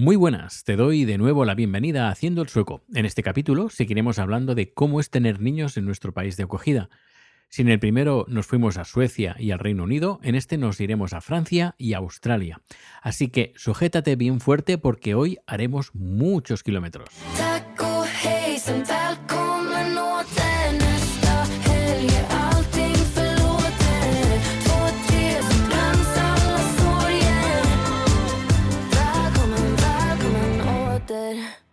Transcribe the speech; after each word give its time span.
Muy 0.00 0.16
buenas, 0.16 0.64
te 0.64 0.76
doy 0.76 1.04
de 1.04 1.18
nuevo 1.18 1.44
la 1.44 1.54
bienvenida 1.54 2.08
a 2.08 2.10
Haciendo 2.10 2.40
el 2.40 2.48
Sueco. 2.48 2.80
En 2.94 3.04
este 3.04 3.22
capítulo 3.22 3.68
seguiremos 3.68 4.18
hablando 4.18 4.54
de 4.54 4.72
cómo 4.72 4.98
es 4.98 5.10
tener 5.10 5.42
niños 5.42 5.76
en 5.76 5.84
nuestro 5.84 6.14
país 6.14 6.38
de 6.38 6.44
acogida. 6.44 6.88
Si 7.50 7.60
en 7.60 7.68
el 7.68 7.78
primero 7.78 8.24
nos 8.26 8.46
fuimos 8.46 8.78
a 8.78 8.84
Suecia 8.84 9.36
y 9.38 9.50
al 9.50 9.58
Reino 9.58 9.82
Unido, 9.82 10.18
en 10.22 10.36
este 10.36 10.56
nos 10.56 10.80
iremos 10.80 11.12
a 11.12 11.20
Francia 11.20 11.74
y 11.76 11.92
a 11.92 11.98
Australia. 11.98 12.62
Así 13.02 13.28
que 13.28 13.52
sujétate 13.56 14.16
bien 14.16 14.40
fuerte 14.40 14.78
porque 14.78 15.14
hoy 15.14 15.36
haremos 15.46 15.94
muchos 15.94 16.62
kilómetros. 16.62 17.10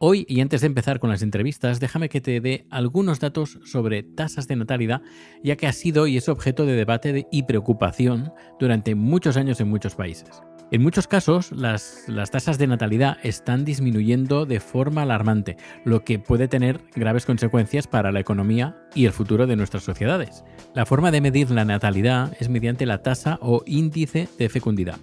Hoy, 0.10 0.26
y 0.30 0.40
antes 0.40 0.62
de 0.62 0.68
empezar 0.68 1.02
con 1.02 1.10
las 1.10 1.22
entrevistas, 1.22 1.82
déjame 1.82 2.08
que 2.08 2.22
te 2.22 2.40
dé 2.40 2.66
algunos 2.70 3.20
datos 3.20 3.60
sobre 3.66 4.04
tasas 4.04 4.48
de 4.48 4.56
natalidad, 4.56 5.02
ya 5.44 5.58
que 5.58 5.68
ha 5.68 5.74
sido 5.74 6.08
y 6.08 6.16
es 6.16 6.30
objeto 6.30 6.66
de 6.66 6.78
debate 6.78 7.28
y 7.30 7.44
preocupación 7.44 8.32
durante 8.58 8.96
muchos 8.96 9.36
años 9.36 9.60
en 9.60 9.68
muchos 9.68 9.96
países. 9.96 10.30
En 10.72 10.82
muchos 10.82 11.10
casos, 11.10 11.52
las, 11.52 12.06
las, 12.08 12.32
tasas 12.32 12.58
de 12.58 12.68
natalidad 12.68 13.18
están 13.22 13.66
disminuyendo 13.66 14.46
de 14.46 14.62
forma 14.62 15.02
alarmante, 15.02 15.58
lo 15.84 16.06
que 16.06 16.20
puede 16.20 16.48
tener 16.48 16.80
graves 16.96 17.26
consecuencias 17.26 17.86
para 17.86 18.14
la 18.14 18.22
economía 18.22 18.78
y 18.96 19.08
el 19.08 19.12
futuro 19.12 19.46
de 19.46 19.58
nuestras 19.58 19.84
sociedades. 19.84 20.46
La 20.74 20.86
forma 20.86 21.12
de 21.12 21.20
medir 21.20 21.52
la 21.52 21.66
natalidad 21.66 22.32
es 22.40 22.48
mediante 22.48 22.86
la 22.86 23.02
tasa 23.02 23.40
o 23.42 23.62
índice 23.66 24.30
de 24.40 24.48
fecundidad 24.48 25.00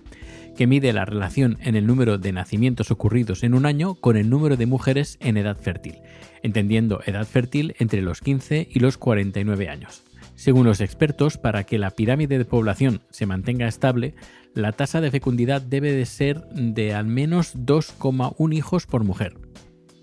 que 0.54 0.66
mide 0.66 0.92
la 0.92 1.04
relación 1.04 1.58
en 1.60 1.76
el 1.76 1.86
número 1.86 2.18
de 2.18 2.32
nacimientos 2.32 2.90
ocurridos 2.90 3.42
en 3.42 3.54
un 3.54 3.66
año 3.66 3.94
con 3.94 4.16
el 4.16 4.30
número 4.30 4.56
de 4.56 4.66
mujeres 4.66 5.18
en 5.20 5.36
edad 5.36 5.56
fértil, 5.56 5.98
entendiendo 6.42 7.00
edad 7.06 7.27
fértil 7.27 7.74
entre 7.78 8.02
los 8.02 8.20
15 8.20 8.69
y 8.70 8.80
los 8.80 8.98
49 8.98 9.69
años. 9.69 10.05
Según 10.36 10.66
los 10.66 10.80
expertos, 10.80 11.38
para 11.38 11.64
que 11.64 11.78
la 11.78 11.91
pirámide 11.91 12.38
de 12.38 12.44
población 12.44 13.02
se 13.10 13.27
mantenga 13.27 13.69
estable, 13.69 14.14
la 14.55 14.72
tasa 14.72 15.00
de 15.00 15.10
fecundidad 15.10 15.62
debe 15.62 15.92
de 15.92 16.06
ser 16.06 16.44
de 16.48 16.94
al 16.94 17.06
menos 17.06 17.56
2,1 17.56 18.55
hijos 18.55 18.86
por 18.86 19.05
mujer. 19.05 19.36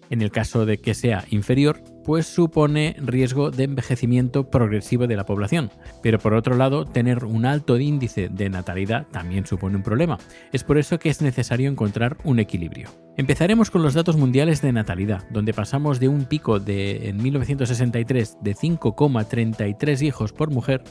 En 0.10 0.22
el 0.22 0.32
caso 0.32 0.66
de 0.66 0.78
que 0.78 0.94
sea 0.94 1.26
inferior, 1.30 1.82
pues 2.04 2.26
supone 2.26 2.96
riesgo 3.00 3.52
de 3.52 3.64
envejecimiento 3.64 4.50
progresivo 4.50 5.08
de 5.08 5.16
la 5.16 5.26
población. 5.26 5.72
Pero 6.02 6.20
por 6.20 6.34
otro 6.34 6.56
lado, 6.56 6.86
tener 6.86 7.26
un 7.26 7.46
alto 7.46 7.78
índice 7.78 8.30
de 8.30 8.50
natalidad 8.50 9.08
también 9.12 9.46
supone 9.46 9.76
un 9.76 9.84
problema. 9.84 10.18
Es 10.52 10.64
por 10.64 10.78
eso 10.78 11.00
que 11.00 11.10
es 11.10 11.22
necesario 11.22 11.70
encontrar 11.70 12.18
un 12.24 12.40
equilibrio. 12.40 12.90
Empezaremos 13.18 13.72
con 13.72 13.84
los 13.84 13.94
datos 13.94 14.18
mundiales 14.18 14.62
de 14.62 14.72
natalidad, 14.72 15.24
donde 15.32 15.54
pasamos 15.54 16.00
de 16.00 16.08
un 16.08 16.26
pico 16.26 16.60
de 16.60 17.10
en 17.10 17.22
1963 17.22 18.38
de 18.42 18.56
5,33 18.56 20.02
hijos 20.02 20.34
por 20.34 20.52
mujer 20.52 20.84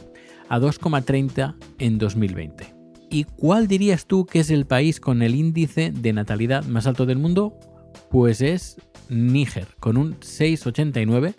a 0.49 0.59
2,30 0.59 1.57
en 1.79 1.99
2020. 1.99 2.75
¿Y 3.09 3.25
cuál 3.25 3.67
dirías 3.67 4.07
tú 4.07 4.25
que 4.25 4.41
es 4.41 4.51
el 4.51 4.67
país 4.67 5.01
con 5.01 5.23
el 5.23 5.35
índice 5.35 5.91
de 5.91 6.13
natalidad 6.13 6.65
más 6.65 6.87
alto 6.87 7.07
del 7.07 7.19
mundo? 7.19 7.59
Pues 8.09 8.41
es 8.41 8.77
Níger 9.11 9.69
con 9.81 9.97
un 9.97 10.19
6,89, 10.21 11.35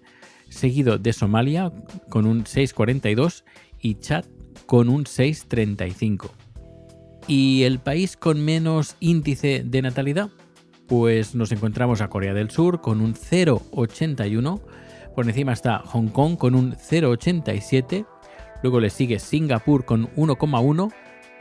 seguido 0.50 0.97
de 0.97 1.14
Somalia 1.14 1.72
con 2.09 2.25
un 2.25 2.44
6,42 2.44 3.44
y 3.80 3.95
Chad 3.95 4.25
con 4.66 4.89
un 4.89 5.05
6,35. 5.05 6.30
¿Y 7.27 7.64
el 7.64 7.80
país 7.80 8.17
con 8.17 8.44
menos 8.44 8.95
índice 8.99 9.64
de 9.66 9.81
natalidad? 9.81 10.30
Pues 10.88 11.36
nos 11.36 11.52
encontramos 11.52 12.02
a 12.02 12.09
Corea 12.09 12.33
del 12.33 12.49
Sur 12.49 12.81
con 12.81 12.99
un 12.99 13.14
0,81, 13.16 14.61
por 15.16 15.27
encima 15.27 15.53
está 15.53 15.80
Hong 15.80 16.08
Kong 16.08 16.38
con 16.38 16.55
un 16.55 16.73
0,87, 16.73 18.05
luego 18.64 18.80
le 18.80 18.89
sigue 18.89 19.20
Singapur 19.20 19.86
con 19.86 20.14
1,1, 20.15 20.92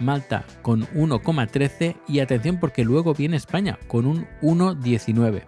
Malta 0.00 0.44
con 0.62 0.86
1,13 0.88 1.97
y 2.08 2.20
atención 2.20 2.58
porque 2.58 2.84
luego 2.84 3.14
viene 3.14 3.36
España 3.36 3.78
con 3.86 4.06
un 4.06 4.26
1,19. 4.42 5.42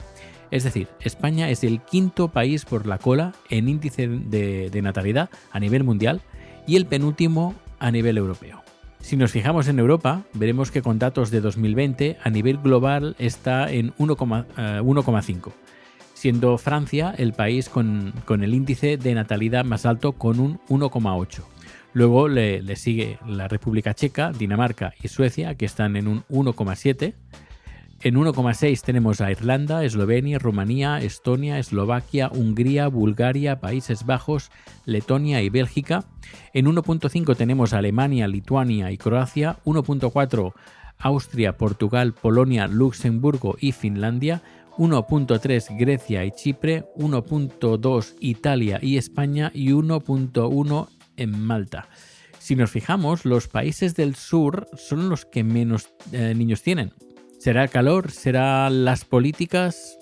Es 0.53 0.65
decir, 0.65 0.87
España 1.01 1.49
es 1.49 1.65
el 1.65 1.81
quinto 1.81 2.29
país 2.29 2.67
por 2.67 2.87
la 2.87 2.99
cola 2.99 3.33
en 3.49 3.71
índice 3.71 4.07
de, 4.07 4.83
natalidad 4.83 5.31
a 5.51 5.59
nivel 5.59 5.83
mundial 5.83 6.21
y 6.67 6.77
el 6.77 6.85
penúltimo 6.85 7.55
a 7.79 7.91
nivel 7.91 8.19
europeo. 8.19 8.63
Si 9.01 9.17
nos 9.17 9.33
fijamos 9.33 9.67
en 9.69 9.79
Europa, 9.79 10.25
veremos 10.35 10.71
que 10.71 10.83
con 10.83 10.99
datos 10.99 11.31
de 11.31 11.41
2020 11.41 12.19
a 12.23 12.29
nivel 12.29 12.59
global 12.59 13.17
está 13.19 13.73
en 13.73 13.95
1,5, 13.95 15.49
eh, 15.49 15.53
siendo 16.13 16.59
Francia 16.59 17.15
el 17.17 17.33
país 17.33 17.71
con, 17.71 18.13
el 18.29 18.55
índice 18.55 18.99
de 18.99 19.15
natalidad 19.15 19.65
más 19.65 19.87
alto 19.87 20.13
con 20.13 20.39
un 20.39 20.61
1,8. 20.69 21.45
Luego 21.95 22.29
le, 22.29 22.61
le, 22.61 22.77
sigue 22.77 23.19
la 23.27 23.49
República 23.49 23.95
Checa, 23.95 24.33
Dinamarca 24.33 24.93
y 25.03 25.09
Suecia, 25.09 25.55
que 25.55 25.65
están 25.65 25.97
en 25.97 26.09
un 26.09 26.25
1,7. 26.25 27.15
En 28.05 28.17
1,6 28.17 28.83
tenemos 28.83 29.21
a 29.21 29.31
Irlanda, 29.31 29.85
Eslovenia, 29.85 30.41
Rumanía, 30.41 30.99
Estonia, 30.99 31.61
Eslovaquia, 31.61 32.31
Hungría, 32.35 32.89
Bulgaria, 32.89 33.61
Países 33.61 34.05
Bajos, 34.05 34.51
Letonia 34.87 35.41
y 35.41 35.51
Bélgica. 35.51 36.05
En 36.53 36.67
1.5 36.67 37.37
tenemos 37.37 37.73
a 37.73 37.79
Alemania, 37.79 38.27
Lituania 38.27 38.91
y 38.91 38.99
Croacia. 38.99 39.59
1.4 39.65 40.53
Austria, 40.99 41.57
Portugal, 41.57 42.13
Polonia, 42.13 42.67
Luxemburgo 42.67 43.57
y 43.61 43.71
Finlandia. 43.71 44.43
1.3 44.79 45.79
Grecia 45.79 46.25
y 46.25 46.33
Chipre, 46.33 46.87
1.2 46.97 48.15
Italia 48.19 48.81
y 48.83 48.97
España 48.97 49.53
y 49.55 49.71
1.1 49.71 50.89
en 51.19 51.41
Malta. 51.41 51.89
Si 52.41 52.57
nos 52.57 52.73
fijamos, 52.73 53.25
los 53.25 53.47
países 53.47 53.95
del 53.95 54.17
sur 54.17 54.69
son 54.75 55.09
los 55.09 55.25
que 55.25 55.45
menos 55.45 55.95
eh, 56.11 56.35
niños 56.35 56.63
tienen. 56.63 56.93
¿Será 57.43 57.65
el 57.65 57.71
calor? 57.71 58.13
¿Será 58.13 58.71
las 58.71 59.05
políticas? 59.05 59.99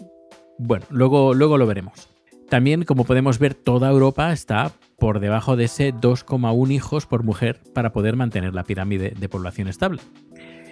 Bueno, 0.58 0.84
luego, 0.90 1.32
luego 1.32 1.56
lo 1.56 1.66
veremos. 1.66 2.10
También, 2.50 2.84
como 2.84 3.04
podemos 3.04 3.38
ver, 3.38 3.54
toda 3.54 3.88
Europa 3.88 4.30
está 4.30 4.72
por 4.98 5.20
debajo 5.20 5.56
de 5.56 5.64
ese 5.64 5.94
2,1 5.94 6.70
hijos 6.70 7.06
por 7.06 7.22
mujer 7.22 7.58
para 7.74 7.92
poder 7.92 8.14
mantener 8.14 8.52
la 8.52 8.64
pirámide 8.64 9.14
de 9.18 9.28
población 9.30 9.68
estable. 9.68 10.02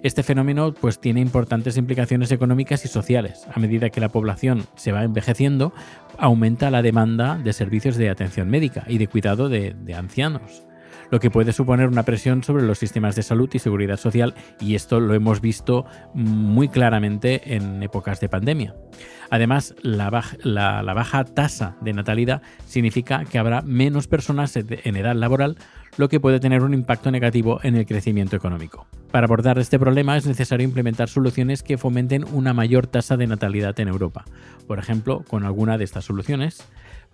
Este 0.02 0.22
fenómeno 0.22 0.74
pues, 0.74 1.00
tiene 1.00 1.22
importantes 1.22 1.78
implicaciones 1.78 2.32
económicas 2.32 2.84
y 2.84 2.88
sociales. 2.88 3.46
A 3.50 3.58
medida 3.58 3.88
que 3.88 4.02
la 4.02 4.10
población 4.10 4.66
se 4.76 4.92
va 4.92 5.04
envejeciendo, 5.04 5.72
aumenta 6.18 6.70
la 6.70 6.82
demanda 6.82 7.38
de 7.38 7.54
servicios 7.54 7.96
de 7.96 8.10
atención 8.10 8.50
médica 8.50 8.84
y 8.88 8.98
de 8.98 9.08
cuidado 9.08 9.48
de 9.48 9.94
ancianos 9.96 10.67
lo 11.10 11.20
que 11.20 11.30
puede 11.30 11.52
suponer 11.52 11.88
una 11.88 12.02
presión 12.02 12.42
sobre 12.42 12.64
los 12.64 12.78
sistemas 12.78 13.16
de 13.16 13.22
salud 13.22 13.48
y 13.52 13.58
seguridad 13.58 13.96
social 13.96 14.34
y 14.60 14.74
esto 14.74 15.00
lo 15.00 15.14
hemos 15.14 15.40
visto 15.40 15.86
muy 16.14 16.68
claramente 16.68 17.54
en 17.54 17.82
épocas 17.82 18.20
de 18.20 18.28
pandemia. 18.28 18.74
Además, 19.30 19.74
la 19.82 20.10
baja, 20.10 21.24
tasa 21.24 21.76
de 21.80 21.92
natalidad 21.92 22.42
significa 22.66 23.24
que 23.24 23.38
habrá 23.38 23.62
menos 23.62 24.06
personas 24.06 24.56
en 24.56 24.96
edad 24.96 25.14
laboral, 25.14 25.56
lo 25.98 26.08
que 26.08 26.20
puede 26.20 26.40
tener 26.40 26.62
un 26.62 26.72
impacto 26.72 27.10
negativo 27.10 27.60
en 27.62 27.76
el 27.76 27.84
crecimiento 27.84 28.36
económico. 28.36 28.86
Para 29.10 29.26
abordar 29.26 29.58
este 29.58 29.78
problema 29.78 30.16
es 30.16 30.26
necesario 30.26 30.64
implementar 30.64 31.08
soluciones 31.08 31.62
que 31.62 31.76
fomenten 31.76 32.24
una 32.32 32.54
mayor 32.54 32.86
tasa 32.86 33.16
de 33.16 33.26
natalidad 33.26 33.78
en 33.80 33.88
Europa. 33.88 34.24
Por 34.66 34.78
ejemplo, 34.78 35.24
con 35.28 35.44
alguna 35.44 35.76
de 35.76 35.84
estas 35.84 36.04
soluciones, 36.04 36.64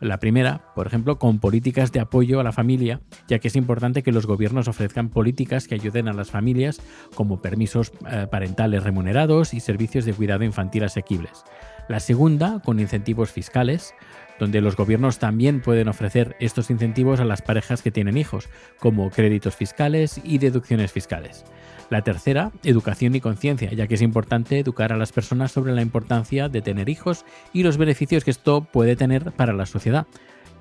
la 0.00 0.19
primera, 0.19 0.61
por 0.75 0.87
ejemplo, 0.87 1.19
con 1.19 1.39
políticas 1.39 1.93
de 1.93 2.00
apoyo 2.00 2.41
a 2.41 2.44
la 2.44 2.53
familia, 2.53 3.00
ya 3.27 3.39
que 3.39 3.49
es 3.49 3.56
importante 3.56 4.03
que 4.03 4.12
los 4.12 4.27
gobiernos 4.27 4.69
ofrezcan 4.69 5.09
políticas 5.09 5.67
que 5.67 5.77
ayuden 5.77 6.09
a 6.09 6.12
las 6.12 6.31
familias, 6.31 6.83
como 7.15 7.41
permisos 7.41 7.93
eh, 8.11 8.27
parentales 8.31 8.83
remunerados 8.83 9.55
y 9.55 9.61
servicios 9.61 10.05
de 10.05 10.12
cuidado 10.12 10.44
infantil 10.44 10.84
asequibles. 10.84 11.44
La 11.89 12.00
segunda, 12.00 12.61
con 12.61 12.81
incentivos 12.81 13.31
fiscales, 13.31 13.94
donde 14.38 14.60
los 14.60 14.76
gobiernos 14.76 15.19
también 15.19 15.60
pueden 15.60 15.88
ofrecer 15.88 16.36
estos 16.40 16.70
incentivos 16.70 17.20
a 17.20 17.25
las 17.25 17.42
parejas 17.42 17.82
que 17.82 17.90
tienen 17.90 18.16
hijos, 18.16 18.48
como 18.78 19.10
créditos 19.10 19.56
fiscales 19.56 20.20
y 20.25 20.38
deducciones 20.38 20.92
fiscales. 20.92 21.44
La 21.90 22.02
tercera, 22.02 22.50
educación 22.62 23.14
y 23.14 23.20
conciencia, 23.20 23.72
ya 23.72 23.86
que 23.86 23.94
es 23.94 24.02
importante 24.02 24.58
educar 24.58 24.92
a 24.92 24.96
las 24.96 25.12
personas 25.12 25.52
sobre 25.52 25.72
la 25.72 25.82
importancia 25.82 26.48
de 26.48 26.62
tener 26.62 26.88
hijos 26.88 27.25
y 27.52 27.62
los 27.62 27.76
beneficios 27.76 28.25
que 28.25 28.31
esto 28.31 28.64
puede 28.64 28.96
tener 28.96 29.32
para 29.32 29.52
la 29.52 29.66
sociedad. 29.66 30.06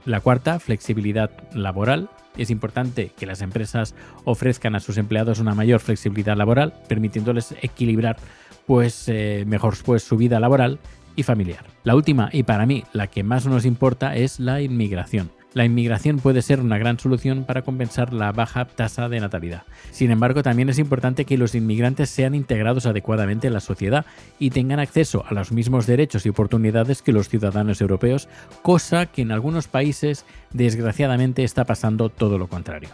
La 0.05 0.19
cuarta, 0.19 0.59
flexibilidad 0.59 1.31
laboral. 1.53 2.09
Es 2.37 2.49
importante 2.49 3.11
que 3.17 3.25
las 3.25 3.41
empresas 3.41 3.95
ofrezcan 4.25 4.75
a 4.75 4.79
sus 4.79 4.97
empleados 4.97 5.39
una 5.39 5.55
mayor 5.55 5.79
flexibilidad 5.79 6.35
laboral, 6.35 6.73
permitiéndoles 6.89 7.55
equilibrar 7.61 8.17
pues, 8.65 9.07
eh, 9.07 9.45
mejor 9.47 9.75
pues, 9.85 10.03
su 10.03 10.17
vida 10.17 10.39
laboral 10.39 10.79
y 11.15 11.23
familiar. 11.23 11.65
La 11.83 11.95
última, 11.95 12.29
y 12.31 12.43
para 12.43 12.65
mí 12.65 12.83
la 12.93 13.07
que 13.07 13.23
más 13.23 13.45
nos 13.45 13.65
importa, 13.65 14.15
es 14.15 14.39
la 14.39 14.61
inmigración 14.61 15.31
la 15.53 15.65
inmigración 15.65 16.19
puede 16.19 16.41
ser 16.41 16.59
una 16.59 16.77
gran 16.77 16.99
solución 16.99 17.45
para 17.45 17.61
compensar 17.61 18.13
la 18.13 18.31
baja 18.31 18.65
tasa 18.65 19.09
de 19.09 19.19
natalidad. 19.19 19.63
Sin 19.91 20.11
embargo, 20.11 20.43
también 20.43 20.69
es 20.69 20.79
importante 20.79 21.25
que 21.25 21.37
los 21.37 21.55
inmigrantes 21.55 22.09
sean 22.09 22.35
integrados 22.35 22.85
adecuadamente 22.85 23.47
en 23.47 23.53
la 23.53 23.59
sociedad 23.59 24.05
y 24.39 24.49
tengan 24.49 24.79
acceso 24.79 25.23
a 25.27 25.33
los 25.33 25.51
mismos 25.51 25.85
derechos 25.85 26.25
y 26.25 26.29
oportunidades 26.29 27.01
que 27.01 27.13
los 27.13 27.29
ciudadanos 27.29 27.81
europeos, 27.81 28.27
cosa 28.61 29.05
que 29.05 29.21
en 29.21 29.31
algunos 29.31 29.67
países 29.67 30.25
desgraciadamente 30.51 31.43
está 31.43 31.65
pasando 31.65 32.09
todo 32.09 32.37
lo 32.37 32.47
contrario. 32.47 32.89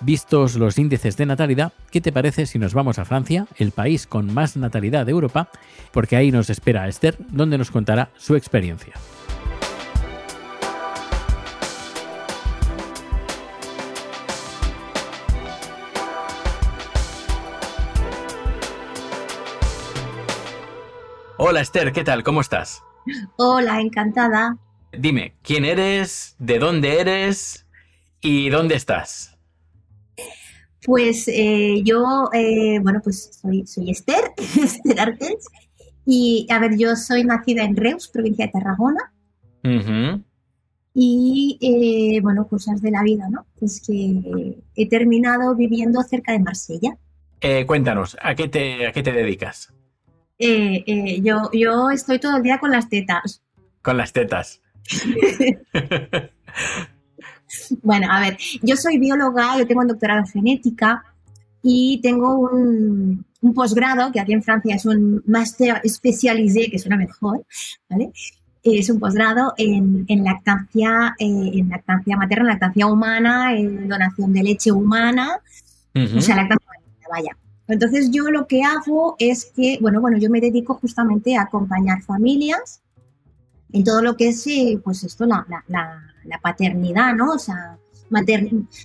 Vistos 0.00 0.56
los 0.56 0.76
índices 0.78 1.16
de 1.16 1.24
natalidad, 1.24 1.72
¿qué 1.90 2.00
te 2.00 2.10
parece 2.12 2.46
si 2.46 2.58
nos 2.58 2.74
vamos 2.74 2.98
a 2.98 3.04
Francia, 3.04 3.46
el 3.56 3.70
país 3.70 4.06
con 4.06 4.32
más 4.34 4.56
natalidad 4.56 5.06
de 5.06 5.12
Europa? 5.12 5.48
Porque 5.92 6.16
ahí 6.16 6.32
nos 6.32 6.50
espera 6.50 6.88
Esther, 6.88 7.16
donde 7.28 7.58
nos 7.58 7.70
contará 7.70 8.10
su 8.16 8.34
experiencia. 8.34 8.94
Hola 21.36 21.60
Esther, 21.60 21.92
¿qué 21.92 22.04
tal? 22.04 22.24
¿Cómo 22.24 22.40
estás? 22.40 22.82
Hola, 23.36 23.80
encantada. 23.80 24.56
Dime, 24.92 25.34
¿quién 25.42 25.64
eres? 25.64 26.36
¿De 26.38 26.58
dónde 26.58 27.00
eres? 27.00 27.66
¿Y 28.20 28.48
dónde 28.48 28.76
estás? 28.76 29.33
Pues 30.84 31.28
eh, 31.28 31.80
yo, 31.82 32.28
eh, 32.34 32.78
bueno, 32.82 33.00
pues 33.02 33.38
soy, 33.40 33.66
soy 33.66 33.90
Esther, 33.90 34.32
Esther 34.36 35.00
Artes. 35.00 35.48
Y 36.04 36.46
a 36.50 36.58
ver, 36.58 36.76
yo 36.76 36.94
soy 36.94 37.24
nacida 37.24 37.64
en 37.64 37.74
Reus, 37.74 38.08
provincia 38.08 38.46
de 38.46 38.52
Tarragona. 38.52 39.12
Y 40.92 41.58
eh, 41.62 42.20
bueno, 42.20 42.46
cosas 42.46 42.82
de 42.82 42.90
la 42.90 43.02
vida, 43.02 43.30
¿no? 43.30 43.46
Pues 43.58 43.80
que 43.80 44.58
he 44.76 44.88
terminado 44.88 45.56
viviendo 45.56 46.02
cerca 46.02 46.32
de 46.32 46.40
Marsella. 46.40 46.98
cuéntanos, 47.66 48.18
¿a 48.20 48.34
qué 48.34 48.48
te, 48.48 48.86
a 48.86 48.92
qué 48.92 49.02
te 49.02 49.12
dedicas? 49.12 49.72
yo, 50.38 51.50
yo 51.52 51.90
estoy 51.90 52.18
todo 52.18 52.36
el 52.36 52.42
día 52.42 52.58
con 52.58 52.70
las 52.70 52.90
tetas. 52.90 53.42
Con 53.80 53.96
las 53.96 54.12
tetas. 54.12 54.60
Bueno, 57.82 58.08
a 58.10 58.20
ver, 58.20 58.38
yo 58.62 58.76
soy 58.76 58.98
bióloga, 58.98 59.58
yo 59.58 59.66
tengo 59.66 59.80
un 59.80 59.88
doctorado 59.88 60.20
en 60.20 60.26
genética 60.26 61.04
y 61.62 62.00
tengo 62.02 62.38
un, 62.38 63.24
posgrado, 63.54 64.12
que 64.12 64.20
aquí 64.20 64.32
en 64.32 64.42
Francia 64.42 64.74
es 64.74 64.86
un 64.86 65.22
máster 65.26 65.80
especialisé, 65.82 66.70
que 66.70 66.78
suena 66.78 66.96
mejor, 66.96 67.44
¿vale? 67.88 68.10
Es 68.62 68.88
un 68.88 68.98
posgrado 68.98 69.52
en, 69.58 70.06
lactancia, 70.24 71.14
eh, 71.18 71.50
en 71.54 71.68
lactancia 71.68 72.16
materna, 72.16 72.50
lactancia 72.50 72.86
humana, 72.86 73.54
en 73.56 73.88
donación 73.88 74.32
de 74.32 74.42
leche 74.42 74.72
humana, 74.72 75.40
o 75.94 76.20
sea, 76.20 76.36
lactancia 76.36 76.66
materna, 76.66 77.08
vaya. 77.10 77.36
Entonces 77.68 78.10
yo 78.10 78.30
lo 78.30 78.46
que 78.46 78.62
hago 78.62 79.16
es 79.18 79.46
que, 79.46 79.78
bueno, 79.80 80.00
bueno, 80.00 80.18
yo 80.18 80.30
me 80.30 80.40
dedico 80.40 80.74
justamente 80.74 81.36
a 81.36 81.42
acompañar 81.42 82.02
familias 82.02 82.82
en 83.72 83.84
todo 83.84 84.02
lo 84.02 84.16
que 84.16 84.28
es, 84.28 84.46
eh, 84.46 84.80
pues 84.82 85.02
esto, 85.04 85.26
la, 85.26 85.46
la 85.68 86.13
paternidad, 86.40 87.14
¿no? 87.14 87.32
O 87.32 87.38
sea, 87.38 87.78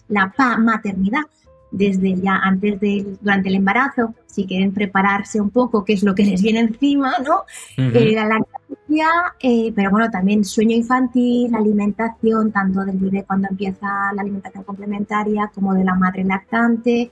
la 0.08 0.34
maternidad 0.58 1.24
desde 1.72 2.20
ya 2.20 2.36
antes 2.36 2.80
de, 2.80 3.18
durante 3.22 3.50
el 3.50 3.56
embarazo, 3.56 4.14
si 4.26 4.46
quieren 4.46 4.74
prepararse 4.74 5.40
un 5.40 5.50
poco 5.50 5.86
qué 5.86 5.94
es 5.94 6.04
lo 6.04 6.16
que 6.16 6.24
les 6.24 6.42
viene 6.42 6.62
encima, 6.62 7.14
¿no? 7.20 7.44
Eh, 7.78 8.12
la 8.14 8.26
lactancia, 8.26 9.08
eh, 9.40 9.72
pero 9.76 9.92
bueno, 9.92 10.10
también 10.10 10.44
sueño 10.44 10.76
infantil, 10.76 11.54
alimentación, 11.54 12.52
tanto 12.52 12.84
del 12.86 12.98
bebé 12.98 13.24
cuando 13.26 13.48
empieza 13.50 14.12
la 14.14 14.22
alimentación 14.22 14.64
complementaria 14.64 15.52
como 15.54 15.74
de 15.74 15.84
la 15.84 15.96
madre 15.96 16.24
lactante, 16.24 17.12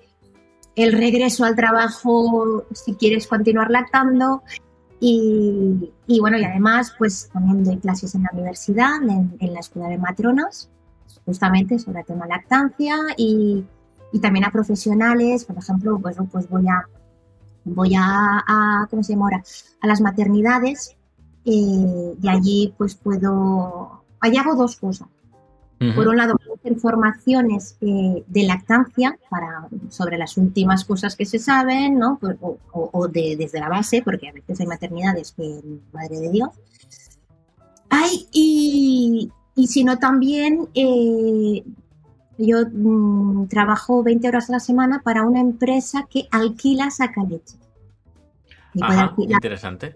el 0.75 0.93
regreso 0.93 1.43
al 1.43 1.55
trabajo 1.55 2.65
si 2.71 2.93
quieres 2.93 3.27
continuar 3.27 3.71
lactando 3.71 4.43
y, 4.99 6.19
bueno, 6.19 6.37
y 6.37 6.43
además, 6.43 6.93
pues 6.97 7.29
también 7.31 7.63
doy 7.63 7.77
clases 7.77 8.15
en 8.15 8.23
la 8.23 8.29
universidad, 8.33 8.95
en, 9.03 9.53
la 9.53 9.59
escuela 9.59 9.89
de 9.89 9.97
matronas, 9.97 10.69
justamente 11.25 11.77
sobre 11.77 11.99
el 11.99 12.05
tema 12.05 12.25
lactancia 12.25 12.97
y, 13.15 13.65
y, 14.11 14.19
también 14.19 14.45
a 14.45 14.51
profesionales, 14.51 15.45
por 15.45 15.57
ejemplo, 15.57 15.99
pues, 15.99 16.17
pues 16.31 16.49
voy 16.49 16.67
a, 16.67 16.87
voy 17.65 17.93
a, 17.95 18.87
¿cómo 18.89 19.03
se 19.03 19.13
llama 19.13 19.25
ahora? 19.25 19.43
A 19.81 19.87
las 19.87 20.01
maternidades 20.01 20.95
eh, 21.45 22.15
y 22.21 22.27
allí 22.27 22.73
pues 22.77 22.95
puedo, 22.95 24.03
allí 24.19 24.37
hago 24.37 24.55
dos 24.55 24.75
cosas. 24.77 25.07
Por 25.79 26.07
un 26.07 26.17
lado, 26.17 26.35
informaciones 26.63 27.77
eh, 27.81 28.23
de 28.27 28.43
lactancia 28.43 29.17
para, 29.29 29.67
sobre 29.89 30.17
las 30.17 30.35
últimas 30.37 30.83
cosas 30.85 31.15
que 31.15 31.25
se 31.25 31.37
saben, 31.37 31.99
¿no? 31.99 32.19
O, 32.71 33.07
de, 33.07 33.35
desde 33.37 33.59
la 33.59 33.69
base, 33.69 34.01
porque 34.01 34.27
a 34.27 34.31
veces 34.31 34.59
hay 34.59 34.67
maternidades 34.67 35.33
que, 35.33 35.61
madre 35.93 36.19
de 36.19 36.31
Dios. 36.31 36.49
Hay, 37.89 38.27
y, 38.31 39.31
y 39.55 39.67
si 39.67 39.83
no, 39.83 39.99
también 39.99 40.67
eh, 40.73 41.63
yo 42.37 42.57
mm, 42.71 43.47
trabajo 43.47 44.03
20 44.03 44.27
horas 44.27 44.49
a 44.49 44.53
la 44.53 44.59
semana 44.59 45.01
para 45.03 45.23
una 45.23 45.39
empresa 45.39 46.07
que 46.09 46.27
alquila 46.31 46.89
sacaleche. 46.89 47.57
Ajá, 48.81 49.13
interesante. 49.17 49.95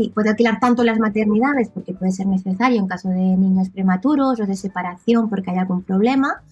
Sí, 0.00 0.10
puede 0.14 0.30
alquilar 0.30 0.58
tanto 0.58 0.82
las 0.82 0.98
maternidades 0.98 1.68
porque 1.68 1.92
puede 1.92 2.10
ser 2.10 2.26
necesario 2.26 2.80
en 2.80 2.86
caso 2.86 3.10
de 3.10 3.16
niños 3.16 3.68
prematuros 3.68 4.40
o 4.40 4.46
de 4.46 4.56
separación 4.56 5.28
porque 5.28 5.50
hay 5.50 5.58
algún 5.58 5.82
problema, 5.82 6.42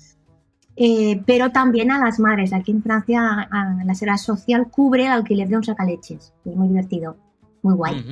eh, 0.77 1.23
pero 1.25 1.51
también 1.51 1.91
a 1.91 1.99
las 1.99 2.21
madres. 2.21 2.53
Aquí 2.53 2.73
en 2.73 2.83
Francia 2.83 3.49
la 3.51 3.95
Seguridad 3.95 4.19
Social 4.19 4.69
cubre 4.71 5.07
el 5.07 5.13
alquiler 5.13 5.49
de 5.49 5.57
un 5.57 5.65
sacaleches, 5.65 6.35
que 6.45 6.51
es 6.51 6.57
muy 6.57 6.69
divertido, 6.69 7.17
muy 7.63 7.73
guay. 7.73 8.05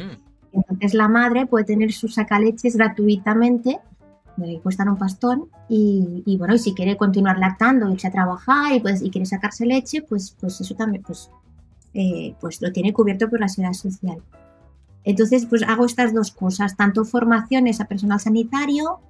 Entonces 0.52 0.94
la 0.94 1.06
madre 1.06 1.44
puede 1.44 1.66
tener 1.66 1.92
sus 1.92 2.14
sacaleches 2.14 2.74
gratuitamente, 2.74 3.78
le 4.38 4.58
cuestan 4.60 4.88
un 4.88 4.96
pastón, 4.96 5.50
y, 5.68 6.34
bueno, 6.38 6.54
y 6.54 6.58
si 6.58 6.72
quiere 6.72 6.96
continuar 6.96 7.38
lactando, 7.38 7.90
irse 7.90 8.06
a 8.06 8.10
trabajar 8.10 8.72
y, 8.72 8.80
pues, 8.80 9.02
y 9.02 9.10
quiere 9.10 9.26
sacarse 9.26 9.66
leche, 9.66 10.00
pues, 10.00 10.34
pues 10.40 10.58
eso 10.62 10.74
también 10.74 11.02
pues, 11.02 11.30
eh, 11.92 12.34
pues 12.40 12.62
lo 12.62 12.72
tiene 12.72 12.94
cubierto 12.94 13.28
por 13.28 13.38
la 13.38 13.48
Seguridad 13.48 13.74
Social. 13.74 14.22
Entonces, 15.06 15.46
pues 15.46 15.62
hago 15.62 15.86
estas 15.86 16.12
dos 16.12 16.32
cosas, 16.32 16.76
tanto 16.76 17.04
formaciones 17.04 17.80
a 17.80 17.86
personal 17.86 18.18
sanitario 18.18 19.00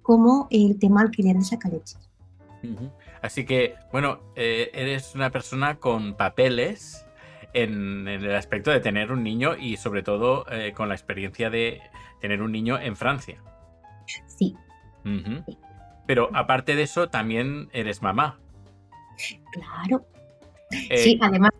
como 0.00 0.46
el 0.50 0.78
tema 0.78 1.02
alquiler 1.02 1.36
de 1.36 1.42
sacaleches. 1.42 1.98
Así 3.20 3.44
que, 3.44 3.74
bueno, 3.92 4.20
eh, 4.36 4.70
eres 4.72 5.14
una 5.16 5.30
persona 5.30 5.74
con 5.74 6.14
papeles 6.14 7.04
en, 7.52 8.06
el 8.06 8.32
aspecto 8.34 8.70
de 8.70 8.78
tener 8.78 9.10
un 9.10 9.24
niño 9.24 9.56
y 9.56 9.76
sobre 9.76 10.04
todo 10.04 10.46
eh, 10.52 10.72
con 10.72 10.88
la 10.88 10.94
experiencia 10.94 11.50
de 11.50 11.82
tener 12.20 12.42
un 12.42 12.52
niño 12.52 12.78
en 12.78 12.94
Francia. 12.94 13.42
Sí. 14.26 14.56
Pero 16.06 16.30
aparte 16.32 16.76
de 16.76 16.84
eso, 16.84 17.08
también 17.08 17.68
eres 17.72 18.02
mamá. 18.02 18.38
Claro. 19.52 20.06
Eh, 20.70 20.98
sí, 20.98 21.18
además 21.20 21.50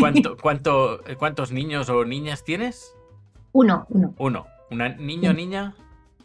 ¿Cuánto, 0.00 0.36
cuánto, 0.36 1.00
¿Cuántos 1.18 1.52
niños 1.52 1.88
o 1.88 2.04
niñas 2.04 2.44
tienes? 2.44 2.94
Uno, 3.52 3.86
uno. 3.90 4.14
Uno. 4.18 4.46
¿Un 4.70 4.78
niño 4.98 5.30
o 5.30 5.34
niña? 5.34 5.74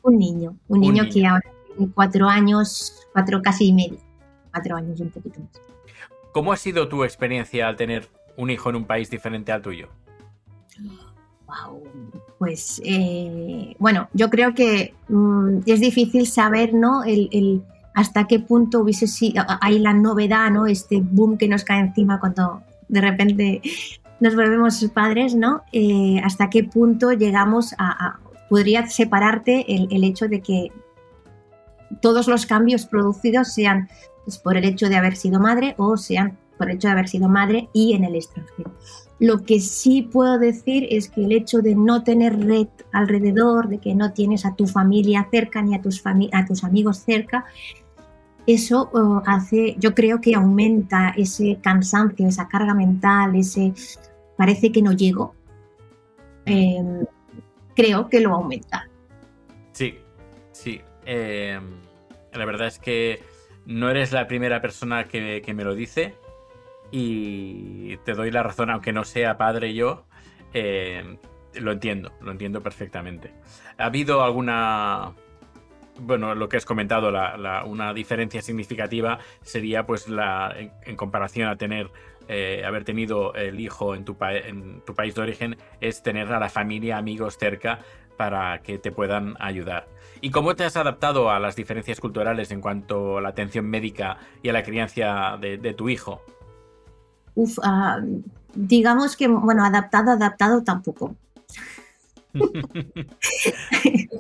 Un 0.02 0.18
niño. 0.18 0.56
Un, 0.70 0.80
niño, 0.80 1.04
que 1.12 1.26
ahora 1.26 1.44
tiene 1.76 1.92
cuatro 1.94 2.28
años, 2.28 3.08
cuatro 3.12 3.42
casi 3.42 3.68
y 3.68 3.74
medio. 3.74 3.98
Cuatro 4.52 4.78
años 4.78 5.00
y 5.00 5.04
un 5.04 5.10
poquito 5.10 5.42
más. 5.42 5.50
¿Cómo 6.32 6.54
ha 6.54 6.58
sido 6.58 6.88
tu 6.88 7.04
experiencia 7.04 7.68
al 7.68 7.76
tener 7.76 8.08
un 8.38 8.50
hijo 8.50 8.70
en 8.70 8.78
un 8.78 8.86
país 8.86 9.10
diferente 9.10 9.52
al 9.52 9.62
tuyo? 9.62 9.90
Wow. 11.46 11.84
Pues 12.40 12.82
eh, 12.86 13.76
bueno, 13.80 14.08
yo 14.14 14.30
creo 14.30 14.54
que 14.54 14.94
mm, 15.10 15.60
es 15.66 15.82
difícil 15.82 16.28
saber, 16.28 16.74
¿no? 16.74 17.04
el, 17.04 17.64
hasta 17.98 18.28
qué 18.28 18.40
punto 18.40 18.82
hubiese 18.82 19.08
sido, 19.08 19.44
hay 19.60 19.80
la 19.80 19.92
novedad, 19.92 20.52
¿no? 20.52 20.68
Este 20.68 21.02
boom 21.02 21.36
que 21.36 21.48
nos 21.48 21.64
cae 21.64 21.80
encima 21.80 22.20
cuando 22.20 22.62
de 22.88 23.02
repente 23.02 23.62
nos 24.20 24.36
volvemos 24.36 24.84
padres, 24.94 25.36
¿no? 25.36 25.64
Eh, 25.72 26.20
hasta 26.24 26.50
qué 26.50 26.64
punto 26.64 27.12
llegamos 27.12 27.76
a, 27.78 28.20
podría 28.50 28.88
separarte 28.88 29.66
el, 29.68 30.04
hecho 30.04 30.28
de 30.28 30.42
que 30.42 30.72
todos 32.02 32.28
los 32.28 32.46
cambios 32.46 32.86
producidos 32.86 33.54
sean 33.54 33.90
pues, 34.26 34.38
por 34.38 34.58
el 34.58 34.66
hecho 34.66 34.90
de 34.90 34.96
haber 34.96 35.16
sido 35.16 35.40
madre 35.40 35.76
o 35.78 35.98
sean 35.98 36.38
por 36.58 36.70
el 36.70 36.78
hecho 36.78 36.88
de 36.88 36.94
haber 36.94 37.08
sido 37.08 37.30
madre 37.30 37.70
y 37.74 37.94
en 37.94 38.04
el 38.04 38.16
extranjero. 38.16 38.72
Lo 39.20 39.44
que 39.44 39.60
sí 39.60 40.04
puedo 40.04 40.38
decir 40.38 40.88
es 40.90 41.10
que 41.10 41.24
el 41.24 41.32
hecho 41.32 41.60
de 41.60 41.76
no 41.76 42.04
tener 42.04 42.40
red 42.40 42.68
alrededor, 42.92 43.68
de 43.68 43.80
que 43.80 43.96
no 43.96 44.14
tienes 44.14 44.46
a 44.46 44.56
tu 44.56 44.68
familia 44.68 45.28
cerca 45.32 45.62
ni 45.62 45.76
a 45.76 45.82
tus, 45.82 46.04
a 46.06 46.46
tus 46.46 46.64
amigos 46.64 46.98
cerca, 47.00 47.46
eso 48.48 48.90
eh, 48.96 49.24
hace, 49.26 49.76
yo 49.78 49.94
creo 49.94 50.22
que 50.22 50.34
aumenta 50.34 51.14
ese 51.18 51.60
cansancio, 51.62 52.28
esa 52.28 52.48
carga 52.48 52.74
mental, 52.74 53.36
ese 53.36 53.74
parece 54.38 54.72
que 54.72 54.82
no 54.82 54.94
llego. 54.94 55.36
Em, 56.46 57.06
creo 57.76 58.08
que 58.08 58.22
lo 58.22 58.34
aumenta. 58.34 58.90
Sí, 59.74 60.00
sí. 60.54 60.82
Eh, 61.06 61.60
la 62.34 62.46
verdad 62.46 62.68
es 62.68 62.80
que 62.80 63.22
no 63.66 63.90
eres 63.90 64.14
la 64.14 64.28
primera 64.28 64.62
persona 64.62 65.06
que, 65.10 65.44
me 65.54 65.64
lo 65.66 65.76
dice 65.76 66.16
y 66.90 67.98
te 67.98 68.14
doy 68.14 68.32
la 68.32 68.44
razón, 68.44 68.70
aunque 68.70 68.94
no 68.94 69.04
sea 69.04 69.38
padre 69.38 69.74
yo, 69.74 70.06
eh, 70.54 71.18
lo 71.56 71.74
entiendo, 71.74 72.14
lo 72.22 72.32
entiendo 72.32 72.64
perfectamente. 72.64 73.34
¿Ha 73.78 73.86
habido 73.88 74.24
alguna... 74.24 75.14
Bueno, 76.00 76.36
lo 76.36 76.50
que 76.50 76.58
has 76.58 76.66
comentado, 76.66 77.12
una 77.66 77.94
diferencia 77.94 78.42
significativa 78.42 79.20
sería 79.42 79.86
pues 79.86 80.08
la 80.08 80.56
en, 80.86 80.96
comparación 80.96 81.50
a 81.50 81.56
tener 81.56 81.90
eh, 82.28 82.64
haber 82.66 82.84
tenido 82.84 83.34
el 83.34 83.60
hijo 83.60 83.96
en 83.96 84.04
tu, 84.04 84.18
en 84.22 84.82
tu 84.86 84.94
país 84.94 85.16
de 85.16 85.22
origen 85.22 85.58
es 85.80 86.04
tener 86.04 86.32
a 86.32 86.40
la 86.40 86.50
familia, 86.50 86.98
amigos 86.98 87.38
cerca 87.38 87.80
para 88.18 88.62
que 88.62 88.80
te 88.80 88.92
puedan 88.92 89.36
ayudar. 89.40 89.88
¿Y 90.20 90.32
cómo 90.32 90.56
te 90.56 90.66
has 90.66 90.76
adaptado 90.76 91.30
a 91.30 91.40
las 91.40 91.56
diferencias 91.56 92.00
culturales 92.00 92.52
en 92.52 92.60
cuanto 92.60 93.20
a 93.20 93.22
la 93.22 93.30
atención 93.30 93.66
médica 93.66 94.18
y 94.42 94.50
a 94.50 94.54
la 94.54 94.64
crianza 94.64 95.38
de, 95.40 95.74
tu 95.74 95.90
hijo? 95.90 96.22
Uf, 97.36 97.60
ah, 97.64 98.00
digamos 98.56 99.16
que, 99.16 99.28
bueno, 99.28 99.64
adaptado, 99.64 100.12
adaptado 100.12 100.64
tampoco. 100.64 101.16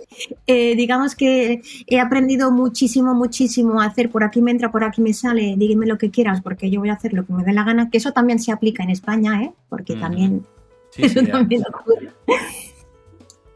Eh, 0.47 0.75
digamos 0.75 1.13
que 1.13 1.62
he 1.86 2.00
aprendido 2.00 2.51
muchísimo, 2.51 3.13
muchísimo 3.13 3.81
a 3.81 3.86
hacer 3.86 4.09
por 4.09 4.24
aquí 4.24 4.41
me 4.41 4.51
entra, 4.51 4.71
por 4.71 4.83
aquí 4.83 5.01
me 5.01 5.13
sale, 5.13 5.55
dígame 5.57 5.86
lo 5.86 5.97
que 5.97 6.09
quieras, 6.09 6.41
porque 6.41 6.71
yo 6.71 6.79
voy 6.79 6.89
a 6.89 6.93
hacer 6.93 7.13
lo 7.13 7.25
que 7.25 7.33
me 7.33 7.43
dé 7.43 7.53
la 7.53 7.63
gana, 7.63 7.89
que 7.89 7.97
eso 7.97 8.13
también 8.13 8.39
se 8.39 8.51
aplica 8.51 8.81
en 8.81 8.89
España, 8.89 9.43
¿eh? 9.43 9.53
porque 9.69 9.95
también 9.95 10.45
eso 10.97 11.21
también 11.24 11.63
ocurre. 11.67 12.12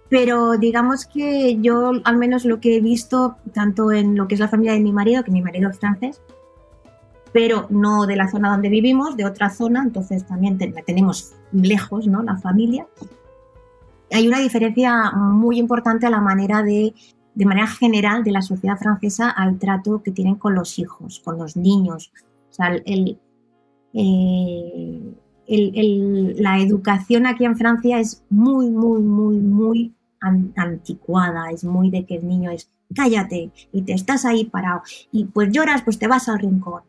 Pero 0.09 0.57
digamos 0.57 1.05
que 1.05 1.57
yo, 1.61 1.93
al 2.03 2.17
menos 2.17 2.43
lo 2.43 2.59
que 2.59 2.75
he 2.75 2.81
visto, 2.81 3.37
tanto 3.53 3.91
en 3.91 4.15
lo 4.17 4.27
que 4.27 4.35
es 4.35 4.41
la 4.41 4.49
familia 4.49 4.73
de 4.73 4.81
mi 4.81 4.91
marido, 4.91 5.23
que 5.23 5.31
mi 5.31 5.41
marido 5.41 5.69
es 5.69 5.79
francés, 5.79 6.21
pero 7.31 7.67
no 7.69 8.05
de 8.05 8.17
la 8.17 8.29
zona 8.29 8.51
donde 8.51 8.69
vivimos, 8.69 9.15
de 9.15 9.25
otra 9.25 9.49
zona, 9.49 9.83
entonces 9.83 10.25
también 10.27 10.57
la 10.59 10.81
tenemos 10.81 11.31
lejos, 11.53 12.07
¿no? 12.07 12.21
La 12.23 12.37
familia. 12.37 12.85
Hay 14.11 14.27
una 14.27 14.39
diferencia 14.39 15.11
muy 15.11 15.57
importante 15.57 16.05
a 16.05 16.09
la 16.09 16.21
manera 16.21 16.63
de, 16.63 16.93
de 17.33 17.45
manera 17.45 17.67
general, 17.67 18.23
de 18.23 18.31
la 18.31 18.41
sociedad 18.41 18.77
francesa 18.77 19.29
al 19.29 19.57
trato 19.57 20.03
que 20.03 20.11
tienen 20.11 20.35
con 20.35 20.55
los 20.55 20.77
hijos, 20.79 21.21
con 21.23 21.37
los 21.37 21.55
niños. 21.55 22.11
O 22.49 22.53
sea, 22.53 22.75
eh, 22.75 23.17
la 26.37 26.59
educación 26.59 27.25
aquí 27.25 27.45
en 27.45 27.57
Francia 27.57 27.99
es 27.99 28.23
muy, 28.29 28.69
muy, 28.69 29.01
muy, 29.01 29.37
muy 29.37 29.93
anticuada, 30.19 31.49
es 31.51 31.63
muy 31.63 31.89
de 31.89 32.05
que 32.05 32.17
el 32.17 32.27
niño 32.27 32.51
es 32.51 32.69
cállate 32.93 33.51
y 33.71 33.81
te 33.83 33.93
estás 33.93 34.25
ahí 34.25 34.45
parado 34.45 34.81
y 35.11 35.25
pues 35.25 35.51
lloras, 35.51 35.81
pues 35.81 35.97
te 35.97 36.07
vas 36.07 36.29
al 36.29 36.39
rincón. 36.39 36.81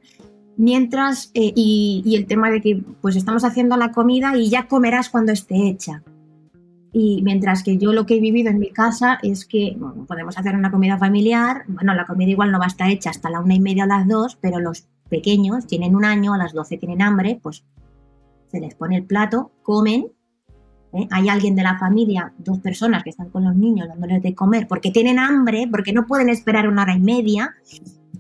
Mientras, 0.57 1.31
eh, 1.33 1.52
y, 1.57 2.14
el 2.14 2.26
tema 2.26 2.50
de 2.50 2.61
que 2.61 2.85
pues 3.00 3.17
estamos 3.17 3.45
haciendo 3.45 3.76
la 3.76 3.93
comida 3.93 4.37
y 4.37 4.50
ya 4.50 4.69
comerás 4.69 5.09
cuando 5.09 5.33
esté 5.33 5.69
hecha. 5.69 6.02
Y 6.93 7.23
mientras 7.23 7.63
que 7.63 7.79
yo 7.79 7.93
lo 7.93 8.05
que 8.05 8.17
he 8.17 8.21
vivido 8.21 8.51
en 8.51 8.59
mi 8.59 8.71
casa 8.71 9.19
es 9.23 9.47
que 9.47 9.77
podemos 10.07 10.37
hacer 10.37 10.55
una 10.55 10.71
comida 10.71 10.99
familiar, 10.99 11.65
bueno, 11.69 11.95
la 11.95 12.07
comida 12.07 12.31
igual 12.31 12.53
no 12.53 12.59
va 12.59 12.67
a 12.67 12.69
estar 12.69 12.91
hecha 12.91 13.11
hasta 13.11 13.31
la 13.31 13.41
una 13.41 13.55
y 13.55 13.61
media 13.61 13.85
o 13.85 13.87
las 13.87 14.07
dos, 14.07 14.37
pero 14.41 14.59
los 14.59 14.87
pequeños 15.09 15.67
tienen 15.67 15.97
un 15.97 16.05
año, 16.05 16.35
a 16.35 16.39
las 16.39 16.53
doce 16.53 16.77
tienen 16.77 17.01
hambre, 17.01 17.41
pues 17.43 17.65
se 18.49 18.61
les 18.61 18.75
pone 18.75 18.97
el 18.97 19.05
plato, 19.05 19.53
comen 19.63 20.13
¿eh? 20.93 21.09
Hay 21.11 21.29
alguien 21.29 21.55
de 21.55 21.63
la 21.63 21.79
familia, 21.79 22.33
dos 22.39 22.59
personas 22.61 23.03
que 23.03 23.11
están 23.11 23.31
con 23.31 23.45
los 23.45 23.57
niños 23.57 23.89
dándoles 23.89 24.23
de 24.23 24.35
comer 24.35 24.67
porque 24.69 24.91
tienen 24.91 25.19
hambre, 25.19 25.69
porque 25.71 25.93
no 25.93 26.07
pueden 26.07 26.29
esperar 26.29 26.69
una 26.69 26.83
hora 26.83 26.95
y 26.95 27.01
media 27.01 27.55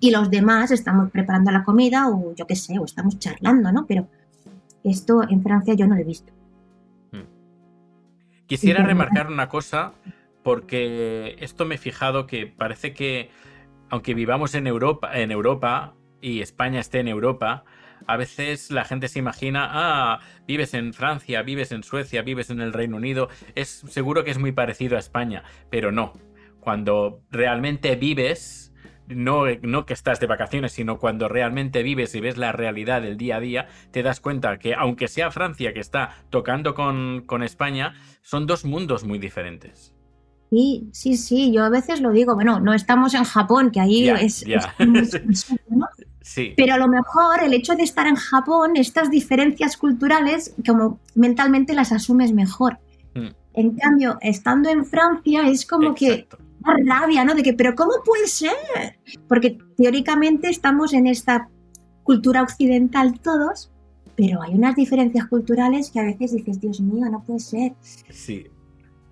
y 0.00 0.10
los 0.10 0.30
demás 0.30 0.70
estamos 0.70 1.10
preparando 1.10 1.50
la 1.50 1.64
comida 1.64 2.08
o 2.08 2.34
yo 2.34 2.46
qué 2.46 2.56
sé, 2.56 2.78
o 2.78 2.84
estamos 2.84 3.18
charlando, 3.18 3.70
¿no? 3.72 3.86
Pero 3.86 4.08
esto 4.82 5.22
en 5.28 5.42
Francia 5.42 5.74
yo 5.74 5.86
no 5.86 5.94
lo 5.94 6.00
he 6.00 6.04
visto. 6.04 6.32
Quisiera 8.52 8.84
remarcar 8.84 9.28
una 9.28 9.48
cosa 9.48 9.94
porque 10.42 11.36
esto 11.40 11.64
me 11.64 11.76
he 11.76 11.78
fijado 11.78 12.26
que 12.26 12.46
parece 12.46 12.92
que 12.92 13.30
aunque 13.88 14.12
vivamos 14.12 14.54
en 14.54 14.66
Europa, 14.66 15.18
en 15.18 15.30
Europa 15.30 15.94
y 16.20 16.42
España 16.42 16.78
esté 16.78 17.00
en 17.00 17.08
Europa, 17.08 17.64
a 18.06 18.18
veces 18.18 18.70
la 18.70 18.84
gente 18.84 19.08
se 19.08 19.20
imagina, 19.20 19.70
ah, 19.72 20.20
vives 20.46 20.74
en 20.74 20.92
Francia, 20.92 21.40
vives 21.40 21.72
en 21.72 21.82
Suecia, 21.82 22.20
vives 22.20 22.50
en 22.50 22.60
el 22.60 22.74
Reino 22.74 22.98
Unido, 22.98 23.30
es 23.54 23.84
seguro 23.88 24.22
que 24.22 24.32
es 24.32 24.38
muy 24.38 24.52
parecido 24.52 24.96
a 24.96 25.00
España, 25.00 25.44
pero 25.70 25.90
no. 25.90 26.12
Cuando 26.60 27.22
realmente 27.30 27.96
vives, 27.96 28.71
no, 29.14 29.44
no 29.62 29.86
que 29.86 29.94
estás 29.94 30.20
de 30.20 30.26
vacaciones, 30.26 30.72
sino 30.72 30.98
cuando 30.98 31.28
realmente 31.28 31.82
vives 31.82 32.14
y 32.14 32.20
ves 32.20 32.36
la 32.36 32.52
realidad 32.52 33.02
del 33.02 33.16
día 33.16 33.36
a 33.36 33.40
día, 33.40 33.68
te 33.90 34.02
das 34.02 34.20
cuenta 34.20 34.58
que 34.58 34.74
aunque 34.74 35.08
sea 35.08 35.30
Francia 35.30 35.72
que 35.72 35.80
está 35.80 36.16
tocando 36.30 36.74
con, 36.74 37.42
España, 37.42 37.94
son 38.22 38.46
dos 38.46 38.64
mundos 38.64 39.04
muy 39.04 39.18
diferentes. 39.18 39.94
Sí, 40.50 40.88
sí, 40.92 41.16
sí, 41.16 41.52
yo 41.52 41.64
a 41.64 41.70
veces 41.70 42.00
lo 42.00 42.10
digo, 42.10 42.34
bueno, 42.34 42.60
no 42.60 42.74
estamos 42.74 43.14
en 43.14 43.24
Japón, 43.24 43.70
que 43.70 43.80
ahí 43.80 44.08
es, 44.08 44.44
Pero 46.56 46.74
a 46.74 46.78
lo 46.78 46.88
mejor 46.88 47.42
el 47.42 47.52
hecho 47.52 47.74
de 47.74 47.82
estar 47.82 48.06
en 48.06 48.14
Japón, 48.14 48.76
estas 48.76 49.10
diferencias 49.10 49.76
culturales, 49.76 50.54
como 50.64 51.00
mentalmente 51.14 51.74
las 51.74 51.90
asumes 51.90 52.32
mejor. 52.32 52.78
Mm. 53.14 53.28
En 53.54 53.76
cambio, 53.76 54.18
estando 54.20 54.70
en 54.70 54.86
Francia 54.86 55.48
es 55.48 55.66
como 55.66 55.94
que 55.94 56.26
da 56.64 57.00
rabia, 57.00 57.24
¿no? 57.24 57.34
De 57.34 57.42
que, 57.42 57.52
pero 57.52 57.74
¿cómo 57.74 57.92
puede 58.04 58.26
ser? 58.26 58.52
Porque 59.28 59.58
teóricamente 59.76 60.48
estamos 60.48 60.92
en 60.92 61.06
esta 61.06 61.48
cultura 62.02 62.42
occidental 62.42 63.20
todos, 63.20 63.70
pero 64.16 64.42
hay 64.42 64.54
unas 64.54 64.76
diferencias 64.76 65.26
culturales 65.26 65.90
que 65.90 66.00
a 66.00 66.04
veces 66.04 66.32
dices, 66.32 66.60
Dios 66.60 66.80
mío, 66.80 67.06
no 67.10 67.22
puede 67.24 67.40
ser. 67.40 67.72
Sí, 67.80 68.46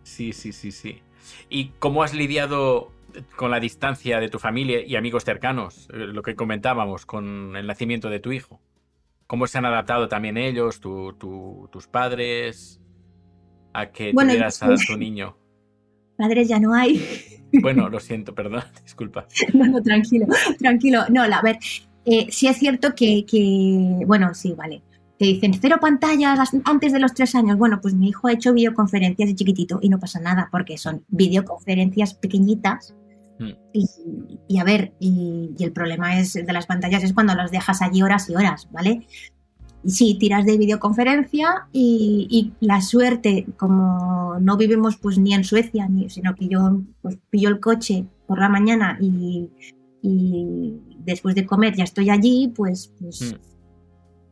sí, 0.03 0.33
sí, 0.33 0.53
sí, 0.53 0.71
sí. 0.71 1.03
¿Y 1.49 1.69
cómo 1.79 2.03
has 2.03 2.15
lidiado 2.15 2.93
con 3.37 3.51
la 3.51 3.61
distancia 3.61 4.21
de 4.21 4.29
tu 4.29 4.39
familia 4.39 4.85
y 4.85 4.97
amigos 4.97 5.25
cercanos, 5.25 5.89
eh, 5.93 5.99
lo 5.99 6.23
que 6.23 6.35
comentábamos 6.35 7.07
con 7.07 7.57
el 7.57 7.67
nacimiento 7.67 8.11
de 8.11 8.21
tu 8.21 8.33
hijo. 8.33 8.61
¿Cómo 9.27 9.47
se 9.47 9.59
han 9.59 9.65
adaptado 9.65 10.09
también 10.09 10.37
ellos, 10.37 10.81
tus 10.81 11.87
padres, 11.89 12.81
a 13.73 13.91
que 13.91 14.13
tuvieras 14.13 14.63
a 14.63 14.75
tu 14.75 14.97
niño? 14.97 15.37
Padres 16.17 16.49
ya 16.49 16.59
no 16.59 16.75
hay. 16.75 17.40
Bueno, 17.53 17.89
lo 17.89 18.01
siento, 18.01 18.35
perdón, 18.35 18.63
disculpa. 18.85 19.27
No, 19.55 19.67
no, 19.67 19.83
tranquilo, 19.83 20.27
tranquilo. 20.59 21.05
No, 21.09 21.23
a 21.23 21.43
ver, 21.43 21.59
eh, 22.05 22.27
sí 22.31 22.47
es 22.47 22.57
cierto 22.57 22.95
que, 22.95 23.25
que, 23.27 24.05
bueno, 24.07 24.35
sí, 24.35 24.55
vale. 24.57 24.83
Te 25.19 25.27
dicen 25.27 25.53
cero 25.61 25.77
pantallas 25.81 26.51
antes 26.65 26.93
de 26.93 26.99
los 26.99 27.13
tres 27.13 27.35
años. 27.35 27.59
Bueno, 27.59 27.81
pues 27.83 27.95
mi 27.95 28.09
hijo 28.09 28.29
ha 28.29 28.33
hecho 28.33 28.55
videoconferencias 28.55 29.29
de 29.29 29.35
chiquitito 29.35 29.79
y 29.83 29.91
no 29.91 30.01
pasa 30.01 30.19
nada 30.19 30.49
porque 30.51 30.79
son 30.79 31.05
videoconferencias 31.09 32.15
pequeñitas 32.15 32.95
Mm. 33.41 33.53
Y, 34.49 34.59
a 34.59 34.65
ver, 34.65 34.93
y, 35.01 35.55
el 35.59 35.73
problema 35.73 36.21
es 36.21 36.35
de 36.35 36.53
las 36.53 36.67
pantallas 36.67 37.03
es 37.03 37.15
cuando 37.15 37.35
los 37.35 37.51
dejas 37.51 37.81
allí 37.81 38.03
horas 38.03 38.29
y 38.29 38.35
horas, 38.35 38.69
¿vale? 38.71 39.07
Y 39.83 39.91
sí, 39.91 40.19
tiras 40.19 40.45
de 40.45 40.59
videoconferencia 40.59 41.69
y, 41.73 42.53
la 42.61 42.81
suerte, 42.81 43.47
como 43.57 44.39
no 44.41 44.57
vivimos 44.57 44.97
pues 44.97 45.19
ni 45.19 45.35
en 45.35 45.45
Suecia, 45.45 45.89
ni, 45.89 46.11
sino 46.11 46.35
que 46.35 46.49
yo 46.49 46.83
pues, 47.03 47.19
pillo 47.31 47.49
el 47.49 47.61
coche 47.61 48.07
por 48.27 48.39
la 48.39 48.49
mañana 48.49 48.99
y, 49.01 49.51
después 51.05 51.35
de 51.35 51.45
comer 51.45 51.77
ya 51.77 51.85
estoy 51.85 52.11
allí, 52.11 52.53
pues, 52.55 52.93
pues 52.99 53.33
mm 53.33 53.51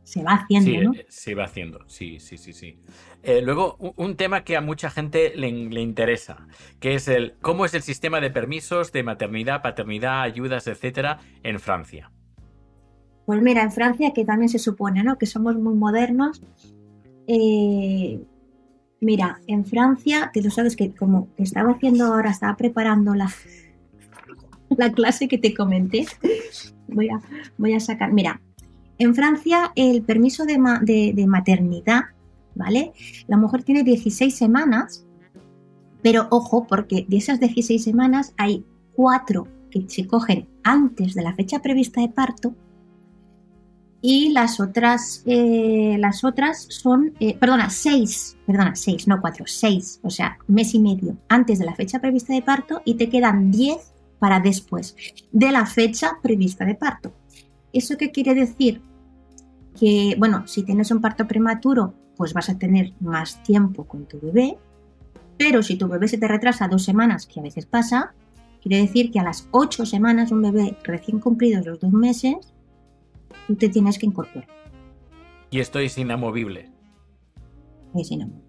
se 0.09 0.23
va 0.23 0.33
haciendo, 0.33 0.85
¿no? 0.85 0.95
Eh, 0.95 1.05
se 1.11 1.35
va 1.35 1.45
haciendo, 1.45 1.85
sí, 1.87 2.19
sí, 2.19 2.39
sí, 2.39 2.55
sí. 2.55 2.79
Eh, 3.23 3.43
luego, 3.43 3.77
un, 3.77 4.17
tema 4.17 4.43
que 4.43 4.57
a 4.57 4.63
mucha 4.63 4.89
gente 4.89 5.35
le, 5.37 5.49
interesa, 5.49 6.47
que 6.81 6.95
es 6.95 7.09
el 7.09 7.35
cómo 7.43 7.67
es 7.67 7.75
el 7.75 7.83
sistema 7.83 8.19
de 8.19 8.31
permisos 8.31 8.91
de 8.91 9.03
maternidad, 9.03 9.61
paternidad, 9.61 10.23
ayudas, 10.23 10.67
etcétera, 10.67 11.19
en 11.43 11.61
Francia. 11.61 12.11
Pues 13.29 13.43
mira, 13.43 13.63
en 13.63 13.71
Francia, 13.71 14.15
que 14.15 14.25
también 14.25 14.49
se 14.49 14.59
supone, 14.59 15.05
¿no? 15.05 15.19
Que 15.19 15.27
somos 15.27 15.55
muy 15.55 15.75
modernos. 15.75 16.41
Eh, 17.27 18.19
mira, 19.03 19.43
en 19.47 19.67
Francia, 19.67 20.31
que 20.33 20.41
tú 20.41 20.51
sabes 20.51 20.77
que 20.77 20.95
como 20.95 21.29
estaba 21.37 21.73
haciendo 21.73 22.07
ahora, 22.07 22.31
estaba 22.31 22.57
preparando 22.57 23.15
la, 23.15 23.31
la 24.71 24.91
clase 24.93 25.29
que 25.29 25.37
te 25.37 25.53
comenté. 25.53 26.07
Voy 26.89 27.11
a, 27.11 27.21
voy 27.59 27.75
a 27.75 27.81
sacar. 27.81 28.15
Mira, 28.15 28.41
en 28.97 29.15
Francia, 29.15 29.73
el 29.77 30.01
permiso 30.05 30.47
de, 30.47 30.57
maternidad, 31.27 32.05
¿vale? 32.55 32.93
La 33.27 33.37
mujer 33.37 33.63
tiene 33.63 33.85
16 33.85 34.35
semanas, 34.35 35.07
pero 36.03 36.29
ojo, 36.31 36.67
porque 36.67 37.05
de 37.07 37.19
esas 37.19 37.41
16 37.41 37.85
semanas 37.85 38.33
hay 38.39 38.65
cuatro 38.95 39.47
que 39.71 39.85
se 39.87 40.07
cogen 40.07 40.49
antes 40.63 41.13
de 41.15 41.23
la 41.23 41.35
fecha 41.35 41.61
prevista 41.61 42.01
de 42.01 42.09
parto 42.09 42.55
y 44.01 44.31
las 44.31 44.61
otras, 44.61 45.23
eh, 45.27 45.97
las 45.99 46.23
otras 46.23 46.67
son, 46.69 47.15
eh, 47.19 47.37
perdona, 47.37 47.69
seis, 47.69 48.37
perdona, 48.47 48.77
seis, 48.77 49.09
no 49.09 49.21
cuatro, 49.21 49.45
seis, 49.47 50.01
o 50.03 50.11
sea, 50.11 50.39
mes 50.47 50.75
y 50.75 50.79
medio 50.79 51.17
antes 51.29 51.59
de 51.59 51.65
la 51.65 51.75
fecha 51.75 52.01
prevista 52.01 52.33
de 52.33 52.43
parto 52.43 52.81
y 52.85 52.95
te 52.95 53.09
quedan 53.09 53.51
diez 53.51 53.93
para 54.19 54.41
después 54.41 54.97
de 55.33 55.51
la 55.51 55.67
fecha 55.67 56.19
prevista 56.23 56.65
de 56.65 56.75
parto. 56.75 57.13
¿Eso 57.73 57.97
qué 57.97 58.11
quiere 58.11 58.35
decir? 58.35 58.83
Que, 59.79 60.17
bueno, 60.19 60.47
si 60.47 60.63
tienes 60.63 60.91
un 60.91 61.01
parto 61.01 61.27
prematuro, 61.27 61.95
pues 62.17 62.35
vas 62.35 62.49
a 62.49 62.59
tener 62.59 62.95
más 63.01 63.43
tiempo 63.43 63.85
con 63.85 64.07
tu 64.07 64.21
bebé, 64.21 64.59
pero 65.37 65.63
si 65.63 65.77
tu 65.77 65.87
bebé 65.89 66.09
se 66.09 66.19
te 66.19 66.27
retrasa 66.27 66.69
dos 66.69 66.85
semanas, 66.85 67.27
que 67.27 67.41
a 67.41 67.45
veces 67.45 67.67
pasa, 67.67 68.13
quiere 68.61 68.83
decir 68.83 69.11
que 69.11 69.21
a 69.21 69.25
las 69.25 69.49
ocho 69.53 69.87
semanas, 69.87 70.33
un 70.33 70.43
bebé 70.43 70.77
recién 70.83 71.21
cumplidos 71.21 71.65
los 71.65 71.79
dos 71.79 71.93
meses, 71.93 72.53
tú 73.47 73.57
te 73.57 73.69
tienes 73.69 73.99
que 73.99 74.07
incorporar. 74.07 74.49
Y 75.51 75.61
esto 75.61 75.79
es 75.79 75.97
inamovible. 75.99 76.71
Es 77.95 78.11
inamovible. 78.11 78.49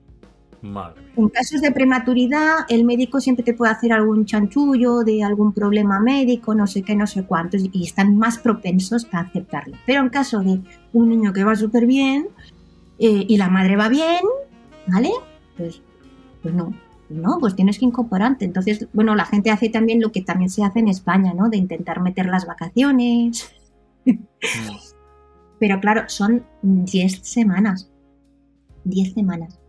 Madre. 0.61 1.01
En 1.15 1.29
casos 1.29 1.61
de 1.61 1.71
prematuridad, 1.71 2.65
el 2.67 2.83
médico 2.83 3.21
siempre 3.21 3.45
te 3.45 3.53
puede 3.53 3.71
hacer 3.71 3.93
algún 3.93 4.25
chanchullo 4.25 4.99
de 5.05 5.23
algún 5.23 5.53
problema 5.53 6.01
médico, 6.01 6.53
no 6.53 6.67
sé 6.67 6.81
qué, 6.81 6.95
no 6.95 7.07
sé 7.07 7.23
cuántos, 7.23 7.63
y 7.71 7.85
están 7.85 8.17
más 8.17 8.37
propensos 8.39 9.07
a 9.13 9.21
aceptarlo. 9.21 9.77
Pero 9.85 10.01
en 10.01 10.09
caso 10.09 10.39
de 10.39 10.59
un 10.91 11.09
niño 11.09 11.31
que 11.31 11.45
va 11.45 11.55
súper 11.55 11.85
bien 11.85 12.27
eh, 12.97 13.25
y 13.27 13.37
la 13.37 13.49
madre 13.49 13.77
va 13.77 13.87
bien, 13.87 14.19
¿vale? 14.87 15.11
Pues, 15.55 15.81
pues 16.41 16.53
no, 16.53 16.73
no, 17.09 17.37
pues 17.39 17.55
tienes 17.55 17.79
que 17.79 17.85
incorporarte. 17.85 18.43
Entonces, 18.45 18.87
bueno, 18.93 19.15
la 19.15 19.25
gente 19.25 19.51
hace 19.51 19.69
también 19.69 20.01
lo 20.01 20.11
que 20.11 20.21
también 20.21 20.49
se 20.49 20.63
hace 20.63 20.79
en 20.79 20.89
España, 20.89 21.33
¿no? 21.33 21.49
De 21.49 21.57
intentar 21.57 22.01
meter 22.01 22.25
las 22.25 22.45
vacaciones. 22.45 23.49
Pero 25.59 25.79
claro, 25.79 26.03
son 26.07 26.45
10 26.61 27.21
semanas. 27.23 27.91
10 28.85 29.13
semanas. 29.13 29.59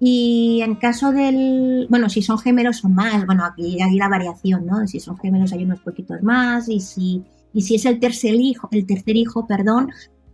Y 0.00 0.60
en 0.62 0.74
caso 0.74 1.12
del, 1.12 1.86
bueno, 1.88 2.08
si 2.10 2.20
son 2.20 2.38
gemelos 2.38 2.78
son 2.78 2.94
más, 2.94 3.24
bueno, 3.26 3.44
aquí 3.44 3.80
hay 3.80 3.96
la 3.96 4.08
variación, 4.08 4.66
¿no? 4.66 4.86
Si 4.86 5.00
son 5.00 5.16
gemelos 5.16 5.52
hay 5.52 5.64
unos 5.64 5.80
poquitos 5.80 6.22
más 6.22 6.68
y 6.68 6.80
si, 6.80 7.24
y 7.52 7.62
si 7.62 7.76
es 7.76 7.86
el 7.86 8.00
tercer 8.00 8.34
hijo, 8.34 8.68
el 8.72 8.86
tercer 8.86 9.16
hijo, 9.16 9.46
perdón, 9.46 9.90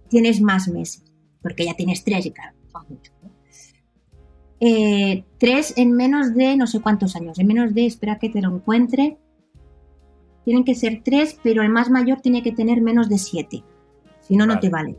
tienes 0.08 0.40
más 0.40 0.66
meses, 0.68 1.04
porque 1.42 1.66
ya 1.66 1.74
tienes 1.74 2.02
tres 2.02 2.26
y 2.26 2.32
claro, 2.32 2.56
son 2.72 2.84
mucho. 2.88 3.12
Eh, 4.62 5.24
tres 5.38 5.72
en 5.76 5.92
menos 5.92 6.34
de 6.34 6.56
no 6.56 6.66
sé 6.66 6.80
cuántos 6.80 7.14
años, 7.14 7.38
en 7.38 7.46
menos 7.46 7.72
de, 7.72 7.86
espera 7.86 8.18
que 8.18 8.28
te 8.28 8.42
lo 8.42 8.54
encuentre, 8.54 9.18
tienen 10.44 10.64
que 10.64 10.74
ser 10.74 11.02
tres, 11.04 11.38
pero 11.42 11.62
el 11.62 11.68
más 11.68 11.90
mayor 11.90 12.20
tiene 12.20 12.42
que 12.42 12.52
tener 12.52 12.80
menos 12.80 13.08
de 13.08 13.18
siete, 13.18 13.62
si 14.20 14.36
no, 14.36 14.46
no 14.46 14.58
te 14.58 14.68
vale. 14.68 14.96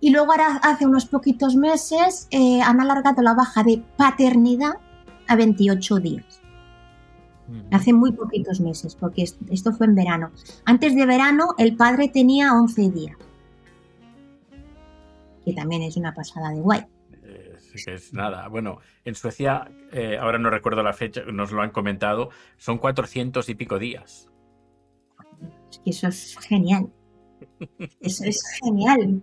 Y 0.00 0.10
luego 0.10 0.32
ahora, 0.32 0.56
hace 0.62 0.86
unos 0.86 1.06
poquitos 1.06 1.56
meses 1.56 2.28
eh, 2.30 2.60
han 2.62 2.80
alargado 2.80 3.22
la 3.22 3.34
baja 3.34 3.62
de 3.62 3.82
paternidad 3.96 4.74
a 5.28 5.36
28 5.36 5.96
días. 5.96 6.40
Hace 7.70 7.92
muy 7.92 8.10
poquitos 8.10 8.60
meses, 8.60 8.96
porque 8.96 9.22
esto 9.22 9.72
fue 9.72 9.86
en 9.86 9.94
verano. 9.94 10.32
Antes 10.64 10.96
de 10.96 11.06
verano 11.06 11.54
el 11.58 11.76
padre 11.76 12.08
tenía 12.08 12.52
11 12.52 12.90
días. 12.90 13.16
Que 15.44 15.52
también 15.52 15.82
es 15.82 15.96
una 15.96 16.12
pasada 16.12 16.50
de 16.50 16.60
guay. 16.60 16.84
Es 17.86 18.12
nada. 18.12 18.48
Bueno, 18.48 18.78
en 19.04 19.14
Suecia, 19.14 19.70
eh, 19.92 20.18
ahora 20.20 20.38
no 20.38 20.50
recuerdo 20.50 20.82
la 20.82 20.92
fecha, 20.92 21.22
nos 21.24 21.52
lo 21.52 21.62
han 21.62 21.70
comentado, 21.70 22.30
son 22.56 22.78
400 22.78 23.48
y 23.48 23.54
pico 23.54 23.78
días. 23.78 24.30
Es 25.70 25.78
que 25.78 25.90
eso 25.90 26.08
es 26.08 26.36
genial. 26.48 26.88
Eso 28.00 28.24
es 28.24 28.42
genial. 28.62 29.22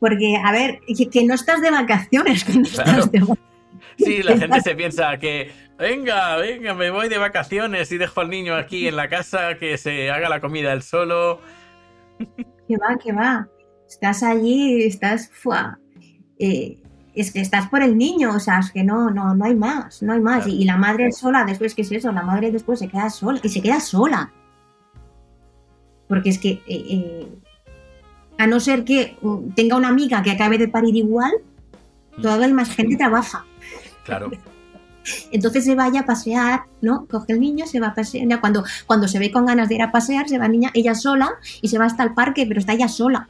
Porque, 0.00 0.36
a 0.36 0.52
ver, 0.52 0.80
que, 1.10 1.24
no 1.24 1.34
estás 1.34 1.60
de 1.60 1.70
vacaciones 1.70 2.44
cuando 2.44 2.68
estás 2.68 3.10
de 3.10 3.20
vacaciones. 3.20 3.54
Sí, 3.96 4.22
la 4.22 4.36
gente 4.38 4.60
se 4.60 4.74
piensa 4.74 5.16
que, 5.18 5.50
venga, 5.78 6.36
venga, 6.36 6.74
me 6.74 6.90
voy 6.90 7.08
de 7.08 7.18
vacaciones 7.18 7.90
y 7.92 7.98
dejo 7.98 8.20
al 8.20 8.30
niño 8.30 8.54
aquí 8.54 8.88
en 8.88 8.96
la 8.96 9.08
casa 9.08 9.56
que 9.58 9.78
se 9.78 10.10
haga 10.10 10.28
la 10.28 10.40
comida 10.40 10.72
él 10.72 10.82
solo. 10.82 11.40
Que 12.18 12.76
va, 12.76 12.96
que 13.02 13.12
va. 13.12 13.48
Estás 13.88 14.22
allí, 14.22 14.82
estás, 14.82 15.30
fuá. 15.32 15.78
Eh, 16.38 16.78
es 17.14 17.32
que 17.32 17.40
estás 17.40 17.68
por 17.68 17.82
el 17.82 17.96
niño, 17.96 18.34
o 18.34 18.40
sea, 18.40 18.58
es 18.58 18.72
que 18.72 18.82
no, 18.82 19.10
no, 19.10 19.34
no 19.34 19.44
hay 19.44 19.54
más, 19.54 20.02
no 20.02 20.12
hay 20.12 20.20
más. 20.20 20.46
Y, 20.46 20.64
la 20.64 20.76
madre 20.76 21.12
sola, 21.12 21.44
después, 21.44 21.74
¿qué 21.74 21.82
es 21.82 21.92
eso? 21.92 22.10
La 22.12 22.22
madre 22.22 22.50
después 22.50 22.78
se 22.78 22.88
queda 22.88 23.08
sola, 23.10 23.40
y 23.42 23.48
se 23.48 23.62
queda 23.62 23.80
sola. 23.80 24.32
Porque 26.08 26.30
es 26.30 26.38
que 26.38 26.50
eh, 26.50 26.62
eh, 26.68 27.28
a 28.36 28.46
no 28.46 28.58
ser 28.60 28.84
que 28.84 29.16
uh, 29.22 29.50
tenga 29.54 29.76
una 29.76 29.88
amiga 29.88 30.22
que 30.22 30.32
acabe 30.32 30.58
de 30.58 30.68
parir 30.68 30.96
igual, 30.96 31.32
mm. 32.16 32.22
todavía 32.22 32.48
más 32.48 32.74
gente 32.74 32.96
trabaja. 32.96 33.44
Claro. 34.04 34.30
Entonces 35.30 35.64
se 35.64 35.74
vaya 35.74 36.00
a 36.00 36.06
pasear, 36.06 36.64
¿no? 36.80 37.06
Coge 37.06 37.32
el 37.32 37.40
niño, 37.40 37.66
se 37.66 37.78
va 37.78 37.88
a 37.88 37.94
pasear. 37.94 38.40
Cuando, 38.40 38.64
cuando 38.86 39.06
se 39.06 39.18
ve 39.18 39.30
con 39.30 39.46
ganas 39.46 39.68
de 39.68 39.76
ir 39.76 39.82
a 39.82 39.92
pasear, 39.92 40.28
se 40.28 40.38
va 40.38 40.48
niña, 40.48 40.70
ella 40.74 40.94
sola 40.94 41.30
y 41.62 41.68
se 41.68 41.78
va 41.78 41.84
hasta 41.84 42.02
el 42.02 42.14
parque, 42.14 42.46
pero 42.46 42.58
está 42.58 42.72
ella 42.72 42.88
sola. 42.88 43.26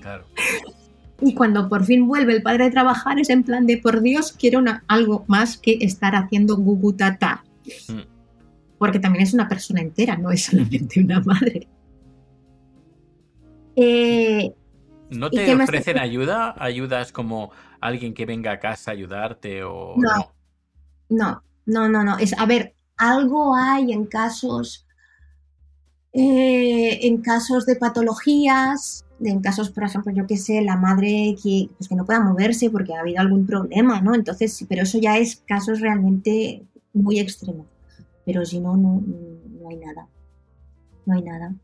Claro. 0.00 0.26
Y 1.20 1.34
cuando 1.34 1.68
por 1.68 1.84
fin 1.84 2.06
vuelve 2.06 2.34
el 2.34 2.42
padre 2.42 2.64
a 2.64 2.70
trabajar, 2.70 3.18
es 3.18 3.30
en 3.30 3.42
plan 3.42 3.66
de 3.66 3.78
por 3.78 4.02
Dios, 4.02 4.32
quiero 4.32 4.58
una, 4.58 4.84
algo 4.86 5.24
más 5.28 5.56
que 5.56 5.78
estar 5.80 6.14
haciendo 6.14 6.56
gugutata. 6.56 7.44
Mm. 7.88 8.00
Porque 8.78 8.98
también 8.98 9.24
es 9.24 9.32
una 9.32 9.48
persona 9.48 9.80
entera, 9.80 10.16
no 10.16 10.30
es 10.30 10.44
solamente 10.44 11.00
una 11.00 11.20
madre. 11.20 11.68
Eh, 13.78 14.54
¿No 15.10 15.28
te 15.28 15.54
ofrecen 15.54 15.98
ayuda? 15.98 16.54
¿Ayudas 16.58 17.12
como 17.12 17.50
alguien 17.78 18.14
que 18.14 18.24
venga 18.24 18.52
a 18.52 18.58
casa 18.58 18.90
a 18.90 18.94
ayudarte 18.94 19.62
o 19.64 19.94
no? 19.98 20.32
No, 21.08 21.42
no, 21.66 21.88
no, 21.88 22.02
no. 22.02 22.18
Es, 22.18 22.32
a 22.38 22.46
ver, 22.46 22.74
algo 22.96 23.54
hay 23.54 23.92
en 23.92 24.06
casos, 24.06 24.86
eh, 26.12 27.06
en 27.06 27.20
casos 27.22 27.66
de 27.66 27.76
patologías, 27.76 29.05
en 29.20 29.40
casos, 29.40 29.70
por 29.70 29.84
ejemplo, 29.84 30.12
yo 30.12 30.26
qué 30.26 30.36
sé, 30.36 30.60
la 30.62 30.76
madre 30.76 31.34
que, 31.42 31.68
pues 31.76 31.88
que 31.88 31.96
no 31.96 32.04
pueda 32.04 32.20
moverse 32.20 32.70
porque 32.70 32.94
ha 32.94 33.00
habido 33.00 33.20
algún 33.20 33.46
problema, 33.46 34.00
¿no? 34.00 34.14
Entonces, 34.14 34.64
pero 34.68 34.82
eso 34.82 34.98
ya 34.98 35.18
es 35.18 35.36
casos 35.46 35.80
realmente 35.80 36.62
muy 36.92 37.18
extremos. 37.18 37.66
Pero 38.24 38.44
si 38.44 38.60
no, 38.60 38.76
no, 38.76 39.02
no 39.06 39.68
hay 39.68 39.76
nada. 39.76 40.08
No 41.06 41.14
hay 41.14 41.22
nada. 41.22 41.54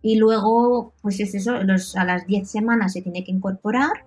Y 0.00 0.16
luego, 0.16 0.92
pues 1.02 1.18
es 1.20 1.34
eso, 1.34 1.54
a 1.54 2.04
las 2.04 2.26
10 2.26 2.48
semanas 2.48 2.92
se 2.92 3.02
tiene 3.02 3.24
que 3.24 3.32
incorporar. 3.32 4.04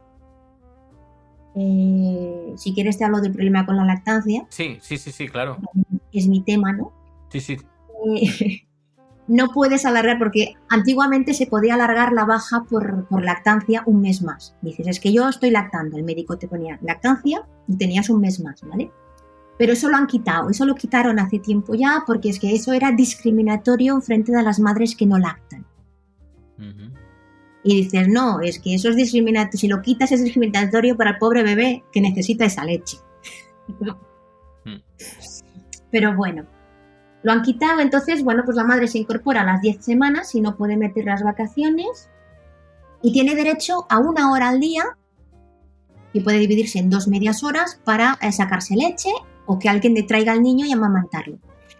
Eh, 1.56 2.54
si 2.56 2.74
quieres 2.74 2.98
te 2.98 3.04
hablo 3.04 3.20
del 3.20 3.32
problema 3.32 3.66
con 3.66 3.78
la 3.78 3.84
lactancia. 3.84 4.46
Sí, 4.50 4.78
sí, 4.82 4.98
sí, 4.98 5.12
sí, 5.12 5.28
claro. 5.28 5.58
Es 6.12 6.28
mi 6.28 6.44
tema, 6.44 6.72
¿no? 6.72 6.94
Sí, 7.30 7.40
sí. 7.42 7.58
Eh, 8.06 8.67
no 9.28 9.50
puedes 9.50 9.86
alargar 9.86 10.18
porque 10.18 10.56
antiguamente 10.70 11.34
se 11.34 11.48
podía 11.48 11.76
alargar 11.76 12.14
la 12.14 12.26
baja 12.26 12.64
por, 12.70 13.06
por, 13.08 13.24
lactancia 13.24 13.84
un 13.86 14.02
mes 14.02 14.22
más. 14.22 14.56
Dices, 14.62 14.88
es 14.88 15.00
que 15.00 15.12
yo 15.12 15.28
estoy 15.28 15.52
lactando, 15.52 15.98
el 15.98 16.04
médico 16.04 16.38
te 16.38 16.48
ponía 16.48 16.80
lactancia 16.82 17.46
y 17.68 17.78
tenías 17.78 18.10
un 18.10 18.22
mes 18.22 18.40
más, 18.40 18.62
¿vale? 18.64 18.92
Pero 19.58 19.74
eso 19.74 19.90
lo 19.90 19.98
han 19.98 20.08
quitado, 20.08 20.50
eso 20.50 20.66
lo 20.66 20.76
quitaron 20.76 21.20
hace 21.20 21.40
tiempo 21.40 21.74
ya 21.76 22.04
porque 22.06 22.30
es 22.30 22.40
que 22.40 22.54
eso 22.54 22.74
era 22.74 22.92
discriminatorio 22.92 23.96
en 23.96 24.02
frente 24.02 24.32
de 24.32 24.44
las 24.44 24.60
madres 24.60 24.96
que 24.96 25.06
no 25.06 25.18
lactan. 25.18 25.66
Y 27.64 27.84
dices, 27.84 28.08
no, 28.08 28.40
es 28.40 28.60
que 28.60 28.76
eso 28.76 28.90
es 28.90 28.96
discriminatorio, 28.96 29.60
si 29.60 29.68
lo 29.68 29.82
quitas 29.82 30.12
es 30.12 30.24
discriminatorio 30.24 30.96
para 30.96 31.12
el 31.12 31.18
pobre 31.18 31.44
bebé 31.44 31.84
que 31.92 32.00
necesita 32.00 32.46
esa 32.46 32.64
leche. 32.64 32.98
Mm. 34.64 34.78
Pero 35.92 36.16
bueno, 36.16 36.46
lo 37.24 37.32
han 37.32 37.42
quitado, 37.42 37.80
entonces, 37.80 38.24
bueno, 38.24 38.44
pues 38.46 38.56
la 38.56 38.64
madre 38.64 38.88
se 38.88 39.00
incorpora 39.00 39.42
a 39.42 39.46
las 39.46 39.62
10 39.62 39.84
semanas 39.84 40.34
y 40.36 40.42
no 40.42 40.56
puede 40.56 40.78
meter 40.78 41.06
las 41.06 41.24
vacaciones 41.24 42.10
y 43.02 43.12
tiene 43.12 43.36
derecho 43.36 43.86
a 43.90 44.00
una 44.00 44.32
hora 44.32 44.50
al 44.50 44.60
día 44.60 44.84
y 46.14 46.22
puede 46.22 46.40
dividirse 46.40 46.80
en 46.80 46.90
dos 46.90 47.08
medias 47.08 47.44
horas 47.44 47.80
para 47.84 48.18
eh, 48.22 48.32
sacarse 48.32 48.76
leche 48.76 49.10
o 49.46 49.60
que 49.60 49.70
alguien 49.70 49.94
le 49.94 50.04
traiga 50.04 50.32
al 50.32 50.42
niño 50.42 50.66
y 50.66 50.72
amamantarlo. 50.72 51.38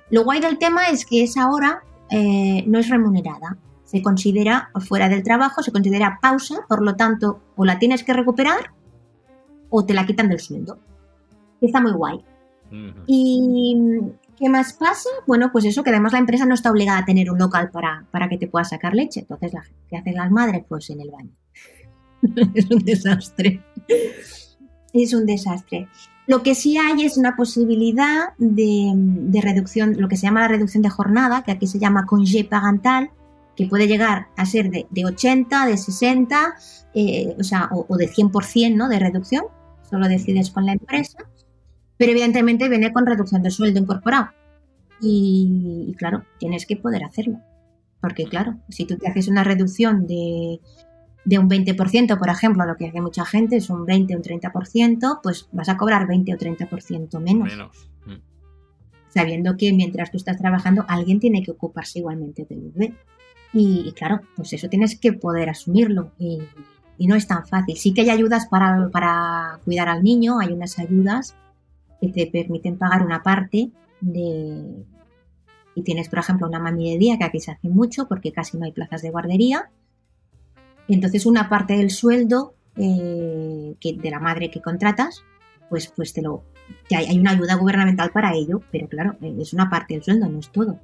Lo 0.10 0.24
guay 0.24 0.40
del 0.40 0.58
tema 0.58 0.88
es 0.88 1.06
que 1.06 1.24
esa 1.24 1.50
hora 1.50 1.84
eh, 2.10 2.64
no 2.68 2.80
es 2.80 2.90
remunerada 2.90 3.58
se 3.88 4.02
considera 4.02 4.70
fuera 4.86 5.08
del 5.08 5.24
trabajo, 5.24 5.64
se 5.64 5.72
considera 5.72 6.20
pausa, 6.22 6.66
por 6.68 6.84
lo 6.84 6.98
tanto, 6.98 7.40
o 7.56 7.64
la 7.64 7.80
tienes 7.80 8.04
que 8.04 8.12
recuperar 8.12 8.74
o 9.70 9.86
te 9.86 9.94
la 9.94 10.06
quitan 10.06 10.28
del 10.28 10.42
sueldo. 10.42 10.78
Está 11.62 11.80
muy 11.80 11.94
guay. 11.94 12.24
¿Y 13.08 13.78
qué 14.38 14.50
más 14.50 14.74
pasa? 14.74 15.10
Bueno, 15.26 15.52
pues 15.52 15.66
eso, 15.66 15.84
que 15.84 15.90
además 15.90 16.14
la 16.14 16.20
empresa 16.20 16.46
no 16.46 16.54
está 16.54 16.72
obligada 16.72 17.00
a 17.00 17.06
tener 17.06 17.32
un 17.32 17.40
local 17.40 17.70
para, 17.72 18.06
para 18.12 18.30
que 18.30 18.38
te 18.38 18.48
puedas 18.48 18.70
sacar 18.70 18.94
leche. 18.94 19.22
Entonces, 19.22 19.52
¿qué 19.90 19.98
hacen 19.98 20.16
las 20.16 20.32
madres? 20.32 20.64
Pues 20.68 20.90
en 20.90 21.02
el 21.02 21.12
baño. 21.12 21.32
es 22.54 22.70
un 22.70 22.80
desastre. 22.80 23.64
Es 24.94 25.14
un 25.14 25.26
desastre. 25.26 25.88
Lo 26.28 26.44
que 26.44 26.56
sí 26.56 26.78
hay 26.78 27.06
es 27.06 27.18
una 27.18 27.36
posibilidad 27.36 28.34
de, 28.38 28.92
de, 28.96 29.42
reducción, 29.42 29.96
lo 29.98 30.10
que 30.10 30.18
se 30.18 30.24
llama 30.24 30.42
la 30.42 30.50
reducción 30.50 30.84
de 30.84 30.90
jornada, 30.90 31.44
que 31.44 31.52
aquí 31.52 31.68
se 31.68 31.80
llama 31.80 32.06
congé 32.06 32.44
parental, 32.44 33.12
que 33.58 33.66
puede 33.66 33.88
llegar 33.88 34.28
a 34.38 34.46
ser 34.46 34.70
de, 34.70 35.06
80, 35.06 35.66
de 35.66 35.78
60, 35.78 36.56
eh, 36.94 37.36
o 37.38 37.44
sea, 37.44 37.70
o, 37.72 37.98
de 37.98 38.08
100% 38.08 38.76
¿no? 38.76 38.88
de 38.88 39.00
reducción, 39.00 39.46
solo 39.90 40.08
decides 40.08 40.52
con 40.52 40.66
la 40.66 40.74
empresa, 40.74 41.18
pero 41.98 42.12
evidentemente 42.12 42.70
viene 42.70 42.94
con 42.94 43.06
reducción 43.06 43.42
de 43.44 43.52
sueldo 43.52 43.80
incorporado. 43.80 44.30
y, 45.00 45.94
claro, 45.98 46.24
tienes 46.40 46.66
que 46.66 46.76
poder 46.76 47.04
hacerlo. 47.04 47.40
Porque 48.02 48.26
claro, 48.26 48.58
si 48.70 48.86
tú 48.86 48.98
te 48.98 49.08
haces 49.08 49.28
una 49.28 49.44
reducción 49.44 50.06
de, 50.08 50.60
de 51.28 51.40
un 51.40 51.50
20%, 51.50 52.18
por 52.18 52.30
ejemplo, 52.30 52.66
lo 52.66 52.78
que 52.78 52.88
hace 52.88 53.02
mucha 53.02 53.26
gente 53.26 53.58
es 53.58 53.70
un 53.70 53.86
20 53.86 54.16
o 54.16 54.18
un 54.18 54.24
30%, 54.24 55.20
pues 55.22 55.50
vas 55.52 55.68
a 55.68 55.76
cobrar 55.76 56.08
20 56.08 56.34
o 56.34 56.38
30% 56.38 57.20
menos. 57.20 57.50
Menos. 57.50 57.90
Mm. 58.06 58.22
Sabiendo 59.10 59.58
que 59.58 59.74
mientras 59.74 60.10
tú 60.10 60.18
estás 60.18 60.38
trabajando, 60.38 60.86
alguien 60.88 61.20
tiene 61.20 61.44
que 61.44 61.52
ocuparse 61.52 62.00
igualmente 62.00 62.46
del 62.50 62.72
bebé. 62.72 62.94
Y, 63.52 63.92
claro, 63.94 64.22
pues 64.36 64.54
eso 64.54 64.70
tienes 64.70 64.98
que 64.98 65.14
poder 65.14 65.50
asumirlo. 65.50 66.12
Y, 66.18 66.40
no 67.00 67.16
es 67.16 67.28
tan 67.28 67.46
fácil. 67.46 67.78
Sí 67.78 67.94
que 67.94 68.02
hay 68.02 68.10
ayudas 68.10 68.48
para, 68.48 68.90
para 68.90 69.60
cuidar 69.66 69.90
al 69.90 70.04
niño, 70.04 70.40
hay 70.40 70.54
unas 70.54 70.80
ayudas 70.80 71.36
que 72.02 72.10
te 72.10 72.28
permiten 72.28 72.78
pagar 72.78 73.06
una 73.06 73.24
parte 73.24 73.72
de... 74.02 74.86
Y 75.76 75.84
tienes, 75.84 76.10
por 76.10 76.20
ejemplo, 76.20 76.48
una 76.48 76.60
mami 76.60 76.92
de 76.92 76.98
día, 76.98 77.18
que 77.18 77.26
aquí 77.26 77.40
se 77.40 77.52
hace 77.52 77.70
mucho 77.70 78.08
porque 78.08 78.32
casi 78.32 78.58
no 78.58 78.66
hay 78.66 78.72
plazas 78.72 79.04
de 79.04 79.12
guardería. 79.12 79.70
Entonces, 80.88 81.26
una 81.26 81.50
parte 81.50 81.78
del 81.78 81.92
sueldo 81.92 82.56
eh, 82.78 83.76
que, 83.80 83.94
de 83.94 84.10
la 84.10 84.20
madre 84.20 84.50
que 84.50 84.62
contratas, 84.62 85.24
pues, 85.70 85.88
pues 85.96 86.14
te 86.14 86.24
lo... 86.24 86.44
hay, 86.90 87.06
hay, 87.06 87.20
una 87.20 87.32
ayuda 87.32 87.56
gubernamental 87.56 88.12
para 88.12 88.34
ello, 88.34 88.62
pero 88.72 88.88
claro, 88.88 89.18
es 89.22 89.54
una 89.54 89.70
parte 89.70 89.94
del 89.94 90.04
sueldo, 90.04 90.28
no 90.28 90.40
es 90.40 90.50
todo. 90.50 90.80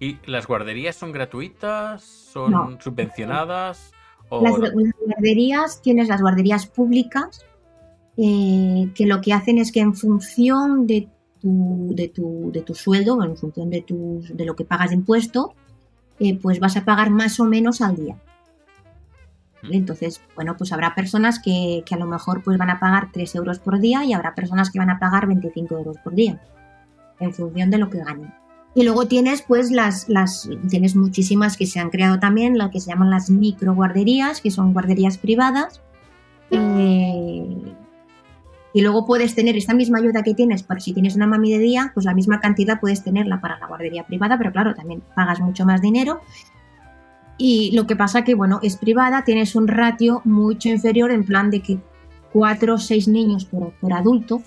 ¿Y 0.00 0.18
las 0.26 0.46
guarderías 0.46 0.96
son 0.96 1.12
gratuitas? 1.12 2.02
¿Son 2.02 2.80
subvencionadas? 2.80 3.92
Las, 4.30 4.72
guarderías, 5.04 5.80
tienes 5.82 6.08
las 6.08 6.20
guarderías 6.20 6.66
públicas, 6.66 7.44
eh, 8.20 8.90
que 8.96 9.06
lo 9.06 9.20
que 9.20 9.32
hacen 9.32 9.58
es 9.58 9.70
que 9.70 9.78
en 9.78 9.94
función 9.94 10.88
de 10.88 11.08
tu, 11.40 11.92
de 11.94 12.08
tu, 12.08 12.50
de 12.52 12.62
tu 12.62 12.74
sueldo, 12.74 13.22
en 13.22 13.36
función 13.36 13.70
de, 13.70 13.82
tu, 13.82 14.20
de 14.34 14.44
lo 14.44 14.56
que 14.56 14.64
pagas 14.64 14.90
de 14.90 14.96
impuesto, 14.96 15.54
eh, 16.18 16.36
pues 16.36 16.58
vas 16.58 16.76
a 16.76 16.84
pagar 16.84 17.10
más 17.10 17.38
o 17.38 17.44
menos 17.44 17.80
al 17.80 17.94
día. 17.94 18.16
Mm. 19.62 19.72
Entonces, 19.72 20.20
bueno, 20.34 20.56
pues 20.56 20.72
habrá 20.72 20.96
personas 20.96 21.38
que, 21.38 21.84
que, 21.86 21.94
a 21.94 21.98
lo 21.98 22.06
mejor 22.06 22.42
pues 22.42 22.58
van 22.58 22.70
a 22.70 22.80
pagar 22.80 23.10
3 23.12 23.36
euros 23.36 23.60
por 23.60 23.78
día 23.78 24.04
y 24.04 24.12
habrá 24.12 24.34
personas 24.34 24.70
que 24.70 24.80
van 24.80 24.90
a 24.90 24.98
pagar 24.98 25.28
25 25.28 25.78
euros 25.78 25.96
por 25.98 26.14
día, 26.14 26.40
en 27.20 27.32
función 27.32 27.70
de 27.70 27.78
lo 27.78 27.88
que 27.88 27.98
ganen. 27.98 28.34
Y 28.74 28.82
luego 28.82 29.06
tienes 29.06 29.42
pues 29.42 29.70
las, 29.70 30.08
las, 30.08 30.50
tienes 30.68 30.96
muchísimas 30.96 31.56
que 31.56 31.66
se 31.66 31.78
han 31.78 31.90
creado 31.90 32.18
también, 32.18 32.58
las 32.58 32.70
que 32.70 32.80
se 32.80 32.90
llaman 32.90 33.10
las 33.10 33.30
micro 33.30 33.74
guarderías, 33.76 34.40
que 34.40 34.50
son 34.50 34.72
guarderías 34.72 35.18
privadas. 35.18 35.80
Eh, 36.50 37.74
y 38.78 38.80
luego 38.80 39.04
puedes 39.04 39.34
tener 39.34 39.56
esta 39.56 39.74
misma 39.74 39.98
ayuda 39.98 40.22
que 40.22 40.34
tienes 40.34 40.62
para 40.62 40.78
si 40.78 40.92
tienes 40.92 41.16
una 41.16 41.26
mami 41.26 41.50
de 41.50 41.58
día, 41.58 41.90
pues 41.94 42.06
la 42.06 42.14
misma 42.14 42.38
cantidad 42.38 42.78
puedes 42.78 43.02
tenerla 43.02 43.40
para 43.40 43.58
la 43.58 43.66
guardería 43.66 44.06
privada, 44.06 44.38
pero 44.38 44.52
claro, 44.52 44.72
también 44.72 45.02
pagas 45.16 45.40
mucho 45.40 45.66
más 45.66 45.82
dinero. 45.82 46.20
Y 47.38 47.72
lo 47.74 47.88
que 47.88 47.96
pasa 47.96 48.22
que, 48.22 48.36
bueno, 48.36 48.60
es 48.62 48.76
privada, 48.76 49.24
tienes 49.24 49.56
un 49.56 49.66
ratio 49.66 50.22
mucho 50.24 50.68
inferior 50.68 51.10
en 51.10 51.24
plan 51.24 51.50
de 51.50 51.60
que 51.60 51.78
cuatro 52.32 52.74
o 52.74 52.78
seis 52.78 53.08
niños 53.08 53.46
por, 53.46 53.72
por 53.80 53.92
adulto 53.92 54.42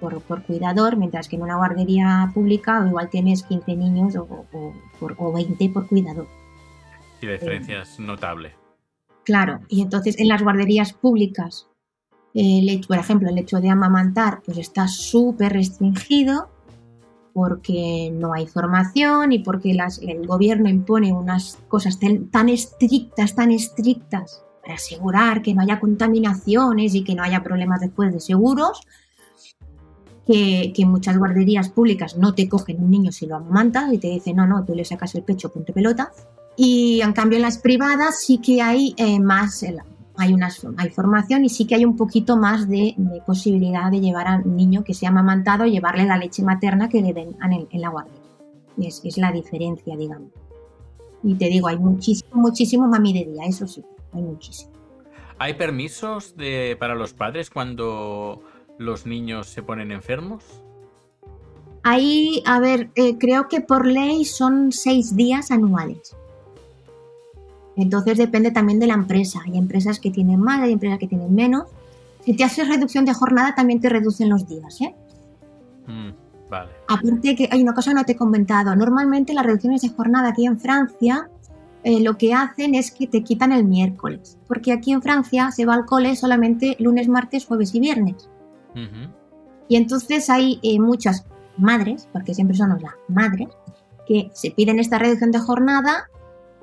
por, 0.00 0.42
cuidador, 0.44 0.96
mientras 0.96 1.28
que 1.28 1.36
en 1.36 1.42
una 1.42 1.56
guardería 1.56 2.30
pública 2.32 2.82
igual 2.86 3.10
tienes 3.10 3.42
15 3.42 3.76
niños 3.76 4.16
o, 4.16 4.46
o, 5.18 5.32
20 5.34 5.68
por 5.68 5.86
cuidador. 5.86 6.26
Y 7.20 7.26
la 7.26 7.32
diferencia 7.32 7.82
es 7.82 8.00
notable. 8.00 8.52
Claro, 9.22 9.60
y 9.68 9.82
entonces 9.82 10.18
en 10.18 10.28
las 10.28 10.42
guarderías 10.42 10.94
públicas, 10.94 11.68
el 12.36 12.84
por 12.86 12.98
ejemplo, 12.98 13.30
el 13.30 13.38
hecho 13.38 13.60
de 13.60 13.70
amamantar 13.70 14.42
pues 14.44 14.58
está 14.58 14.88
súper 14.88 15.54
restringido 15.54 16.50
porque 17.32 18.10
no 18.12 18.32
hay 18.32 18.46
formación 18.46 19.32
y 19.32 19.40
porque 19.40 19.74
las, 19.74 19.98
el 19.98 20.26
gobierno 20.26 20.68
impone 20.68 21.12
unas 21.12 21.58
cosas 21.68 21.98
tan 21.98 22.48
estrictas, 22.48 23.34
tan 23.34 23.52
estrictas, 23.52 24.42
para 24.62 24.74
asegurar 24.74 25.42
que 25.42 25.54
no 25.54 25.62
haya 25.62 25.78
contaminaciones 25.78 26.94
y 26.94 27.04
que 27.04 27.14
no 27.14 27.22
haya 27.22 27.42
problemas 27.42 27.80
después 27.80 28.12
de 28.12 28.20
seguros, 28.20 28.80
que, 30.26 30.72
muchas 30.86 31.16
guarderías 31.18 31.68
públicas 31.68 32.16
no 32.16 32.34
te 32.34 32.48
cogen 32.48 32.82
un 32.82 32.90
niño 32.90 33.12
si 33.12 33.26
lo 33.26 33.36
amamantas 33.36 33.92
y 33.92 33.98
te 33.98 34.08
dicen, 34.08 34.36
no, 34.36 34.46
no, 34.46 34.64
tú 34.64 34.74
le 34.74 34.84
sacas 34.84 35.14
el 35.14 35.22
pecho, 35.22 35.52
ponte 35.52 35.72
pelota. 35.72 36.12
Y 36.56 37.00
en 37.00 37.12
cambio 37.12 37.36
en 37.36 37.42
las 37.42 37.58
privadas 37.58 38.20
sí 38.20 38.38
que 38.38 38.60
hay 38.60 38.94
eh, 38.96 39.20
más, 39.20 39.62
hay, 40.18 40.32
unas, 40.32 40.66
hay 40.76 40.90
formación 40.90 41.44
y 41.44 41.48
sí 41.48 41.66
que 41.66 41.74
hay 41.74 41.84
un 41.84 41.96
poquito 41.96 42.36
más 42.36 42.68
de, 42.68 42.94
posibilidad 43.26 43.90
de 43.90 44.00
llevar 44.00 44.28
al 44.28 44.56
niño 44.56 44.84
que 44.84 44.94
sea 44.94 45.10
amamantado, 45.10 45.66
llevarle 45.66 46.04
la 46.04 46.16
leche 46.16 46.42
materna 46.42 46.88
que 46.88 47.00
le 47.00 47.12
den 47.12 47.36
en, 47.42 47.80
la 47.80 47.88
guardería. 47.88 48.20
Es, 48.78 49.00
es 49.04 49.18
la 49.18 49.32
diferencia, 49.32 49.96
digamos. 49.96 50.30
Y 51.22 51.34
te 51.34 51.46
digo, 51.46 51.68
hay 51.68 51.78
muchísimo, 51.78 52.30
muchísimo 52.34 52.86
mami 52.86 53.12
de 53.12 53.30
día, 53.30 53.44
eso 53.46 53.66
sí, 53.66 53.84
hay 54.12 54.22
muchísimo. 54.22 54.72
¿Hay 55.38 55.54
permisos 55.54 56.36
de, 56.36 56.76
para 56.78 56.94
los 56.94 57.12
padres 57.12 57.50
cuando 57.50 58.42
los 58.78 59.06
niños 59.06 59.48
se 59.48 59.62
ponen 59.62 59.92
enfermos? 59.92 60.44
Ahí, 61.82 62.42
a 62.46 62.58
ver, 62.58 62.90
eh, 62.94 63.16
creo 63.18 63.48
que 63.48 63.60
por 63.60 63.86
ley 63.86 64.24
son 64.24 64.72
seis 64.72 65.14
días 65.14 65.50
anuales. 65.50 66.16
Entonces 67.76 68.18
depende 68.18 68.50
también 68.50 68.78
de 68.78 68.86
la 68.86 68.94
empresa. 68.94 69.40
Hay 69.46 69.58
empresas 69.58 70.00
que 70.00 70.10
tienen 70.10 70.40
más, 70.40 70.62
hay 70.62 70.72
empresas 70.72 70.98
que 70.98 71.06
tienen 71.06 71.34
menos. 71.34 71.64
Si 72.24 72.34
te 72.34 72.44
haces 72.44 72.68
reducción 72.68 73.04
de 73.04 73.14
jornada, 73.14 73.54
también 73.54 73.80
te 73.80 73.88
reducen 73.88 74.28
los 74.28 74.48
días, 74.48 74.80
¿eh? 74.80 74.94
Mm, 75.86 76.10
vale. 76.50 76.70
Aparte 76.88 77.36
que 77.36 77.48
hay 77.50 77.62
una 77.62 77.74
cosa 77.74 77.90
que 77.90 77.96
no 77.96 78.04
te 78.04 78.12
he 78.12 78.16
comentado. 78.16 78.74
Normalmente 78.74 79.34
las 79.34 79.46
reducciones 79.46 79.82
de 79.82 79.90
jornada 79.90 80.30
aquí 80.30 80.46
en 80.46 80.58
Francia 80.58 81.28
eh, 81.88 82.00
lo 82.00 82.18
que 82.18 82.34
hacen 82.34 82.74
es 82.74 82.90
que 82.90 83.06
te 83.06 83.22
quitan 83.22 83.52
el 83.52 83.64
miércoles. 83.64 84.36
Porque 84.48 84.72
aquí 84.72 84.90
en 84.90 85.02
Francia 85.02 85.52
se 85.52 85.64
va 85.66 85.74
al 85.74 85.86
cole 85.86 86.16
solamente 86.16 86.74
lunes, 86.80 87.06
martes, 87.06 87.46
jueves 87.46 87.76
y 87.76 87.80
viernes. 87.80 88.28
Y 89.68 89.76
entonces 89.76 90.28
hay 90.28 90.58
eh, 90.64 90.80
muchas 90.80 91.26
madres, 91.56 92.08
porque 92.12 92.34
siempre 92.34 92.56
son 92.56 92.70
las 92.70 92.80
madres, 93.06 93.48
que 94.08 94.30
se 94.34 94.50
piden 94.50 94.80
esta 94.80 94.98
reducción 94.98 95.30
de 95.30 95.38
jornada 95.38 96.10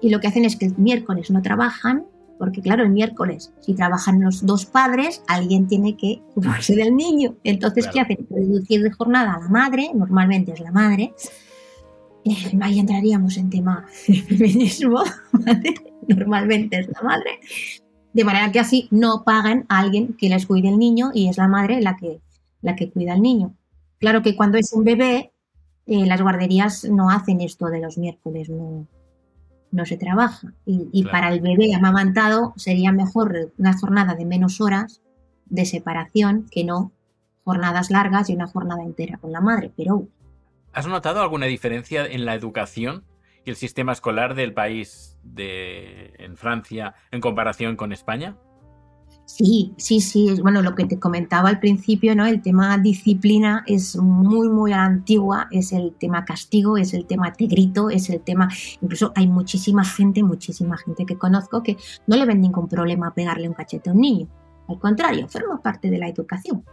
y 0.03 0.09
lo 0.09 0.19
que 0.19 0.27
hacen 0.27 0.45
es 0.45 0.55
que 0.55 0.67
el 0.67 0.77
miércoles 0.77 1.31
no 1.31 1.41
trabajan, 1.41 2.05
porque 2.37 2.61
claro, 2.61 2.83
el 2.83 2.91
miércoles, 2.91 3.53
si 3.61 3.73
trabajan 3.73 4.21
los 4.21 4.45
dos 4.45 4.65
padres, 4.65 5.23
alguien 5.27 5.67
tiene 5.67 5.95
que 5.95 6.21
ocuparse 6.31 6.75
del 6.75 6.95
niño. 6.95 7.35
Entonces, 7.43 7.87
¿qué 7.87 8.01
hacen? 8.01 8.27
Reducir 8.29 8.83
de 8.83 8.91
jornada 8.91 9.33
a 9.33 9.39
la 9.39 9.49
madre, 9.49 9.91
normalmente 9.95 10.51
es 10.51 10.59
la 10.59 10.71
madre. 10.71 11.13
Eh, 12.25 12.57
ahí 12.61 12.79
entraríamos 12.79 13.37
en 13.37 13.49
tema 13.49 13.85
feminismo, 14.27 15.03
normalmente 16.07 16.79
es 16.79 16.87
la 16.87 17.01
madre 17.01 17.39
de 18.13 18.23
manera 18.23 18.51
que 18.51 18.59
así 18.59 18.87
no 18.91 19.23
pagan 19.25 19.65
a 19.69 19.79
alguien 19.79 20.13
que 20.13 20.29
les 20.29 20.45
cuide 20.45 20.69
el 20.69 20.77
niño 20.77 21.11
y 21.13 21.27
es 21.27 21.37
la 21.37 21.47
madre 21.47 21.81
la 21.81 21.97
que, 21.97 22.21
la 22.61 22.75
que 22.75 22.91
cuida 22.91 23.13
al 23.13 23.21
niño. 23.21 23.55
Claro 23.99 24.21
que 24.21 24.35
cuando 24.35 24.57
es 24.57 24.71
un 24.73 24.83
bebé, 24.83 25.31
eh, 25.87 26.05
las 26.05 26.21
guarderías 26.21 26.85
no 26.85 27.09
hacen 27.09 27.41
esto 27.41 27.67
de 27.67 27.81
los 27.81 27.97
miércoles, 27.97 28.49
no, 28.49 28.87
no 29.73 29.85
se 29.85 29.97
trabaja. 29.97 30.53
Y, 30.65 31.03
para 31.05 31.33
el 31.33 31.41
bebé 31.41 31.73
amamantado 31.75 32.53
sería 32.55 32.91
mejor 32.91 33.51
una 33.57 33.77
jornada 33.77 34.13
de 34.13 34.25
menos 34.25 34.61
horas 34.61 35.01
de 35.47 35.65
separación 35.65 36.47
que 36.49 36.63
no 36.63 36.91
jornadas 37.43 37.89
largas 37.89 38.29
y 38.29 38.35
una 38.35 38.47
jornada 38.47 38.83
entera 38.83 39.17
con 39.17 39.31
la 39.31 39.41
madre. 39.41 39.71
Pero. 39.75 40.07
¿Has 40.71 40.87
notado 40.87 41.21
alguna 41.21 41.47
diferencia 41.47 42.05
en 42.05 42.25
la 42.25 42.35
educación 42.35 43.03
y 43.45 43.49
el 43.49 43.55
sistema 43.55 43.91
escolar 43.91 44.35
del 44.35 44.53
país 44.53 45.19
de, 45.23 46.13
en 46.17 46.37
Francia 46.37 46.95
en 47.11 47.19
comparación 47.19 47.75
con 47.75 47.91
España? 47.91 48.37
Sí, 49.25 49.73
sí, 49.77 50.01
sí. 50.01 50.39
Bueno, 50.41 50.61
lo 50.61 50.75
que 50.75 50.85
te 50.85 50.99
comentaba 50.99 51.49
al 51.49 51.59
principio, 51.59 52.15
¿no? 52.15 52.25
El 52.25 52.41
tema 52.41 52.77
disciplina 52.77 53.63
es 53.65 53.95
muy, 53.95 54.49
muy 54.49 54.73
antigua. 54.73 55.47
Es 55.51 55.71
el 55.71 55.95
tema 55.95 56.25
castigo, 56.25 56.77
es 56.77 56.93
el 56.93 57.05
tema 57.05 57.33
te 57.33 57.47
grito, 57.47 57.89
es 57.89 58.09
el 58.09 58.21
tema. 58.21 58.49
Incluso 58.81 59.11
hay 59.15 59.27
muchísima 59.27 59.83
gente, 59.85 60.23
muchísima 60.23 60.77
gente 60.77 61.05
que 61.05 61.17
conozco 61.17 61.63
que 61.63 61.77
no 62.05 62.17
le 62.17 62.25
ven 62.25 62.41
ningún 62.41 62.67
problema 62.67 63.13
pegarle 63.13 63.47
un 63.47 63.53
cachete 63.53 63.89
a 63.89 63.93
un 63.93 64.01
niño. 64.01 64.27
Al 64.67 64.79
contrario, 64.79 65.27
forma 65.27 65.61
parte 65.61 65.89
de 65.89 65.97
la 65.97 66.07
educación. 66.07 66.63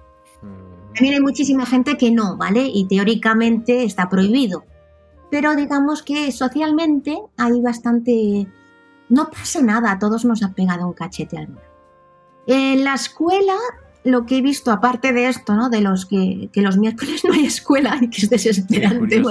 Mm. 0.42 0.94
También 0.94 1.14
hay 1.14 1.20
muchísima 1.20 1.64
gente 1.66 1.96
que 1.96 2.10
no, 2.10 2.36
¿vale? 2.36 2.68
Y 2.72 2.86
teóricamente 2.86 3.84
está 3.84 4.08
prohibido 4.08 4.64
pero 5.30 5.54
digamos 5.54 6.02
que 6.02 6.30
socialmente 6.32 7.16
hay 7.36 7.60
bastante... 7.60 8.48
No 9.08 9.30
pasa 9.30 9.62
nada, 9.62 9.92
a 9.92 9.98
todos 9.98 10.24
nos 10.24 10.42
ha 10.42 10.52
pegado 10.52 10.86
un 10.86 10.92
cachete 10.92 11.38
al 11.38 11.48
mar. 11.48 11.69
En 12.52 12.82
la 12.82 12.94
escuela, 12.94 13.54
lo 14.02 14.26
que 14.26 14.38
he 14.38 14.42
visto, 14.42 14.72
aparte 14.72 15.12
de 15.12 15.28
esto, 15.28 15.54
¿no? 15.54 15.70
De 15.70 15.80
los 15.80 16.04
que, 16.04 16.50
los 16.52 16.76
miércoles 16.78 17.24
no 17.24 17.32
hay 17.32 17.46
escuela 17.46 17.96
y 18.00 18.10
que 18.10 18.22
es 18.22 18.30
desesperante. 18.30 19.22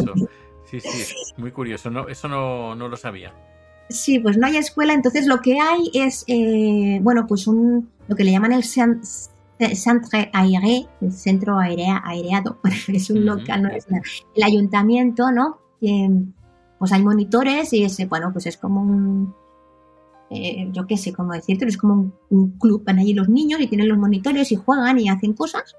Sí, 0.64 0.80
sí, 0.80 1.16
muy 1.38 1.52
curioso, 1.52 1.90
no, 1.90 2.08
eso 2.08 2.30
no, 2.30 2.76
lo 2.76 2.96
sabía. 2.96 3.34
Sí, 3.90 4.20
pues 4.20 4.38
no 4.38 4.48
hay 4.48 4.56
escuela, 4.56 4.94
entonces 4.94 5.28
lo 5.28 5.42
que 5.42 5.60
hay 5.60 5.92
es, 5.94 6.24
eh, 6.28 7.00
bueno, 7.02 7.28
pues 7.28 7.46
un, 7.46 7.90
lo 8.08 8.16
que 8.16 8.24
le 8.24 8.32
llaman 8.32 8.54
el 8.54 8.64
Centre 8.64 10.30
Aéré, 10.32 10.88
el 11.02 11.12
centro 11.12 11.60
aireado, 11.60 12.60
es 12.88 13.10
un 13.10 13.26
local, 13.26 13.64
¿no? 13.64 13.70
es 13.70 13.86
el 14.36 14.44
ayuntamiento, 14.44 15.32
¿no? 15.32 15.58
pues 16.78 16.94
hay 16.94 17.04
monitores 17.04 17.74
y 17.74 17.84
ese, 17.84 18.06
bueno, 18.06 18.32
pues 18.32 18.46
es 18.46 18.56
como 18.56 18.82
un, 18.82 19.34
eh, 20.30 20.70
yo 20.72 20.86
qué 20.86 20.98
sé 20.98 21.14
cómo 21.14 21.34
decirte, 21.34 21.66
es 21.66 21.78
como 21.78 22.12
un, 22.30 22.52
club, 22.60 22.84
van 22.86 23.00
allí 23.00 23.14
los 23.14 23.30
niños 23.30 23.60
y 23.62 23.68
tienen 23.68 23.90
los 23.90 23.98
monitores 23.98 24.52
y 24.52 24.56
juegan 24.56 25.00
y 25.00 25.10
hacen 25.10 25.34
cosas. 25.34 25.76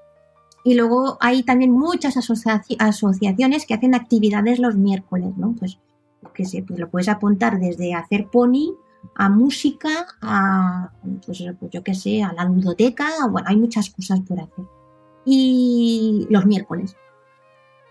Y 0.63 0.75
luego 0.75 1.17
hay 1.19 1.43
también 1.43 1.71
muchas 1.71 2.15
asociaciones 2.17 3.65
que 3.65 3.73
hacen 3.73 3.95
actividades 3.95 4.59
los 4.59 4.75
miércoles, 4.75 5.35
¿no? 5.37 5.55
Pues, 5.57 5.79
que 6.33 6.45
sé, 6.45 6.63
pues 6.63 6.79
lo 6.79 6.89
puedes 6.89 7.09
apuntar 7.09 7.59
desde 7.59 7.93
hacer 7.93 8.27
pony 8.27 8.75
a 9.15 9.29
música, 9.29 10.07
a, 10.21 10.91
pues, 11.25 11.43
pues, 11.59 11.71
yo 11.71 11.83
qué 11.83 11.95
sé, 11.95 12.21
a 12.21 12.33
la 12.33 12.45
ludoteca, 12.45 13.07
bueno, 13.29 13.47
hay 13.49 13.57
muchas 13.57 13.89
cosas 13.89 14.19
por 14.21 14.39
hacer. 14.39 14.65
Y 15.25 16.27
los 16.29 16.45
miércoles. 16.45 16.95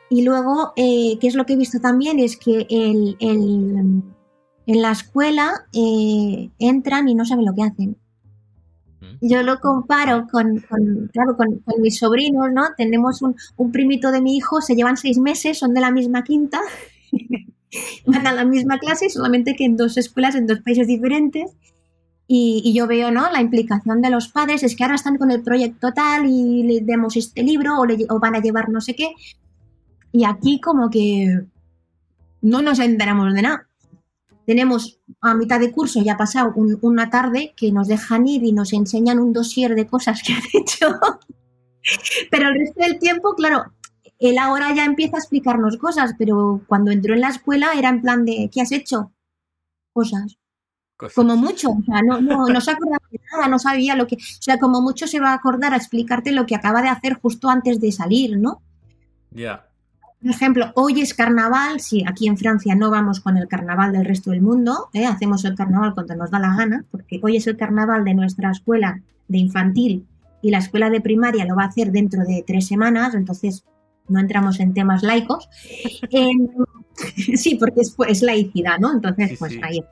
Y 0.09 0.23
luego, 0.23 0.73
eh, 0.77 1.19
¿qué 1.21 1.29
es 1.29 1.37
lo 1.37 1.47
que 1.47 1.53
he 1.53 1.57
visto 1.57 1.81
también? 1.81 2.19
Es 2.19 2.37
que 2.37 2.67
el, 2.69 3.17
en 4.71 4.83
la 4.83 4.93
escuela 4.93 5.67
eh, 5.73 6.49
entran 6.61 7.09
y 7.09 7.17
no 7.17 7.25
saben 7.25 7.45
lo 7.45 7.55
que 7.55 7.63
hacen. 7.65 7.97
Mm. 9.01 9.17
Yo 9.21 9.43
lo 9.43 9.59
comparo 9.59 10.29
con, 10.31 10.59
claro, 11.13 11.37
con, 11.37 11.61
mis 11.81 11.99
sobrinos, 11.99 12.53
¿no? 12.53 12.63
Tenemos 12.77 13.21
un, 13.21 13.35
un, 13.57 13.73
primito 13.73 14.13
de 14.13 14.21
mi 14.21 14.37
hijo, 14.37 14.61
se 14.61 14.77
llevan 14.77 14.97
seis 14.97 15.19
meses, 15.19 15.59
son 15.59 15.75
de 15.75 15.81
la 15.81 15.91
misma 15.91 16.23
quinta, 16.23 16.61
van 18.07 18.27
a 18.29 18.33
la 18.33 18.45
misma 18.45 18.79
clase, 18.79 19.11
solamente 19.11 19.57
que 19.57 19.65
en 19.65 19.77
dos 19.77 19.97
escuelas, 19.97 20.37
en 20.37 20.47
dos 20.47 20.61
países 20.61 20.87
diferentes. 20.87 21.51
Y, 22.29 22.73
yo 22.73 22.87
veo, 22.87 23.11
¿no? 23.11 23.29
La 23.33 23.41
implicación 23.41 24.03
de 24.03 24.11
los 24.11 24.29
padres 24.29 24.63
es 24.63 24.77
que 24.77 24.85
ahora 24.85 24.95
están 24.95 25.19
con 25.19 25.33
el 25.33 25.43
proyecto 25.43 25.93
tal 25.93 26.27
y 26.27 26.63
le 26.63 26.81
demos 26.81 27.17
este 27.17 27.43
libro 27.43 27.81
o, 27.81 27.87
le, 27.87 28.07
o 28.09 28.21
van 28.21 28.37
a 28.37 28.41
llevar 28.41 28.69
no 28.69 28.81
sé 28.81 28.95
qué. 28.95 29.15
Y 30.13 30.25
aquí 30.25 30.61
como 30.61 30.91
que 30.91 31.41
no 32.41 32.63
nos 32.63 32.79
enteramos 32.79 33.35
de 33.35 33.43
nada. 33.43 33.67
Tenemos 34.47 35.01
a 35.21 35.35
mitad 35.35 35.61
de 35.61 35.71
curso, 35.71 36.03
ya 36.03 36.15
ha 36.15 36.17
pasado 36.17 36.53
una 36.55 37.11
tarde, 37.11 37.55
que 37.57 37.73
nos 37.73 37.89
dejan 37.89 38.27
ir 38.27 38.45
y 38.45 38.53
nos 38.53 38.73
enseñan 38.73 39.19
un 39.19 39.33
dossier 39.33 39.75
de 39.75 39.87
cosas 39.87 40.23
que 40.23 40.33
han 40.33 40.43
hecho. 40.53 40.99
pero 42.31 42.49
el 42.49 42.59
resto 42.59 42.83
del 42.83 42.99
tiempo, 42.99 43.35
claro, 43.35 43.73
él 44.19 44.39
ahora 44.39 44.75
ya 44.75 44.85
empieza 44.85 45.17
a 45.17 45.21
explicarnos 45.21 45.77
cosas, 45.77 46.15
pero 46.19 46.63
cuando 46.67 46.91
entró 46.91 47.15
en 47.15 47.23
la 47.23 47.31
escuela 47.31 47.73
era 47.75 47.89
en 47.89 48.03
plan 48.03 48.25
de, 48.25 48.51
¿qué 48.53 48.61
has 48.61 48.73
hecho? 48.73 49.13
Cosas. 49.93 50.37
Como 51.15 51.35
mucho, 51.35 51.71
o 51.71 51.83
sea, 51.87 52.03
no, 52.03 52.21
no, 52.21 52.47
no 52.47 52.61
se 52.61 52.73
acordaba 52.73 53.01
de 53.11 53.21
nada, 53.33 53.49
no 53.49 53.59
sabía 53.59 53.97
lo 53.97 54.07
que, 54.07 54.17
o 54.17 54.43
sea, 54.43 54.59
como 54.59 54.83
mucho 54.83 55.07
se 55.07 55.19
va 55.19 55.31
a 55.31 55.35
acordar 55.35 55.73
a 55.73 55.79
explicarte 55.79 56.31
lo 56.31 56.45
que 56.45 56.55
acaba 56.55 56.83
de 56.83 56.89
hacer 56.89 57.15
justo 57.15 57.49
antes 57.49 57.81
de 57.81 57.91
salir, 57.91 58.39
¿no? 58.39 58.61
Ya. 59.31 59.70
Por 60.23 60.31
ejemplo, 60.31 60.71
hoy 60.75 61.01
es 61.01 61.15
carnaval, 61.15 61.81
si 61.81 62.05
aquí 62.07 62.29
en 62.29 62.37
Francia 62.37 62.75
no 62.75 62.91
vamos 62.91 63.21
con 63.21 63.39
el 63.39 63.49
carnaval 63.49 63.93
del 63.93 64.05
resto 64.05 64.33
del 64.33 64.43
mundo, 64.43 64.91
¿eh? 64.93 65.07
hacemos 65.07 65.47
el 65.47 65.55
carnaval 65.55 65.95
cuando 65.95 66.15
nos 66.15 66.31
da 66.31 66.39
la 66.39 66.55
gana, 66.55 66.85
porque 66.91 67.19
hoy 67.23 67.37
es 67.37 67.47
el 67.47 67.57
carnaval 67.57 68.05
de 68.05 68.13
nuestra 68.13 68.51
escuela 68.51 69.01
de 69.29 69.39
infantil 69.39 70.07
y 70.43 70.51
la 70.51 70.59
escuela 70.59 70.91
de 70.91 71.01
primaria 71.01 71.47
lo 71.47 71.57
va 71.57 71.65
a 71.65 71.69
hacer 71.69 71.91
dentro 71.91 72.25
de 72.25 72.45
tres 72.47 72.67
semanas, 72.67 73.15
entonces 73.15 73.65
no 74.09 74.21
entramos 74.21 74.61
en 74.61 74.75
temas 74.75 75.03
laicos. 75.03 75.49
sí, 77.37 77.55
porque 77.55 77.81
es, 78.09 78.23
laicidad, 78.23 78.79
¿no? 78.79 78.93
Entonces, 78.93 79.39
pues 79.39 79.59
ahí. 79.63 79.83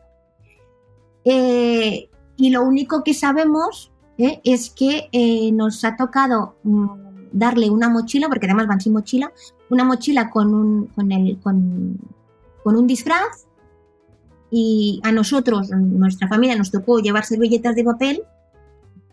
Eh, 1.24 2.10
y 2.36 2.50
lo 2.50 2.64
único 2.64 3.02
que 3.02 3.14
sabemos 3.14 3.92
¿eh? 4.18 4.42
es 4.44 4.68
que 4.68 5.08
nos 5.54 5.84
ha 5.84 5.96
tocado 5.96 6.56
mm, 6.64 6.88
darle 7.32 7.70
una 7.70 7.88
mochila, 7.88 8.28
porque 8.28 8.44
además 8.44 8.66
van 8.66 8.80
sin 8.80 8.92
mochila, 8.92 9.32
una 9.70 9.84
mochila 9.84 10.30
con 10.30 10.54
un, 10.54 10.86
con 10.88 11.12
el, 11.12 11.38
con, 11.40 11.98
un 12.64 12.86
disfraz 12.86 13.46
y 14.50 15.00
a 15.04 15.12
nosotros, 15.12 15.70
nuestra 15.70 16.28
familia, 16.28 16.56
nos 16.56 16.70
tocó 16.70 17.00
llevar 17.00 17.24
servilletas 17.24 17.74
de 17.74 17.84
papel 17.84 18.22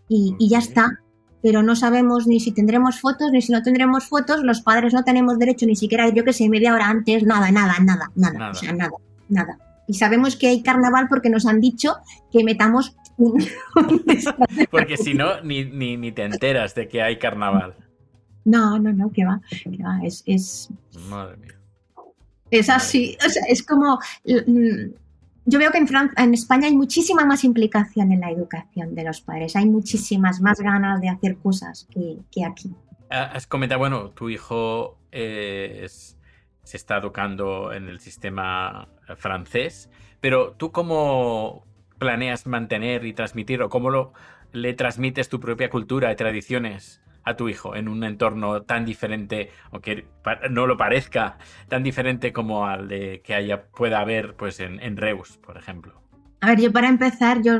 y, 0.09 0.35
ya 0.49 0.59
está. 0.59 0.99
Pero 1.41 1.61
no 1.61 1.75
sabemos 1.75 2.25
ni 2.25 2.39
si 2.39 2.51
tendremos 2.51 2.99
fotos, 2.99 3.31
ni 3.31 3.41
si 3.41 3.51
no 3.51 3.61
tendremos 3.61 4.07
fotos. 4.07 4.43
Los 4.43 4.61
padres 4.61 4.93
no 4.93 5.03
tenemos 5.03 5.37
derecho 5.37 5.65
ni 5.67 5.75
siquiera, 5.75 6.09
yo 6.09 6.23
que 6.23 6.33
sé, 6.33 6.49
media 6.49 6.73
hora 6.73 6.89
antes, 6.89 7.23
nada, 7.23 7.51
nada, 7.51 7.75
nada, 7.81 8.11
nada. 8.15 8.49
O 8.49 8.53
sea, 8.55 8.73
nada, 8.73 8.93
nada. 9.29 9.59
Y 9.87 9.93
sabemos 9.93 10.35
que 10.35 10.47
hay 10.47 10.63
carnaval 10.63 11.07
porque 11.07 11.29
nos 11.29 11.45
han 11.45 11.61
dicho 11.61 11.97
que 12.31 12.43
metamos 12.43 12.95
un... 13.17 13.45
porque 14.71 14.97
si 14.97 15.13
no, 15.13 15.41
ni, 15.41 15.65
ni, 15.65 15.97
ni 15.97 16.11
te 16.11 16.23
enteras 16.23 16.73
de 16.73 16.87
que 16.87 17.03
hay 17.03 17.19
carnaval. 17.19 17.75
No, 18.45 18.79
no, 18.79 18.93
no, 18.93 19.11
que 19.11 19.25
va, 19.25 19.41
que 19.49 19.83
va, 19.83 19.99
es, 20.03 20.23
es... 20.25 20.69
Madre 21.09 21.37
mía. 21.37 21.55
Es 22.51 22.69
así, 22.69 23.17
o 23.25 23.29
sea, 23.29 23.43
es 23.49 23.63
como... 23.63 23.99
Mm, 24.23 24.93
yo 25.47 25.59
veo 25.59 25.71
que 25.71 25.77
en, 25.77 25.87
Francia, 25.87 26.23
en 26.23 26.33
España 26.33 26.67
hay 26.67 26.75
muchísima 26.75 27.25
más 27.25 27.43
implicación 27.43 28.11
en 28.11 28.21
la 28.21 28.31
educación 28.31 28.95
de 28.95 29.03
los 29.03 29.21
padres, 29.21 29.55
hay 29.55 29.67
muchísimas 29.67 30.41
más 30.41 30.59
ganas 30.59 31.01
de 31.01 31.09
hacer 31.09 31.37
cosas 31.37 31.87
que, 31.91 32.45
aquí. 32.45 32.73
Has 33.09 33.45
comentado, 33.45 33.79
bueno, 33.79 34.09
tu 34.09 34.29
hijo 34.29 34.97
se 35.11 36.77
está 36.77 36.97
educando 36.97 37.71
en 37.73 37.87
el 37.87 37.99
sistema 37.99 38.89
francés, 39.17 39.89
pero 40.19 40.53
tú 40.53 40.71
cómo 40.71 41.63
planeas 41.99 42.47
mantener 42.47 43.05
y 43.05 43.13
transmitir 43.13 43.61
o 43.61 43.69
cómo 43.69 43.91
lo, 43.91 44.13
le 44.51 44.73
transmites 44.73 45.29
tu 45.29 45.39
propia 45.39 45.69
cultura 45.69 46.11
y 46.11 46.15
tradiciones 46.15 47.01
a 47.25 47.35
tu 47.35 47.49
hijo 47.49 47.75
en 47.75 47.89
un 47.89 48.03
entorno 48.03 48.61
tan 48.61 48.85
diferente, 48.85 49.49
aunque 49.71 50.05
no 50.51 50.67
lo 50.67 50.77
parezca, 50.77 51.37
tan 51.67 51.83
diferente 51.83 52.31
como 52.31 52.65
al 52.67 52.87
de 52.87 53.21
que 53.23 53.33
haya, 53.33 53.65
pueda 53.65 53.99
haber 53.99 54.35
pues 54.35 54.59
en, 54.59 54.97
Reus, 54.97 55.37
por 55.45 55.57
ejemplo? 55.57 56.01
A 56.41 56.47
ver, 56.47 56.61
yo 56.61 56.71
para 56.71 56.87
empezar, 56.87 57.41
yo 57.41 57.59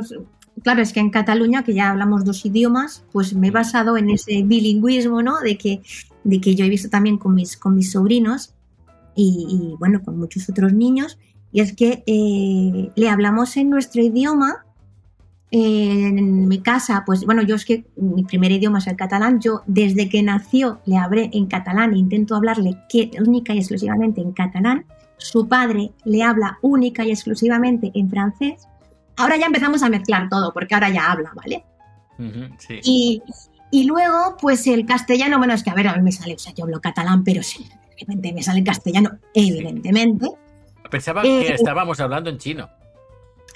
claro, 0.62 0.80
es 0.80 0.92
que 0.92 1.00
en 1.00 1.10
Cataluña, 1.10 1.64
que 1.64 1.74
ya 1.74 1.90
hablamos 1.90 2.24
dos 2.24 2.46
idiomas, 2.46 3.04
pues 3.12 3.34
me 3.34 3.48
he 3.48 3.50
basado 3.50 3.96
en 3.96 4.10
ese 4.10 4.42
bilingüismo, 4.42 5.20
¿no? 5.20 5.40
De 5.40 5.58
que, 5.58 5.82
de 6.24 6.40
que 6.40 6.54
yo 6.54 6.64
he 6.64 6.68
visto 6.68 6.88
también 6.88 7.18
con 7.18 7.34
mis, 7.34 7.56
con 7.56 7.74
mis 7.74 7.92
sobrinos 7.92 8.54
y, 9.16 9.74
bueno, 9.78 10.02
con 10.02 10.18
muchos 10.18 10.48
otros 10.48 10.72
niños, 10.72 11.18
y 11.50 11.60
es 11.60 11.74
que 11.74 12.04
eh, 12.06 12.90
le 12.94 13.08
hablamos 13.08 13.56
en 13.56 13.70
nuestro 13.70 14.02
idioma 14.02 14.65
en 15.50 16.48
mi 16.48 16.60
casa, 16.60 17.04
pues 17.06 17.24
bueno, 17.24 17.42
yo 17.42 17.54
es 17.54 17.64
que 17.64 17.84
mi 17.96 18.24
primer 18.24 18.50
idioma 18.50 18.78
es 18.78 18.86
el 18.88 18.96
catalán, 18.96 19.40
yo 19.40 19.62
desde 19.66 20.08
que 20.08 20.22
nació 20.22 20.80
le 20.86 20.96
hablé 20.96 21.30
en 21.32 21.46
catalán 21.46 21.94
e 21.94 21.98
intento 21.98 22.34
hablarle 22.34 22.76
que, 22.88 23.10
única 23.24 23.54
y 23.54 23.58
exclusivamente 23.58 24.20
en 24.20 24.32
catalán, 24.32 24.86
su 25.18 25.48
padre 25.48 25.92
le 26.04 26.22
habla 26.22 26.58
única 26.62 27.04
y 27.04 27.10
exclusivamente 27.10 27.92
en 27.94 28.10
francés, 28.10 28.66
ahora 29.16 29.36
ya 29.36 29.46
empezamos 29.46 29.82
a 29.82 29.88
mezclar 29.88 30.28
todo, 30.28 30.52
porque 30.52 30.74
ahora 30.74 30.90
ya 30.90 31.10
habla, 31.10 31.32
¿vale? 31.34 31.64
y, 32.82 33.22
y, 33.70 33.84
luego, 33.84 34.36
pues 34.40 34.66
el 34.66 34.86
castellano, 34.86 35.38
bueno, 35.38 35.52
es 35.54 35.62
que 35.62 35.70
a 35.70 35.74
ver, 35.74 35.86
a 35.88 35.96
mí 35.96 36.02
me 36.02 36.12
sale, 36.12 36.34
o 36.34 36.38
sea, 36.38 36.54
yo 36.54 36.64
hablo 36.64 36.80
catalán, 36.80 37.24
pero 37.24 37.42
sí, 37.42 37.68
repente 37.98 38.32
me 38.32 38.42
sale 38.42 38.62
castellano, 38.62 39.18
evidentemente. 39.34 40.28
Pensaba 40.90 41.22
que 41.22 41.48
eh, 41.48 41.54
estábamos 41.54 41.98
hablando 42.00 42.30
en 42.30 42.38
chino. 42.38 42.68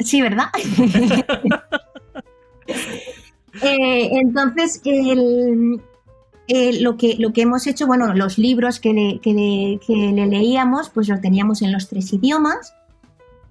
Sí, 0.01 0.21
¿verdad? 0.21 0.47
Eh, 3.63 4.09
entonces, 4.13 4.81
lo, 6.81 6.97
que, 6.97 7.17
lo 7.19 7.33
que 7.33 7.43
hemos 7.43 7.67
hecho, 7.67 7.87
bueno, 7.87 8.15
los 8.15 8.39
libros 8.39 8.79
que 8.81 8.93
le, 8.93 10.27
leíamos, 10.27 10.89
pues 10.89 11.09
los 11.09 11.21
teníamos 11.21 11.61
en 11.61 11.73
los 11.73 11.89
tres 11.89 12.13
idiomas. 12.13 12.75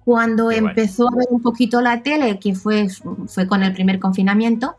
Cuando 0.04 0.50
empezó 0.50 1.06
a 1.06 1.16
ver 1.16 1.26
un 1.30 1.42
poquito 1.42 1.80
la 1.82 2.02
tele, 2.02 2.38
que 2.38 2.54
fue, 2.54 2.88
fue 3.26 3.46
con 3.46 3.62
el 3.62 3.72
primer 3.74 4.00
confinamiento, 4.00 4.74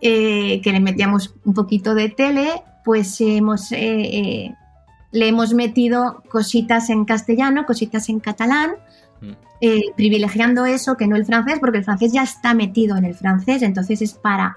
eh, 0.00 0.60
que 0.62 0.72
le 0.72 0.80
metíamos 0.80 1.34
un 1.44 1.54
poquito 1.54 1.94
de 1.94 2.08
tele, 2.10 2.62
pues 2.84 3.20
hemos, 3.20 3.72
eh, 3.72 4.54
le 5.12 5.28
hemos 5.28 5.54
metido 5.54 6.22
cositas 6.28 6.90
en 6.90 7.04
castellano, 7.04 7.64
cositas 7.64 8.08
en 8.08 8.20
catalán, 8.20 8.72
eh, 9.60 9.82
privilegiando 9.96 10.66
eso 10.66 10.96
que 10.96 11.06
no 11.06 11.16
el 11.16 11.24
francés, 11.24 11.58
porque 11.60 11.78
el 11.78 11.84
francés 11.84 12.12
ya 12.12 12.22
está 12.22 12.54
metido 12.54 12.96
en 12.96 13.04
el 13.04 13.14
francés, 13.14 13.62
entonces 13.62 14.02
es 14.02 14.14
para 14.14 14.56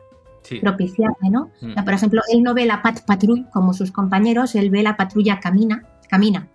propiciarle, 0.61 1.29
¿no? 1.29 1.51
Mm. 1.61 1.83
por 1.83 1.93
ejemplo, 1.93 2.21
él 2.33 2.41
no 2.41 2.53
ve 2.53 2.65
la 2.65 2.81
pat 2.81 3.05
patrouille 3.05 3.45
como 3.51 3.73
sus 3.73 3.91
compañeros, 3.91 4.55
él 4.55 4.69
ve 4.69 4.83
la 4.83 4.97
patrulla 4.97 5.39
camina, 5.39 5.83
camina. 6.09 6.47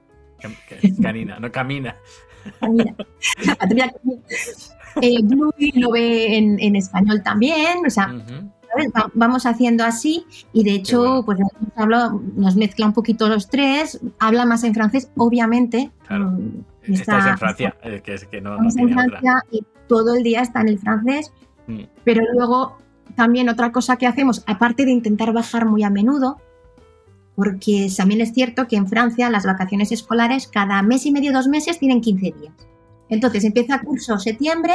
Camina, 1.00 1.38
no 1.38 1.50
camina. 1.50 1.96
camina. 2.60 2.94
La 3.46 3.54
patrulla 3.54 3.90
camina. 3.90 4.20
Eh, 5.00 5.18
lo 5.74 5.90
ve 5.90 6.36
en, 6.36 6.76
español 6.76 7.22
también, 7.22 7.86
o 7.86 7.90
sea, 7.90 8.14
vamos 9.14 9.46
haciendo 9.46 9.84
así 9.84 10.24
y 10.52 10.64
de 10.64 10.72
hecho, 10.72 11.22
pues 11.24 11.38
nos 12.36 12.56
mezcla 12.56 12.86
un 12.86 12.92
poquito 12.92 13.28
los 13.28 13.48
tres, 13.48 14.00
habla 14.18 14.44
más 14.44 14.64
en 14.64 14.74
francés, 14.74 15.10
obviamente. 15.16 15.90
Estás 16.88 17.26
en 17.26 17.38
Francia, 17.38 17.76
que 18.02 18.14
es 18.14 18.24
que 18.26 18.40
no, 18.40 18.56
no 18.56 18.68
en 18.68 18.90
Francia 18.90 19.42
y 19.50 19.64
todo 19.88 20.14
el 20.14 20.22
día 20.22 20.42
está 20.42 20.60
en 20.60 20.68
el 20.68 20.78
francés, 20.78 21.32
mm. 21.66 21.82
pero 22.04 22.22
luego 22.34 22.78
también 23.16 23.48
otra 23.48 23.72
cosa 23.72 23.96
que 23.96 24.06
hacemos, 24.06 24.42
aparte 24.46 24.84
de 24.84 24.90
intentar 24.90 25.32
bajar 25.32 25.66
muy 25.66 25.82
a 25.82 25.90
menudo, 25.90 26.38
porque 27.36 27.88
también 27.96 28.20
es 28.20 28.32
cierto 28.32 28.68
que 28.68 28.76
en 28.76 28.86
Francia 28.86 29.30
las 29.30 29.44
vacaciones 29.44 29.92
escolares 29.92 30.46
cada 30.46 30.82
mes 30.82 31.06
y 31.06 31.12
medio, 31.12 31.32
dos 31.32 31.48
meses 31.48 31.78
tienen 31.78 32.00
15 32.00 32.34
días. 32.38 32.54
Entonces 33.08 33.44
empieza 33.44 33.80
curso 33.80 34.18
septiembre, 34.18 34.74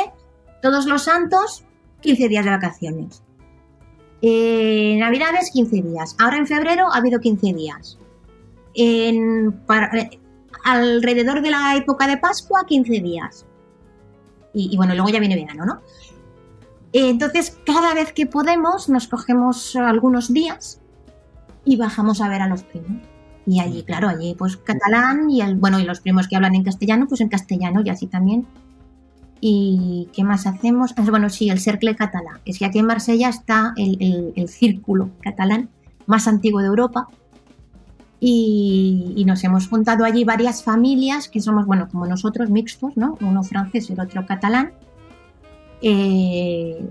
todos 0.62 0.86
los 0.86 1.04
santos, 1.04 1.66
15 2.02 2.28
días 2.28 2.46
de 2.46 2.52
vacaciones. 2.52 3.24
Eh, 4.22 4.98
Navidades, 5.00 5.52
15 5.52 5.82
días. 5.82 6.16
Ahora 6.20 6.38
en 6.38 6.48
febrero 6.48 6.88
ha 6.92 6.98
habido 6.98 7.20
15 7.20 7.54
días. 7.54 7.98
En, 8.76 9.62
eh, 9.94 10.20
alrededor 10.64 11.42
de 11.42 11.52
la 11.52 11.76
época 11.76 12.08
de 12.08 12.18
Pascua, 12.18 12.66
15 12.66 13.00
días. 13.02 13.46
Y, 14.54 14.76
bueno, 14.78 14.96
luego 14.96 15.10
ya 15.10 15.20
viene 15.20 15.36
verano, 15.36 15.66
¿no? 15.66 15.82
entonces, 16.92 17.60
cada 17.66 17.94
vez 17.94 18.14
que 18.14 18.26
podemos, 18.26 18.90
nos 18.90 19.08
cogemos 19.08 19.76
algunos 19.76 20.34
días 20.34 20.82
y 21.64 21.78
bajamos 21.78 22.20
a 22.20 22.28
ver 22.28 22.42
a 22.42 22.48
los 22.48 22.64
primos. 22.64 23.04
Y 23.46 23.60
allí, 23.60 23.84
claro, 23.84 24.10
allí 24.10 24.36
pues 24.38 24.58
catalán 24.58 25.30
y 25.30 25.42
el, 25.42 25.56
bueno, 25.56 25.80
y 25.80 25.84
los 25.84 26.02
primos 26.02 26.28
que 26.28 26.36
hablan 26.36 26.56
en 26.56 26.64
castellano, 26.64 27.08
pues 27.08 27.22
en 27.22 27.30
castellano 27.30 27.82
y 27.84 27.90
así 27.90 28.08
también. 28.08 28.48
¿Y 29.42 30.10
qué 30.14 30.24
más 30.24 30.46
hacemos? 30.46 30.94
Ah, 30.98 31.06
bueno, 31.10 31.30
sí, 31.30 31.50
el 31.50 31.60
Cercle 31.60 31.96
Catalán. 31.96 32.42
Es 32.46 32.60
que 32.60 32.66
aquí 32.66 32.80
en 32.80 32.86
Marsella 32.86 33.30
está 33.30 33.74
el, 33.78 34.34
el, 34.36 34.50
círculo 34.50 35.10
catalán 35.22 35.70
más 36.06 36.28
antiguo 36.28 36.60
de 36.62 36.68
Europa. 36.68 37.08
Y, 38.22 39.24
nos 39.26 39.44
hemos 39.44 39.68
juntado 39.68 40.04
allí 40.04 40.24
varias 40.24 40.64
familias 40.64 41.30
que 41.30 41.40
somos, 41.40 41.66
bueno, 41.66 41.88
como 41.90 42.06
nosotros, 42.06 42.50
mixtos, 42.50 42.98
¿no? 42.98 43.18
Uno 43.22 43.44
francés 43.44 43.90
y 43.90 43.94
el 43.94 44.00
otro 44.00 44.26
catalán. 44.26 44.74
Eh, 45.82 46.86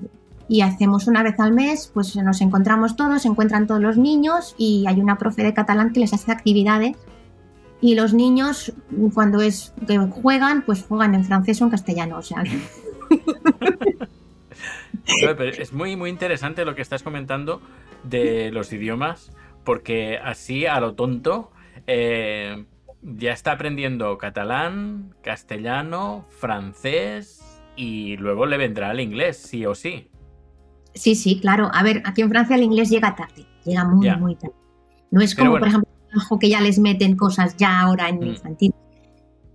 y 0.49 0.61
hacemos 0.63 1.07
una 1.07 1.23
vez 1.23 1.39
al 1.39 1.53
mes, 1.53 1.91
pues 1.93 2.17
nos 2.17 2.41
encontramos 2.41 2.97
todos, 2.97 3.23
se 3.23 3.29
encuentran 3.29 3.67
todos 3.67 3.83
los 3.83 3.99
niños 3.99 4.55
y 4.57 4.85
hay 4.87 5.01
una 5.01 5.19
profe 5.19 5.43
de 5.43 5.53
catalán 5.53 5.93
que 5.93 6.01
les 6.01 6.15
hace 6.15 6.33
actividades 6.33 6.97
y 7.81 7.95
los 7.95 8.13
niños 8.13 8.73
cuando 9.15 9.41
es 9.41 9.73
que 9.87 9.99
juegan, 9.99 10.63
pues 10.63 10.85
juegan 10.85 11.15
en 11.15 11.25
francés 11.25 11.61
o 11.61 11.65
en 11.65 11.71
castellano, 11.71 12.19
o 12.19 12.23
sea. 12.23 12.43
es 15.59 15.73
muy 15.73 15.97
muy 15.97 16.11
interesante 16.11 16.65
lo 16.65 16.75
que 16.75 16.83
estás 16.83 17.03
comentando 17.03 17.61
de 18.05 18.51
los 18.51 18.73
idiomas, 18.73 19.31
porque 19.69 20.17
así 20.17 20.65
a 20.65 20.81
lo 20.81 20.95
tonto 20.95 21.51
eh, 21.87 22.65
ya 23.03 23.33
está 23.35 23.53
aprendiendo 23.53 24.17
catalán, 24.17 25.15
castellano, 25.23 26.25
francés 26.31 27.61
y 27.77 28.17
luego 28.17 28.47
le 28.47 28.57
vendrá 28.57 28.93
el 28.93 29.01
inglés, 29.01 29.37
sí 29.37 29.67
o 29.67 29.75
sí. 29.75 30.09
Sí, 30.95 31.15
sí, 31.15 31.39
claro. 31.39 31.71
A 31.75 31.83
ver, 31.83 32.01
aquí 32.07 32.23
en 32.23 32.31
Francia 32.31 32.57
el 32.57 32.63
inglés 32.63 32.89
llega 32.89 33.15
tarde, 33.15 33.45
llega 33.67 33.85
muy, 33.85 34.11
muy 34.17 34.37
tarde. 34.37 34.55
No 35.11 35.21
es 35.21 35.35
como, 35.35 35.59
por 35.59 35.69
ejemplo, 35.69 35.91
que 36.41 36.49
ya 36.49 36.63
les 36.63 36.79
meten 36.79 37.15
cosas 37.15 37.55
ya 37.59 37.81
ahora 37.81 38.09
en 38.09 38.21
mm. 38.21 38.27
infantil. 38.27 38.75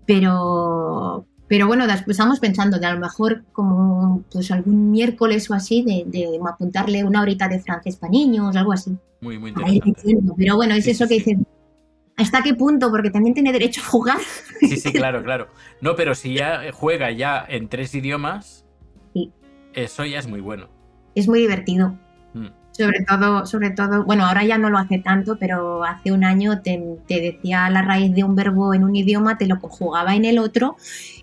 Pero, 0.06 1.26
pero 1.54 1.68
bueno, 1.68 1.86
después 1.86 2.16
estamos 2.16 2.40
pensando 2.40 2.80
de 2.80 2.88
a 2.88 2.96
lo 2.96 3.00
mejor 3.00 3.44
como 3.52 4.24
pues 4.32 4.50
algún 4.50 4.90
miércoles 4.90 5.52
o 5.52 5.54
así 5.54 5.84
de, 5.84 6.40
apuntarle 6.50 7.04
una 7.04 7.22
horita 7.22 7.48
de 7.48 7.60
francés 7.60 7.96
para 7.96 8.10
niños, 8.10 8.56
algo 8.56 8.74
así. 8.74 8.98
Muy, 9.22 9.38
muy 9.38 9.52
interesante. 9.52 9.94
Pero 10.36 10.56
bueno, 10.56 10.74
es 10.74 10.88
eso 10.88 11.08
que 11.08 11.14
dicen. 11.14 11.46
¿Hasta 12.18 12.42
qué 12.42 12.56
punto? 12.56 12.90
Porque 12.90 13.12
también 13.12 13.36
tiene 13.36 13.52
derecho 13.52 13.82
a 13.82 13.86
jugar. 13.86 14.18
Sí, 14.62 14.78
sí, 14.78 14.92
claro, 14.92 15.22
claro. 15.24 15.48
No, 15.80 15.96
pero 15.96 16.16
si 16.16 16.34
ya 16.34 16.72
juega 16.74 17.12
ya 17.12 17.46
en 17.48 17.70
tres 17.70 17.94
idiomas, 17.94 18.66
eso 19.76 20.06
ya 20.06 20.18
es 20.18 20.26
muy 20.26 20.42
bueno 20.42 20.70
es 21.16 21.28
muy 21.28 21.40
divertido. 21.40 21.98
Sobre 22.74 23.06
todo, 23.06 23.46
sobre 23.46 23.70
todo, 23.70 24.04
bueno, 24.04 24.26
ahora 24.26 24.44
ya 24.44 24.58
no 24.58 24.72
lo 24.72 24.80
hace 24.80 24.98
tanto, 24.98 25.38
pero 25.38 25.84
hace 25.84 26.12
un 26.12 26.24
año 26.24 26.62
te, 26.62 26.82
decía 27.08 27.70
la 27.70 27.84
raíz 27.84 28.14
de 28.16 28.24
un 28.24 28.36
verbo 28.36 28.74
en 28.74 28.84
un 28.84 28.96
idioma, 28.96 29.38
te 29.38 29.46
lo 29.46 29.60
conjugaba 29.60 30.16
en 30.16 30.26
el 30.26 30.40
otro 30.40 30.76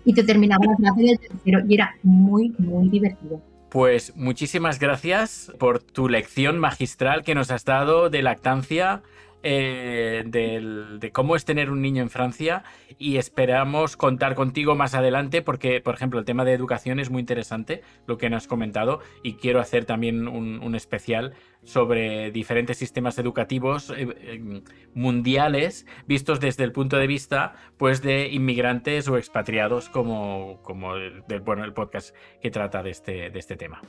y 0.05 0.13
te 0.13 0.23
terminaba 0.23 0.65
la 0.65 0.77
frase 0.77 1.01
en 1.01 1.09
el 1.09 1.19
tercero 1.19 1.59
y 1.67 1.73
era 1.73 1.95
muy, 2.03 2.55
muy 2.57 2.87
divertido. 2.87 3.41
Pues 3.67 4.13
muchísimas 4.15 4.79
gracias 4.79 5.51
por 5.59 5.79
tu 5.79 6.07
lección 6.07 6.57
magistral 6.57 7.23
que 7.23 7.35
nos 7.35 7.51
has 7.51 7.65
dado 7.65 8.09
de 8.09 8.21
lactancia 8.21 9.01
eh, 9.43 10.23
de 10.25 11.11
cómo 11.11 11.35
es 11.35 11.45
tener 11.45 11.71
un 11.71 11.81
niño 11.81 12.01
en 12.01 12.09
Francia 12.09 12.63
y 12.97 13.17
esperamos 13.17 13.97
contar 13.97 14.35
contigo 14.35 14.75
más 14.75 14.93
adelante 14.93 15.41
porque, 15.41 15.81
por 15.81 15.95
ejemplo, 15.95 16.19
el 16.19 16.25
tema 16.25 16.45
de 16.45 16.53
educación 16.53 16.99
es 16.99 17.09
muy 17.09 17.21
interesante, 17.21 17.81
lo 18.07 18.17
que 18.17 18.29
nos 18.29 18.43
has 18.43 18.47
comentado, 18.47 18.99
y 19.23 19.33
quiero 19.33 19.59
hacer 19.59 19.85
también 19.85 20.27
un, 20.27 20.75
especial 20.75 21.33
sobre 21.63 22.31
diferentes 22.31 22.77
sistemas 22.77 23.17
educativos 23.19 23.89
eh, 23.89 24.07
eh, 24.21 24.61
mundiales 24.93 25.85
vistos 26.07 26.39
desde 26.39 26.63
el 26.63 26.71
punto 26.71 26.97
de 26.97 27.07
vista 27.07 27.55
pues 27.77 28.01
de 28.01 28.29
inmigrantes 28.29 29.07
o 29.09 29.17
expatriados 29.17 29.89
como, 29.89 30.61
como 30.63 30.95
el, 30.95 31.23
bueno, 31.43 31.65
el 31.65 31.73
podcast 31.73 32.15
que 32.41 32.51
trata 32.51 32.81
de 32.83 32.91
este, 32.91 33.29
de 33.29 33.39
este 33.39 33.57
tema. 33.57 33.81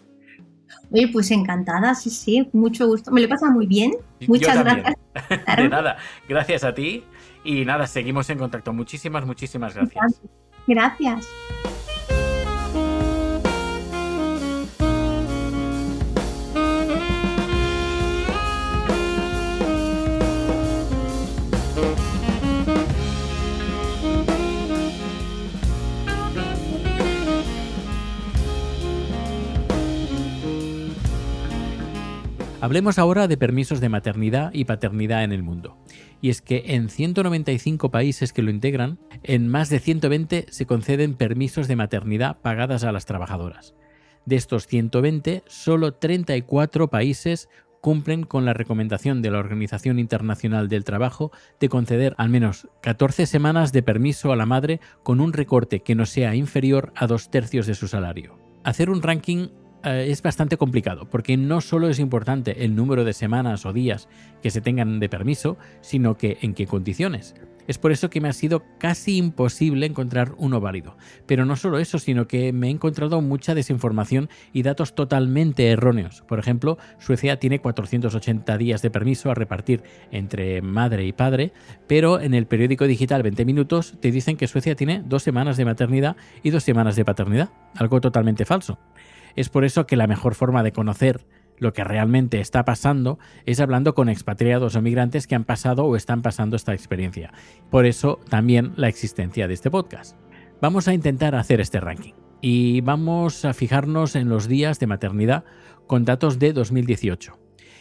Oye, 0.90 1.08
pues 1.08 1.30
encantada, 1.30 1.94
sí, 1.94 2.10
sí, 2.10 2.48
mucho 2.52 2.86
gusto. 2.86 3.10
Me 3.10 3.20
lo 3.22 3.28
pasa 3.28 3.50
muy 3.50 3.66
bien. 3.66 3.92
Muchas 4.26 4.62
gracias. 4.62 4.94
De 5.56 5.68
nada, 5.68 5.96
gracias 6.28 6.64
a 6.64 6.74
ti. 6.74 7.04
Y 7.44 7.64
nada, 7.64 7.86
seguimos 7.86 8.28
en 8.30 8.38
contacto. 8.38 8.72
Muchísimas, 8.72 9.24
muchísimas 9.26 9.74
gracias. 9.74 10.20
Gracias. 10.66 11.26
Hablemos 32.62 33.00
ahora 33.00 33.26
de 33.26 33.36
permisos 33.36 33.80
de 33.80 33.88
maternidad 33.88 34.52
y 34.54 34.66
paternidad 34.66 35.24
en 35.24 35.32
el 35.32 35.42
mundo. 35.42 35.76
Y 36.20 36.30
es 36.30 36.40
que 36.42 36.62
en 36.68 36.90
195 36.90 37.90
países 37.90 38.32
que 38.32 38.40
lo 38.40 38.52
integran, 38.52 39.00
en 39.24 39.48
más 39.48 39.68
de 39.68 39.80
120 39.80 40.46
se 40.48 40.64
conceden 40.64 41.14
permisos 41.14 41.66
de 41.66 41.74
maternidad 41.74 42.40
pagadas 42.40 42.84
a 42.84 42.92
las 42.92 43.04
trabajadoras. 43.04 43.74
De 44.26 44.36
estos 44.36 44.68
120, 44.68 45.42
solo 45.48 45.94
34 45.94 46.88
países 46.88 47.48
cumplen 47.80 48.22
con 48.22 48.44
la 48.44 48.54
recomendación 48.54 49.22
de 49.22 49.32
la 49.32 49.40
Organización 49.40 49.98
Internacional 49.98 50.68
del 50.68 50.84
Trabajo 50.84 51.32
de 51.58 51.68
conceder 51.68 52.14
al 52.16 52.28
menos 52.28 52.68
14 52.80 53.26
semanas 53.26 53.72
de 53.72 53.82
permiso 53.82 54.30
a 54.30 54.36
la 54.36 54.46
madre 54.46 54.78
con 55.02 55.20
un 55.20 55.32
recorte 55.32 55.80
que 55.80 55.96
no 55.96 56.06
sea 56.06 56.36
inferior 56.36 56.92
a 56.94 57.08
dos 57.08 57.28
tercios 57.28 57.66
de 57.66 57.74
su 57.74 57.88
salario. 57.88 58.38
Hacer 58.62 58.88
un 58.88 59.02
ranking 59.02 59.48
eh, 59.84 60.06
es 60.08 60.22
bastante 60.22 60.56
complicado, 60.56 61.08
porque 61.08 61.36
no 61.36 61.60
solo 61.60 61.88
es 61.88 61.98
importante 61.98 62.64
el 62.64 62.74
número 62.74 63.04
de 63.04 63.12
semanas 63.12 63.66
o 63.66 63.72
días 63.72 64.08
que 64.42 64.50
se 64.50 64.60
tengan 64.60 65.00
de 65.00 65.08
permiso, 65.08 65.58
sino 65.80 66.16
que 66.16 66.38
en 66.42 66.54
qué 66.54 66.66
condiciones. 66.66 67.34
Es 67.68 67.78
por 67.78 67.92
eso 67.92 68.10
que 68.10 68.20
me 68.20 68.28
ha 68.28 68.32
sido 68.32 68.64
casi 68.78 69.16
imposible 69.16 69.86
encontrar 69.86 70.32
uno 70.36 70.60
válido. 70.60 70.96
Pero 71.26 71.44
no 71.44 71.56
solo 71.56 71.78
eso, 71.78 71.98
sino 71.98 72.26
que 72.26 72.52
me 72.52 72.66
he 72.66 72.70
encontrado 72.70 73.20
mucha 73.20 73.54
desinformación 73.54 74.28
y 74.52 74.62
datos 74.62 74.94
totalmente 74.94 75.68
erróneos. 75.68 76.22
Por 76.22 76.38
ejemplo, 76.38 76.78
Suecia 76.98 77.38
tiene 77.38 77.60
480 77.60 78.58
días 78.58 78.82
de 78.82 78.90
permiso 78.90 79.30
a 79.30 79.34
repartir 79.34 79.82
entre 80.10 80.60
madre 80.60 81.04
y 81.06 81.12
padre, 81.12 81.52
pero 81.86 82.20
en 82.20 82.34
el 82.34 82.46
periódico 82.46 82.86
digital 82.86 83.22
20 83.22 83.44
minutos 83.44 83.94
te 84.00 84.10
dicen 84.10 84.36
que 84.36 84.48
Suecia 84.48 84.74
tiene 84.74 85.02
dos 85.06 85.22
semanas 85.22 85.56
de 85.56 85.64
maternidad 85.64 86.16
y 86.42 86.50
dos 86.50 86.64
semanas 86.64 86.96
de 86.96 87.04
paternidad. 87.04 87.50
Algo 87.76 88.00
totalmente 88.00 88.44
falso. 88.44 88.78
Es 89.36 89.48
por 89.48 89.64
eso 89.64 89.86
que 89.86 89.96
la 89.96 90.06
mejor 90.06 90.34
forma 90.34 90.62
de 90.62 90.72
conocer 90.72 91.26
lo 91.58 91.72
que 91.72 91.84
realmente 91.84 92.40
está 92.40 92.64
pasando 92.64 93.18
es 93.46 93.60
hablando 93.60 93.94
con 93.94 94.08
expatriados 94.08 94.74
o 94.74 94.82
migrantes 94.82 95.26
que 95.26 95.34
han 95.34 95.44
pasado 95.44 95.84
o 95.84 95.96
están 95.96 96.22
pasando 96.22 96.56
esta 96.56 96.72
experiencia. 96.74 97.32
Por 97.70 97.86
eso 97.86 98.18
también 98.28 98.72
la 98.76 98.88
existencia 98.88 99.46
de 99.46 99.54
este 99.54 99.70
podcast. 99.70 100.16
Vamos 100.60 100.88
a 100.88 100.94
intentar 100.94 101.34
hacer 101.34 101.60
este 101.60 101.80
ranking 101.80 102.14
y 102.40 102.80
vamos 102.80 103.44
a 103.44 103.54
fijarnos 103.54 104.16
en 104.16 104.28
los 104.28 104.48
días 104.48 104.80
de 104.80 104.86
maternidad 104.86 105.44
con 105.86 106.04
datos 106.04 106.38
de 106.38 106.52
2018. 106.52 107.38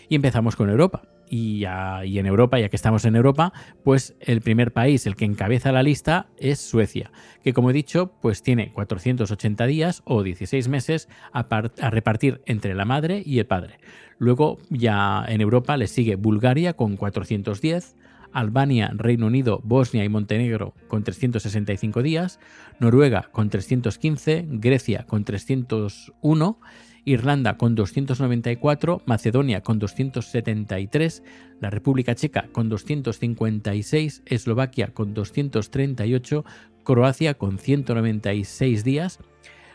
Y 0.10 0.16
empezamos 0.16 0.56
con 0.56 0.70
Europa 0.70 1.04
y, 1.32 1.64
en 1.64 2.26
Europa, 2.26 2.60
ya 2.60 2.68
que 2.68 2.76
estamos 2.76 3.06
en 3.06 3.16
Europa, 3.16 3.54
pues 3.86 4.16
el 4.20 4.42
primer 4.42 4.74
país, 4.74 5.08
el 5.08 5.16
que 5.16 5.24
encabeza 5.24 5.72
la 5.72 5.82
lista, 5.82 6.28
es 6.38 6.60
Suecia, 6.60 7.12
que 7.42 7.54
como 7.54 7.70
he 7.70 7.74
dicho, 7.74 8.12
pues 8.22 8.44
tiene 8.44 8.74
480 8.74 9.66
días 9.66 10.02
o 10.04 10.24
16 10.24 10.68
meses 10.68 11.08
a, 11.32 11.48
a 11.50 11.90
repartir 11.90 12.42
entre 12.46 12.76
la 12.76 12.84
madre 12.84 13.24
y 13.26 13.40
el 13.40 13.46
padre. 13.46 13.80
Luego 14.18 14.60
ya 14.70 15.24
en 15.26 15.40
Europa 15.40 15.78
le 15.78 15.88
sigue 15.88 16.18
Bulgaria 16.18 16.74
con 16.74 16.98
410, 16.98 17.96
Albania, 18.34 18.92
Reino 18.94 19.28
Unido, 19.28 19.62
Bosnia 19.64 20.04
y 20.04 20.10
Montenegro 20.10 20.74
con 20.90 21.04
365 21.04 22.04
días, 22.04 22.40
Noruega 22.80 23.30
con 23.32 23.50
315, 23.50 24.48
Grecia 24.50 25.06
con 25.08 25.24
301 25.24 26.60
Irlanda 27.06 27.58
con 27.58 27.76
294, 27.76 29.02
Macedonia 29.06 29.62
con 29.62 29.80
273, 29.80 31.24
la 31.60 31.70
República 31.70 32.16
Checa 32.16 32.48
con 32.52 32.70
256, 32.70 34.24
Eslovaquia 34.26 34.94
con 34.94 35.14
238, 35.14 36.46
Croacia 36.84 37.34
con 37.34 37.58
196 37.58 38.84
días. 38.84 39.20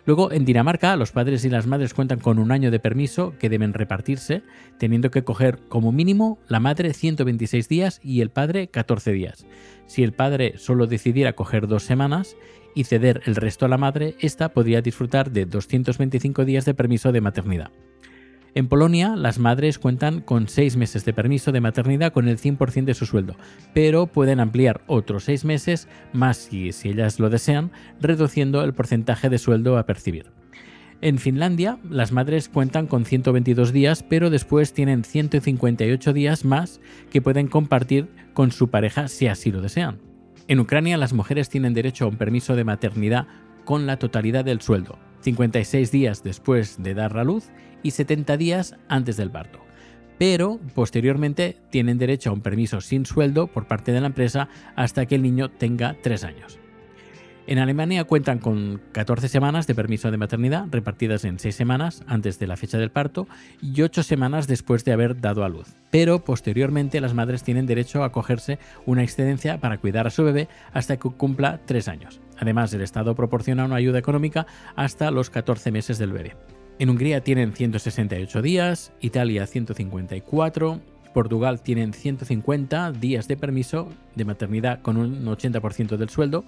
Luego, 0.04 0.30
en 0.30 0.44
Dinamarca, 0.44 0.94
los 0.94 1.10
padres 1.10 1.44
y 1.44 1.50
las 1.50 1.66
madres 1.66 1.92
cuentan 1.92 2.20
con 2.20 2.38
un 2.38 2.52
año 2.52 2.70
de 2.70 2.78
permiso 2.78 3.34
que 3.40 3.48
deben 3.48 3.74
repartirse, 3.74 4.44
teniendo 4.78 5.10
que 5.10 5.24
coger 5.24 5.58
como 5.68 5.90
mínimo 5.90 6.38
la 6.46 6.60
madre 6.60 6.94
126 6.94 7.68
días 7.68 8.00
y 8.04 8.20
el 8.20 8.30
padre 8.30 8.68
14 8.68 9.10
días. 9.10 9.46
Si 9.86 10.04
el 10.04 10.12
padre 10.12 10.58
solo 10.58 10.86
decidiera 10.86 11.32
coger 11.32 11.66
dos 11.66 11.82
semanas 11.82 12.36
y 12.76 12.84
ceder 12.84 13.22
el 13.24 13.34
resto 13.34 13.64
a 13.64 13.68
la 13.68 13.78
madre, 13.78 14.14
ésta 14.20 14.50
podría 14.50 14.82
disfrutar 14.82 15.32
de 15.32 15.46
225 15.46 16.44
días 16.44 16.66
de 16.66 16.74
permiso 16.74 17.10
de 17.10 17.22
maternidad. 17.22 17.72
En 18.54 18.68
Polonia, 18.68 19.16
las 19.16 19.38
madres 19.38 19.78
cuentan 19.78 20.20
con 20.20 20.48
seis 20.48 20.76
meses 20.76 21.04
de 21.04 21.12
permiso 21.12 21.52
de 21.52 21.60
maternidad 21.60 22.12
con 22.12 22.28
el 22.28 22.38
100% 22.38 22.84
de 22.84 22.94
su 22.94 23.06
sueldo, 23.06 23.36
pero 23.74 24.06
pueden 24.06 24.40
ampliar 24.40 24.82
otros 24.86 25.24
seis 25.24 25.44
meses 25.44 25.88
más 26.12 26.36
si 26.36 26.70
ellas 26.84 27.18
lo 27.18 27.30
desean, 27.30 27.72
reduciendo 28.00 28.62
el 28.62 28.74
porcentaje 28.74 29.28
de 29.30 29.38
sueldo 29.38 29.78
a 29.78 29.86
percibir. 29.86 30.32
En 31.02 31.18
Finlandia, 31.18 31.78
las 31.88 32.12
madres 32.12 32.48
cuentan 32.48 32.86
con 32.86 33.04
122 33.04 33.72
días, 33.72 34.02
pero 34.02 34.30
después 34.30 34.72
tienen 34.72 35.04
158 35.04 36.12
días 36.12 36.44
más 36.44 36.80
que 37.10 37.20
pueden 37.20 37.48
compartir 37.48 38.08
con 38.32 38.52
su 38.52 38.68
pareja 38.68 39.08
si 39.08 39.28
así 39.28 39.50
lo 39.50 39.60
desean. 39.60 40.15
En 40.48 40.60
Ucrania, 40.60 40.96
las 40.96 41.12
mujeres 41.12 41.48
tienen 41.48 41.74
derecho 41.74 42.04
a 42.04 42.08
un 42.08 42.16
permiso 42.16 42.54
de 42.54 42.62
maternidad 42.62 43.26
con 43.64 43.86
la 43.86 43.98
totalidad 43.98 44.44
del 44.44 44.60
sueldo, 44.60 44.96
56 45.22 45.90
días 45.90 46.22
después 46.22 46.80
de 46.80 46.94
dar 46.94 47.16
la 47.16 47.24
luz 47.24 47.50
y 47.82 47.90
70 47.90 48.36
días 48.36 48.76
antes 48.88 49.16
del 49.16 49.30
parto. 49.30 49.58
Pero 50.18 50.60
posteriormente 50.74 51.56
tienen 51.70 51.98
derecho 51.98 52.30
a 52.30 52.32
un 52.32 52.42
permiso 52.42 52.80
sin 52.80 53.06
sueldo 53.06 53.48
por 53.48 53.66
parte 53.66 53.90
de 53.90 54.00
la 54.00 54.06
empresa 54.06 54.48
hasta 54.76 55.06
que 55.06 55.16
el 55.16 55.22
niño 55.22 55.50
tenga 55.50 55.96
3 56.00 56.24
años. 56.24 56.60
En 57.48 57.60
Alemania 57.60 58.02
cuentan 58.02 58.40
con 58.40 58.80
14 58.90 59.28
semanas 59.28 59.68
de 59.68 59.76
permiso 59.76 60.10
de 60.10 60.16
maternidad 60.16 60.66
repartidas 60.72 61.24
en 61.24 61.38
6 61.38 61.54
semanas 61.54 62.02
antes 62.08 62.40
de 62.40 62.48
la 62.48 62.56
fecha 62.56 62.76
del 62.76 62.90
parto 62.90 63.28
y 63.62 63.82
8 63.82 64.02
semanas 64.02 64.48
después 64.48 64.84
de 64.84 64.92
haber 64.92 65.20
dado 65.20 65.44
a 65.44 65.48
luz. 65.48 65.76
Pero 65.92 66.24
posteriormente 66.24 67.00
las 67.00 67.14
madres 67.14 67.44
tienen 67.44 67.66
derecho 67.66 68.02
a 68.02 68.10
cogerse 68.10 68.58
una 68.84 69.04
excedencia 69.04 69.60
para 69.60 69.78
cuidar 69.78 70.08
a 70.08 70.10
su 70.10 70.24
bebé 70.24 70.48
hasta 70.72 70.96
que 70.96 71.08
cumpla 71.08 71.60
3 71.64 71.86
años. 71.86 72.20
Además, 72.36 72.74
el 72.74 72.80
Estado 72.80 73.14
proporciona 73.14 73.64
una 73.64 73.76
ayuda 73.76 74.00
económica 74.00 74.48
hasta 74.74 75.12
los 75.12 75.30
14 75.30 75.70
meses 75.70 75.98
del 75.98 76.12
bebé. 76.12 76.34
En 76.80 76.90
Hungría 76.90 77.20
tienen 77.20 77.52
168 77.52 78.42
días, 78.42 78.92
Italia 79.00 79.46
154, 79.46 80.80
Portugal 81.14 81.62
tienen 81.62 81.94
150 81.94 82.92
días 82.92 83.26
de 83.28 83.38
permiso 83.38 83.88
de 84.16 84.26
maternidad 84.26 84.82
con 84.82 84.98
un 84.98 85.24
80% 85.24 85.96
del 85.96 86.10
sueldo. 86.10 86.44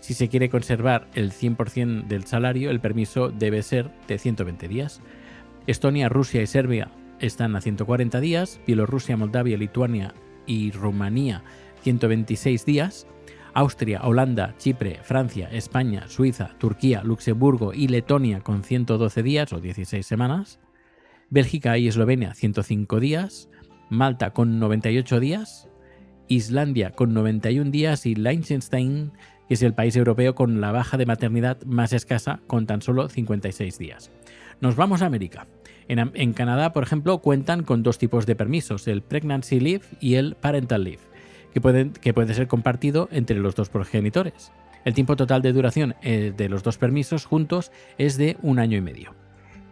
Si 0.00 0.14
se 0.14 0.28
quiere 0.28 0.48
conservar 0.48 1.08
el 1.14 1.32
100% 1.32 2.06
del 2.06 2.24
salario, 2.24 2.70
el 2.70 2.80
permiso 2.80 3.30
debe 3.30 3.62
ser 3.62 3.90
de 4.06 4.18
120 4.18 4.68
días. 4.68 5.00
Estonia, 5.66 6.08
Rusia 6.08 6.40
y 6.42 6.46
Serbia 6.46 6.90
están 7.20 7.56
a 7.56 7.60
140 7.60 8.20
días, 8.20 8.60
Bielorrusia, 8.66 9.16
Moldavia, 9.16 9.58
Lituania 9.58 10.14
y 10.46 10.70
Rumanía 10.70 11.42
126 11.82 12.64
días. 12.64 13.06
Austria, 13.54 14.02
Holanda, 14.04 14.54
Chipre, 14.58 15.00
Francia, 15.02 15.48
España, 15.50 16.06
Suiza, 16.06 16.54
Turquía, 16.58 17.02
Luxemburgo 17.02 17.74
y 17.74 17.88
Letonia 17.88 18.40
con 18.40 18.62
112 18.62 19.22
días 19.22 19.52
o 19.52 19.60
16 19.60 20.06
semanas. 20.06 20.60
Bélgica 21.30 21.76
y 21.76 21.88
Eslovenia 21.88 22.34
105 22.34 23.00
días. 23.00 23.50
Malta 23.90 24.32
con 24.32 24.60
98 24.60 25.18
días. 25.18 25.68
Islandia 26.28 26.90
con 26.90 27.14
91 27.14 27.70
días 27.70 28.06
y 28.06 28.14
Liechtenstein, 28.14 29.12
que 29.48 29.54
es 29.54 29.62
el 29.62 29.74
país 29.74 29.96
europeo 29.96 30.34
con 30.34 30.60
la 30.60 30.72
baja 30.72 30.96
de 30.96 31.06
maternidad 31.06 31.60
más 31.64 31.92
escasa, 31.92 32.40
con 32.46 32.66
tan 32.66 32.82
solo 32.82 33.08
56 33.08 33.78
días. 33.78 34.10
Nos 34.60 34.76
vamos 34.76 35.02
a 35.02 35.06
América. 35.06 35.46
En, 35.88 36.34
Canadá, 36.34 36.72
por 36.72 36.82
ejemplo, 36.82 37.18
cuentan 37.18 37.62
con 37.62 37.82
dos 37.82 37.96
tipos 37.96 38.26
de 38.26 38.36
permisos, 38.36 38.86
el 38.88 39.00
Pregnancy 39.02 39.58
Leave 39.58 39.84
y 40.00 40.16
el 40.16 40.34
Parental 40.34 40.84
Leave 40.84 41.00
que, 41.52 41.90
que 42.00 42.14
puede 42.14 42.34
ser 42.34 42.46
compartido 42.46 43.08
entre 43.12 43.38
los 43.38 43.54
dos 43.54 43.68
progenitores. 43.68 44.52
El 44.84 44.94
tiempo 44.94 45.16
total 45.16 45.42
de 45.42 45.52
duración 45.52 45.94
eh, 46.02 46.32
de 46.36 46.48
los 46.48 46.62
dos 46.62 46.78
permisos 46.78 47.24
juntos 47.24 47.72
es 47.98 48.16
de 48.16 48.36
un 48.42 48.58
año 48.58 48.78
y 48.78 48.80
medio. 48.80 49.14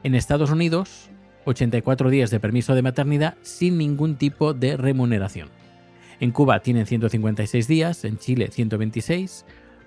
En 0.02 0.14
Estados 0.14 0.50
Unidos, 0.50 1.10
84 1.44 2.10
días 2.10 2.30
de 2.30 2.40
permiso 2.40 2.74
de 2.74 2.82
maternidad 2.82 3.34
sin 3.42 3.78
ningún 3.78 4.16
tipo 4.16 4.52
de 4.52 4.76
remuneración. 4.76 5.48
En 6.18 6.32
Cuba 6.32 6.60
tienen 6.60 6.86
156 6.86 7.68
días, 7.68 8.04
en 8.04 8.18
Chile 8.18 8.48
126, 8.50 9.44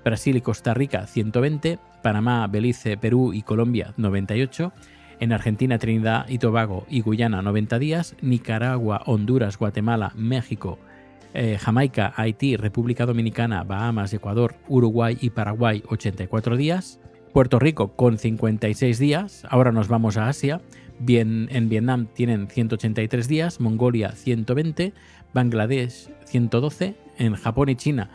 Brasil 0.10 0.38
y 0.38 0.42
Costa 0.42 0.74
Rica 0.74 1.06
120, 1.06 1.78
Panamá, 2.02 2.48
Belice, 2.48 2.98
Perú 2.98 3.32
y 3.32 3.44
Colombia 3.44 3.94
98, 3.98 4.74
en 5.20 5.32
Argentina, 5.32 5.78
Trinidad 5.78 6.28
y 6.28 6.40
Tobago 6.40 6.88
y 6.90 7.02
Guyana 7.02 7.44
90 7.44 7.78
días, 7.78 8.16
Nicaragua, 8.20 9.04
Honduras, 9.06 9.60
Guatemala, 9.60 10.12
México, 10.16 10.80
eh, 11.36 11.60
Jamaica, 11.60 12.12
Haití, 12.16 12.58
República 12.58 13.06
Dominicana, 13.06 13.64
Bahamas, 13.64 14.12
Ecuador, 14.12 14.56
Uruguay 14.68 15.16
y 15.22 15.30
Paraguay 15.30 15.84
84 15.88 16.58
días. 16.58 17.00
Puerto 17.32 17.60
Rico 17.60 17.90
con 17.96 18.18
56 18.18 18.98
días. 18.98 19.46
Ahora 19.48 19.72
nos 19.72 19.90
vamos 19.90 20.18
a 20.18 20.28
Asia. 20.28 20.60
Bien, 20.98 21.50
en 21.52 21.70
Vietnam 21.70 22.08
tienen 22.16 22.48
183 22.48 23.28
días, 23.28 23.60
Mongolia 23.60 24.14
120, 24.14 24.92
Bangladesh 25.36 26.10
112, 26.26 26.96
en 27.20 27.36
Japón 27.36 27.70
y 27.70 27.76
China 27.76 28.10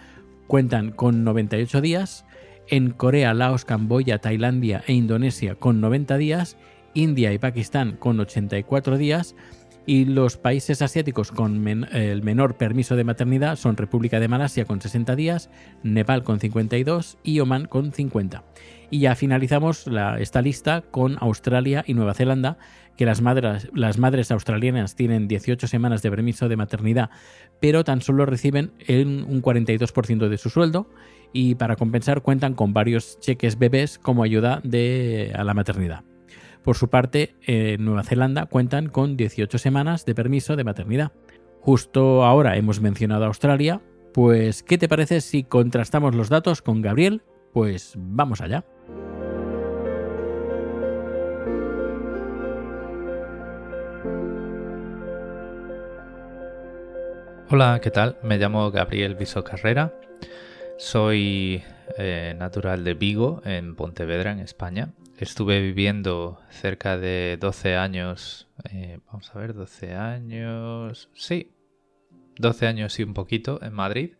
cuentan 0.47 0.90
con 0.90 1.24
98 1.24 1.80
días, 1.80 2.24
en 2.68 2.90
Corea, 2.90 3.34
Laos, 3.34 3.64
Camboya, 3.64 4.18
Tailandia 4.18 4.82
e 4.86 4.92
Indonesia 4.92 5.55
con 5.55 5.80
90 5.80 6.16
días, 6.16 6.57
India 6.95 7.32
y 7.32 7.38
Pakistán 7.38 7.97
con 7.99 8.18
84 8.20 8.97
días, 8.97 9.34
y 9.86 10.07
los 10.07 10.38
países 10.38 10.80
asiáticos 10.80 11.30
con 11.30 11.68
el 11.68 12.22
menor 12.22 12.57
permiso 12.57 12.97
de 12.97 13.05
maternidad 13.05 13.57
son 13.57 13.76
República 13.76 14.18
de 14.18 14.28
Malasia 14.28 14.64
con 14.64 14.80
60 14.80 15.14
días, 15.14 15.51
Nepal 15.82 16.22
con 16.22 16.40
52 16.40 17.18
y 17.22 17.40
Oman 17.40 17.66
con 17.66 17.92
50. 17.92 18.45
Y 18.90 19.01
ya 19.01 19.14
finalizamos 19.14 19.86
esta 20.18 20.40
lista 20.40 20.82
con 20.90 21.18
Australia 21.20 21.84
y 21.86 21.95
Nueva 21.95 22.14
Zelanda, 22.14 22.57
que 22.97 23.07
las 23.07 23.20
madres, 23.20 23.68
las 23.74 23.99
madres 23.99 24.30
australianas 24.30 24.95
tienen 24.95 25.28
18 25.28 25.66
semanas 25.66 26.03
de 26.03 26.11
permiso 26.11 26.49
de 26.49 26.57
maternidad, 26.57 27.11
pero 27.61 27.84
tan 27.84 28.01
solo 28.01 28.26
reciben 28.26 28.72
un 28.88 29.42
42% 29.42 30.28
de 30.28 30.38
su 30.38 30.51
sueldo 30.51 30.88
y 31.32 31.57
para 31.57 31.76
compensar 31.76 32.22
cuentan 32.22 32.55
con 32.55 32.72
varios 32.72 33.18
cheques 33.20 33.59
bebés 33.59 33.99
como 33.99 34.22
ayuda 34.22 34.61
de, 34.62 35.32
a 35.34 35.45
la 35.45 35.55
maternidad. 35.55 36.05
Por 36.62 36.76
su 36.76 36.88
parte, 36.88 37.34
en 37.42 37.84
Nueva 37.84 38.05
Zelanda 38.05 38.47
cuentan 38.47 38.88
con 38.88 39.18
18 39.18 39.59
semanas 39.59 40.07
de 40.07 40.14
permiso 40.14 40.57
de 40.57 40.64
maternidad. 40.64 41.12
Justo 41.61 42.24
ahora 42.24 42.57
hemos 42.57 42.80
mencionado 42.80 43.24
a 43.24 43.26
Australia, 43.26 43.82
pues 44.14 44.62
¿qué 44.62 44.78
te 44.78 44.88
parece 44.88 45.20
si 45.20 45.42
contrastamos 45.42 46.14
los 46.14 46.30
datos 46.30 46.62
con 46.62 46.80
Gabriel? 46.80 47.22
Pues 47.53 47.95
vamos 47.99 48.40
allá. 48.40 48.64
Hola, 57.57 57.78
¿qué 57.80 57.92
tal? 57.92 58.18
Me 58.24 58.36
llamo 58.36 58.72
Gabriel 58.72 59.14
Viso 59.14 59.44
Carrera. 59.44 59.94
Soy 60.76 61.62
eh, 61.98 62.34
natural 62.36 62.82
de 62.82 62.94
Vigo, 62.94 63.42
en 63.44 63.76
Pontevedra, 63.76 64.32
en 64.32 64.40
España, 64.40 64.92
estuve 65.18 65.61
viviendo 65.61 66.40
cerca 66.50 66.98
de 66.98 67.38
12 67.40 67.76
años, 67.76 68.48
eh, 68.72 68.98
vamos 69.07 69.30
a 69.32 69.38
ver, 69.38 69.55
12 69.55 69.94
años, 69.94 71.11
sí, 71.14 71.52
12 72.38 72.66
años 72.66 72.98
y 72.98 73.05
un 73.05 73.14
poquito 73.14 73.62
en 73.62 73.72
Madrid. 73.72 74.14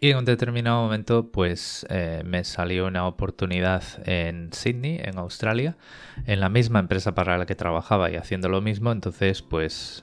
Y 0.00 0.12
en 0.12 0.18
un 0.18 0.24
determinado 0.24 0.80
momento, 0.80 1.32
pues 1.32 1.88
eh, 1.90 2.22
me 2.24 2.44
salió 2.44 2.86
una 2.86 3.08
oportunidad 3.08 3.82
en 4.04 4.52
Sydney, 4.52 5.00
en 5.02 5.18
Australia, 5.18 5.76
en 6.24 6.38
la 6.38 6.48
misma 6.48 6.78
empresa 6.78 7.16
para 7.16 7.36
la 7.36 7.46
que 7.46 7.56
trabajaba 7.56 8.12
y 8.12 8.14
haciendo 8.14 8.48
lo 8.48 8.60
mismo. 8.60 8.92
Entonces, 8.92 9.42
pues, 9.42 10.02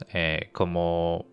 como 0.51 1.27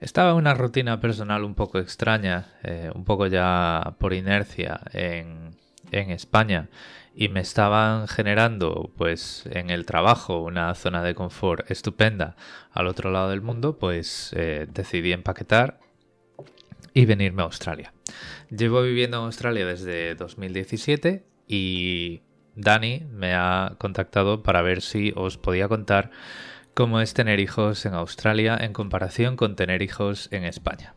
estaba 0.00 0.30
en 0.30 0.36
una 0.36 0.54
rutina 0.54 1.00
personal 1.00 1.44
un 1.44 1.54
poco 1.54 1.78
extraña, 1.78 2.48
un 2.94 3.04
poco 3.04 3.26
ya 3.26 3.96
por 3.98 4.12
inercia 4.12 4.80
en, 4.92 5.50
en 5.92 6.10
España, 6.10 6.68
y 7.14 7.28
me 7.28 7.40
estaban 7.40 8.08
generando 8.08 8.90
pues 8.96 9.44
en 9.50 9.70
el 9.70 9.84
trabajo 9.84 10.40
una 10.40 10.74
zona 10.74 11.02
de 11.02 11.14
confort 11.14 11.70
estupenda 11.70 12.36
al 12.72 12.86
otro 12.86 13.10
lado 13.10 13.30
del 13.30 13.42
mundo, 13.42 13.78
pues 13.78 14.32
eh, 14.36 14.66
decidí 14.72 15.12
empaquetar 15.12 15.80
y 16.94 17.06
venirme 17.06 17.42
a 17.42 17.46
Australia. 17.46 17.92
Llevo 18.50 18.82
viviendo 18.82 19.18
en 19.18 19.24
Australia 19.24 19.66
desde 19.66 20.14
2017 20.14 21.24
y 21.46 22.22
Dani 22.54 23.06
me 23.12 23.34
ha 23.34 23.74
contactado 23.78 24.42
para 24.42 24.62
ver 24.62 24.80
si 24.82 25.12
os 25.16 25.36
podía 25.36 25.68
contar 25.68 26.10
cómo 26.80 27.02
es 27.02 27.12
tener 27.12 27.40
hijos 27.40 27.84
en 27.84 27.92
Australia 27.92 28.56
en 28.58 28.72
comparación 28.72 29.36
con 29.36 29.54
tener 29.54 29.82
hijos 29.82 30.30
en 30.32 30.44
España. 30.44 30.94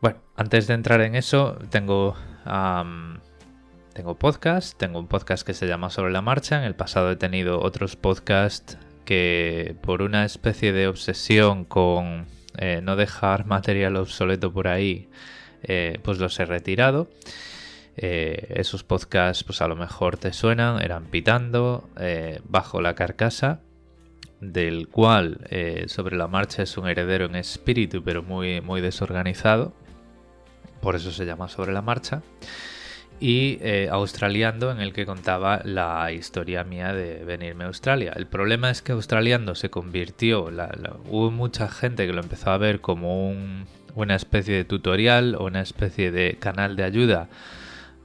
Bueno, 0.00 0.18
antes 0.34 0.66
de 0.66 0.74
entrar 0.74 1.02
en 1.02 1.14
eso, 1.14 1.56
tengo, 1.70 2.16
tengo 3.92 4.18
podcast, 4.18 4.76
tengo 4.76 4.98
un 4.98 5.06
podcast 5.06 5.46
que 5.46 5.54
se 5.54 5.68
llama 5.68 5.88
Sobre 5.88 6.10
la 6.10 6.20
Marcha. 6.20 6.58
En 6.58 6.64
el 6.64 6.74
pasado 6.74 7.12
he 7.12 7.16
tenido 7.16 7.62
otros 7.62 7.94
podcasts 7.94 8.76
que 9.04 9.76
por 9.82 10.02
una 10.02 10.24
especie 10.24 10.72
de 10.72 10.88
obsesión 10.88 11.64
con 11.64 12.26
eh, 12.58 12.80
no 12.82 12.96
dejar 12.96 13.46
material 13.46 13.94
obsoleto 13.94 14.52
por 14.52 14.66
ahí, 14.66 15.08
eh, 15.62 16.00
pues 16.02 16.18
los 16.18 16.40
he 16.40 16.44
retirado. 16.44 17.08
Eh, 17.96 18.52
esos 18.56 18.82
podcasts, 18.82 19.44
pues 19.44 19.62
a 19.62 19.68
lo 19.68 19.76
mejor 19.76 20.16
te 20.16 20.32
suenan, 20.32 20.82
eran 20.82 21.04
Pitando, 21.04 21.88
Bajo 22.48 22.80
la 22.80 22.96
Carcasa, 22.96 23.60
del 24.40 24.88
cual 24.88 25.40
sobre 25.86 26.16
la 26.16 26.28
marcha 26.28 26.62
es 26.62 26.76
un 26.76 26.88
heredero 26.88 27.26
en 27.26 27.36
espíritu, 27.36 28.02
pero 28.02 28.22
muy, 28.22 28.60
muy 28.60 28.80
desorganizado. 28.80 29.72
Por 30.80 30.96
eso 30.96 31.10
se 31.12 31.24
llama 31.24 31.48
Sobre 31.48 31.72
la 31.72 31.80
Marcha 31.80 32.22
y 33.20 33.58
eh, 33.62 33.88
Australiando 33.90 34.70
en 34.70 34.80
el 34.80 34.92
que 34.92 35.06
contaba 35.06 35.62
la 35.64 36.12
historia 36.12 36.64
mía 36.64 36.92
de 36.92 37.24
venirme 37.24 37.64
a 37.64 37.68
Australia. 37.68 38.12
El 38.14 38.26
problema 38.26 38.70
es 38.70 38.82
que 38.82 38.92
Australiando 38.92 39.54
se 39.54 39.70
convirtió, 39.70 40.50
hubo 41.08 41.30
mucha 41.30 41.68
gente 41.68 42.06
que 42.06 42.12
lo 42.12 42.20
empezó 42.20 42.50
a 42.50 42.58
ver 42.58 42.80
como 42.80 43.32
una 43.94 44.14
especie 44.14 44.54
de 44.54 44.64
tutorial 44.64 45.36
o 45.36 45.44
una 45.44 45.62
especie 45.62 46.10
de 46.10 46.36
canal 46.38 46.76
de 46.76 46.84
ayuda 46.84 47.28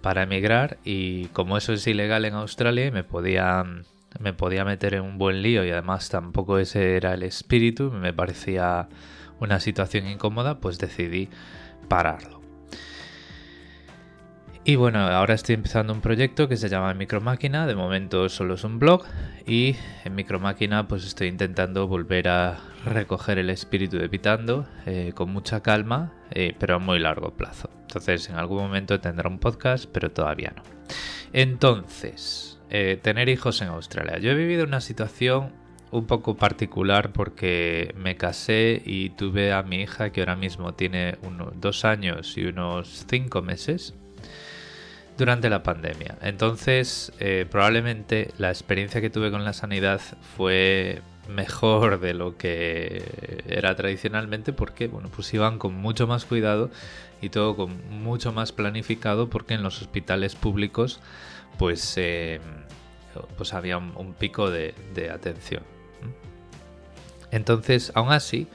para 0.01 0.23
emigrar 0.23 0.77
y 0.86 1.25
como 1.27 1.57
eso 1.57 1.73
es 1.73 1.86
ilegal 1.86 2.23
en 2.23 2.36
Australia 2.36 2.89
me 2.91 3.03
podía, 3.03 3.65
me 4.20 4.34
podía 4.34 4.66
meter 4.66 4.95
en 4.95 5.01
un 5.01 5.18
buen 5.18 5.41
lío 5.41 5.66
y 5.66 5.72
además 5.72 6.10
tampoco 6.10 6.57
ese 6.57 6.95
era 6.95 7.14
el 7.14 7.24
espíritu, 7.24 7.91
me 7.91 8.14
parecía 8.14 8.89
una 9.39 9.60
situación 9.60 10.07
incómoda, 10.07 10.60
pues 10.60 10.80
decidí 10.80 11.30
pararlo. 11.88 12.39
Y 14.66 14.76
bueno, 14.76 14.99
ahora 14.99 15.34
estoy 15.34 15.55
empezando 15.55 15.93
un 15.93 16.01
proyecto 16.01 16.47
que 16.47 16.57
se 16.57 16.70
llama 16.70 16.93
Micromáquina. 16.93 17.66
De 17.66 17.76
momento 17.76 18.30
solo 18.30 18.55
es 18.55 18.64
un 18.64 18.78
blog. 18.78 19.03
Y 19.47 19.76
en 20.03 20.14
Micromáquina 20.14 20.88
pues 20.88 21.05
estoy 21.05 21.28
intentando 21.28 21.88
volver 21.88 22.28
a 22.28 22.60
recoger 22.86 23.39
el 23.39 23.49
espíritu 23.49 23.97
de 23.97 24.10
Pitando 24.10 24.68
eh, 24.86 25.14
con 25.16 25.32
mucha 25.32 25.62
calma, 25.62 26.14
eh, 26.32 26.55
pero 26.60 26.76
a 26.76 26.80
muy 26.80 26.99
largo 26.99 27.36
plazo. 27.36 27.70
Entonces 27.82 28.30
en 28.30 28.36
algún 28.36 28.60
momento 28.60 28.99
tendrá 28.99 29.30
un 29.30 29.39
podcast, 29.39 29.86
pero 29.91 30.12
todavía 30.12 30.53
no. 30.55 30.62
Entonces, 31.34 32.49
eh, 32.70 32.99
tener 33.01 33.30
hijos 33.30 33.61
en 33.61 33.70
Australia. 33.70 34.17
Yo 34.20 34.32
he 34.32 34.36
vivido 34.36 34.63
una 34.63 34.82
situación 34.82 35.51
un 35.91 36.05
poco 36.05 36.36
particular 36.36 37.11
porque 37.11 37.93
me 37.97 38.15
casé 38.15 38.82
y 38.86 39.09
tuve 39.09 39.53
a 39.53 39.63
mi 39.63 39.82
hija 39.82 40.11
que 40.11 40.22
ahora 40.22 40.36
mismo 40.36 40.74
tiene 40.74 41.17
unos 41.24 41.59
dos 41.59 41.84
años 41.84 42.38
y 42.38 42.45
unos 42.45 43.05
cinco 43.09 43.41
meses 43.41 43.95
durante 45.17 45.49
la 45.49 45.63
pandemia. 45.63 46.17
Entonces, 46.22 47.11
eh, 47.20 47.45
probablemente 47.49 48.32
la 48.38 48.49
experiencia 48.49 49.01
que 49.01 49.09
tuve 49.09 49.32
con 49.32 49.43
la 49.43 49.53
sanidad 49.53 49.99
fue 50.38 51.01
mejor 51.28 51.99
de 51.99 52.13
lo 52.13 52.38
que 52.38 53.43
era 53.47 53.76
tradicionalmente 53.76 54.53
porque, 54.53 54.88
bueno, 54.88 55.09
pues 55.13 55.34
iban 55.34 55.59
con 55.59 55.76
mucho 55.76 56.07
más 56.07 56.26
cuidado 56.26 56.72
y 57.22 57.30
todo 57.30 57.55
con 57.55 57.78
mucho 58.01 58.32
más 58.32 58.51
planificado 58.51 59.30
porque 59.30 59.53
en 59.55 59.63
los 59.63 59.82
hospitales 59.82 60.36
públicos 60.36 61.01
pues, 61.60 61.93
eh, 61.97 62.39
pues 63.38 63.53
había 63.53 63.78
un, 63.78 64.16
pico 64.18 64.49
de, 64.49 64.74
atención. 65.14 65.62
Entonces, 67.32 67.91
aún 67.93 68.12
así, 68.12 68.47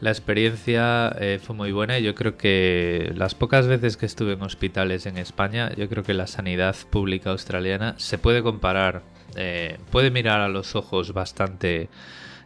la 0.00 0.10
experiencia 0.10 1.16
eh, 1.18 1.40
fue 1.42 1.56
muy 1.56 1.72
buena 1.72 1.98
yo 1.98 2.14
creo 2.14 2.36
que 2.36 3.10
las 3.16 3.34
pocas 3.34 3.66
veces 3.66 3.96
que 3.96 4.06
estuve 4.06 4.34
en 4.34 4.42
hospitales 4.42 5.06
en 5.06 5.16
España, 5.16 5.72
yo 5.76 5.88
creo 5.88 6.02
que 6.02 6.14
la 6.14 6.26
sanidad 6.26 6.76
pública 6.90 7.30
australiana 7.30 7.94
se 7.96 8.18
puede 8.18 8.42
comparar, 8.42 9.02
eh, 9.36 9.78
puede 9.90 10.10
mirar 10.10 10.40
a 10.40 10.48
los 10.48 10.76
ojos 10.76 11.14
bastante 11.14 11.88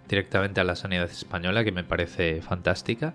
directamente 0.09 0.61
a 0.61 0.65
la 0.65 0.77
sanidad 0.77 1.11
española, 1.11 1.65
que 1.65 1.73
me 1.73 1.85
parece 1.85 2.43
fantástica, 2.43 3.15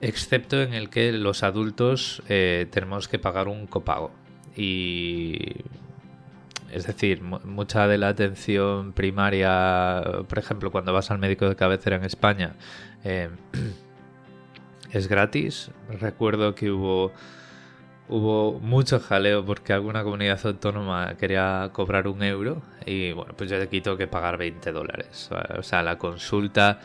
excepto 0.00 0.62
en 0.62 0.74
el 0.74 0.90
que 0.90 1.12
los 1.12 1.42
adultos 1.42 2.22
eh, 2.28 2.66
tenemos 2.70 3.08
que 3.08 3.18
pagar 3.18 3.48
un 3.48 3.66
copago. 3.66 4.12
Y 4.56 5.64
es 6.72 6.86
decir, 6.86 7.22
mucha 7.22 7.88
de 7.88 7.98
la 7.98 8.08
atención 8.08 8.92
primaria, 8.92 10.02
por 10.28 10.38
ejemplo, 10.38 10.70
cuando 10.70 10.92
vas 10.92 11.10
al 11.10 11.18
médico 11.18 11.48
de 11.48 11.56
cabecera 11.56 11.96
en 11.96 12.04
España, 12.04 12.54
eh, 13.04 13.28
es 14.92 15.08
gratis. 15.08 15.70
Recuerdo 16.00 16.54
que 16.54 16.70
hubo, 16.70 17.12
hubo 18.08 18.60
mucho 18.60 19.00
jaleo 19.00 19.44
porque 19.44 19.72
alguna 19.72 20.04
comunidad 20.04 20.38
autónoma 20.44 21.16
quería 21.18 21.70
cobrar 21.72 22.06
un 22.06 22.22
euro 22.22 22.62
y 22.86 23.12
bueno, 23.12 23.34
pues 23.36 23.50
yo 23.50 23.58
te 23.58 23.68
quito 23.68 23.96
que 23.96 24.06
pagar 24.06 24.38
20 24.38 24.70
dólares. 24.72 25.30
O 25.58 25.62
sea, 25.62 25.82
la 25.82 25.98
consulta 25.98 26.80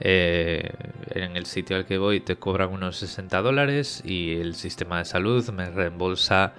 eh, 0.00 0.70
en 1.10 1.36
el 1.36 1.44
sitio 1.44 1.76
al 1.76 1.84
que 1.84 1.98
voy 1.98 2.20
te 2.20 2.36
cobran 2.36 2.70
unos 2.70 2.96
60 2.98 3.42
dólares 3.42 4.02
y 4.06 4.36
el 4.36 4.54
sistema 4.54 4.98
de 4.98 5.04
salud 5.04 5.48
me 5.50 5.70
reembolsa 5.70 6.54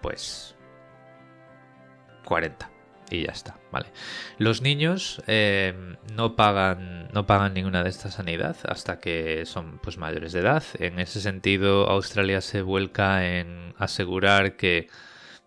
pues 0.00 0.56
40 2.24 2.70
y 3.10 3.24
ya 3.24 3.32
está, 3.32 3.58
vale. 3.70 3.86
Los 4.38 4.62
niños 4.62 5.22
eh, 5.26 5.96
no 6.14 6.34
pagan 6.36 7.08
no 7.12 7.26
pagan 7.26 7.54
ninguna 7.54 7.82
de 7.82 7.90
esta 7.90 8.10
sanidad 8.10 8.56
hasta 8.64 8.98
que 8.98 9.46
son 9.46 9.78
pues 9.78 9.96
mayores 9.96 10.32
de 10.32 10.40
edad. 10.40 10.64
En 10.78 10.98
ese 10.98 11.20
sentido, 11.20 11.88
Australia 11.88 12.40
se 12.40 12.62
vuelca 12.62 13.38
en 13.38 13.74
asegurar 13.78 14.56
que 14.56 14.88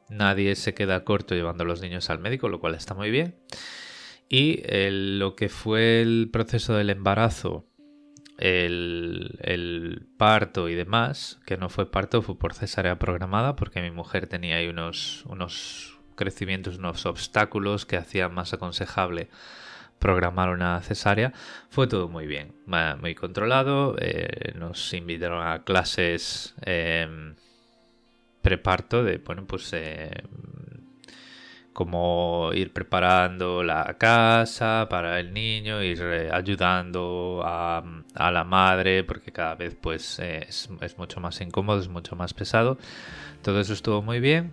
nadie 0.10 0.56
se 0.56 0.74
queda 0.74 1.04
corto 1.04 1.36
llevando 1.36 1.64
a 1.64 1.68
los 1.68 1.82
niños 1.82 2.10
al 2.10 2.20
médico, 2.20 2.50
lo 2.50 2.60
cual 2.60 2.76
está 2.76 2.93
muy 2.93 3.12
bien. 3.12 3.36
Y 4.30 4.64
lo 4.89 5.36
que 5.36 5.50
fue 5.50 6.02
el 6.02 6.30
proceso 6.32 6.76
del 6.76 6.89
embarazo, 6.89 7.66
el, 8.39 10.07
parto 10.17 10.69
y 10.69 10.75
demás, 10.75 11.39
que 11.45 11.57
no 11.57 11.69
fue 11.69 11.89
parto, 11.89 12.21
fue 12.21 12.37
por 12.37 12.53
cesárea 12.53 12.97
programada, 12.97 13.55
porque 13.55 13.81
mi 13.81 13.91
mujer 13.91 14.27
tenía 14.27 14.57
ahí 14.57 14.67
unos, 14.67 15.23
unos 15.25 15.97
crecimientos, 16.15 16.77
unos 16.77 17.05
obstáculos 17.05 17.85
que 17.85 17.97
hacían 17.97 18.33
más 18.33 18.53
aconsejable 18.53 19.29
programar 19.99 20.49
una 20.49 20.81
cesárea. 20.81 21.33
Fue 21.69 21.87
todo 21.87 22.07
muy 22.07 22.25
bien, 22.25 22.53
muy 23.01 23.15
controlado. 23.15 23.95
Eh, 23.99 24.53
nos 24.55 24.93
invitaron 24.93 25.45
a 25.45 25.63
clases 25.63 26.55
em, 26.61 27.35
preparto 28.41 29.03
de, 29.03 29.17
bueno, 29.17 29.45
pues 29.45 29.69
eh, 29.73 30.11
como 31.80 32.51
ir 32.53 32.73
preparando 32.73 33.63
la 33.63 33.95
casa 33.97 34.88
para 34.89 35.17
el 35.17 35.34
niño, 35.34 35.82
ir 35.82 36.01
eh, 36.01 36.30
ayudando 36.30 37.41
a, 37.45 37.82
la 38.32 38.43
madre, 38.43 39.05
porque 39.05 39.32
cada 39.32 39.55
vez 39.55 39.77
pues 39.80 40.19
es, 40.19 40.67
es 40.82 40.97
mucho 40.97 41.21
más 41.21 41.39
incómodo, 41.39 41.80
es 41.80 41.88
mucho 41.88 42.17
más 42.17 42.34
pesado. 42.34 42.77
Todo 43.43 43.61
eso 43.61 43.71
estuvo 43.71 44.01
muy 44.01 44.19
bien. 44.19 44.51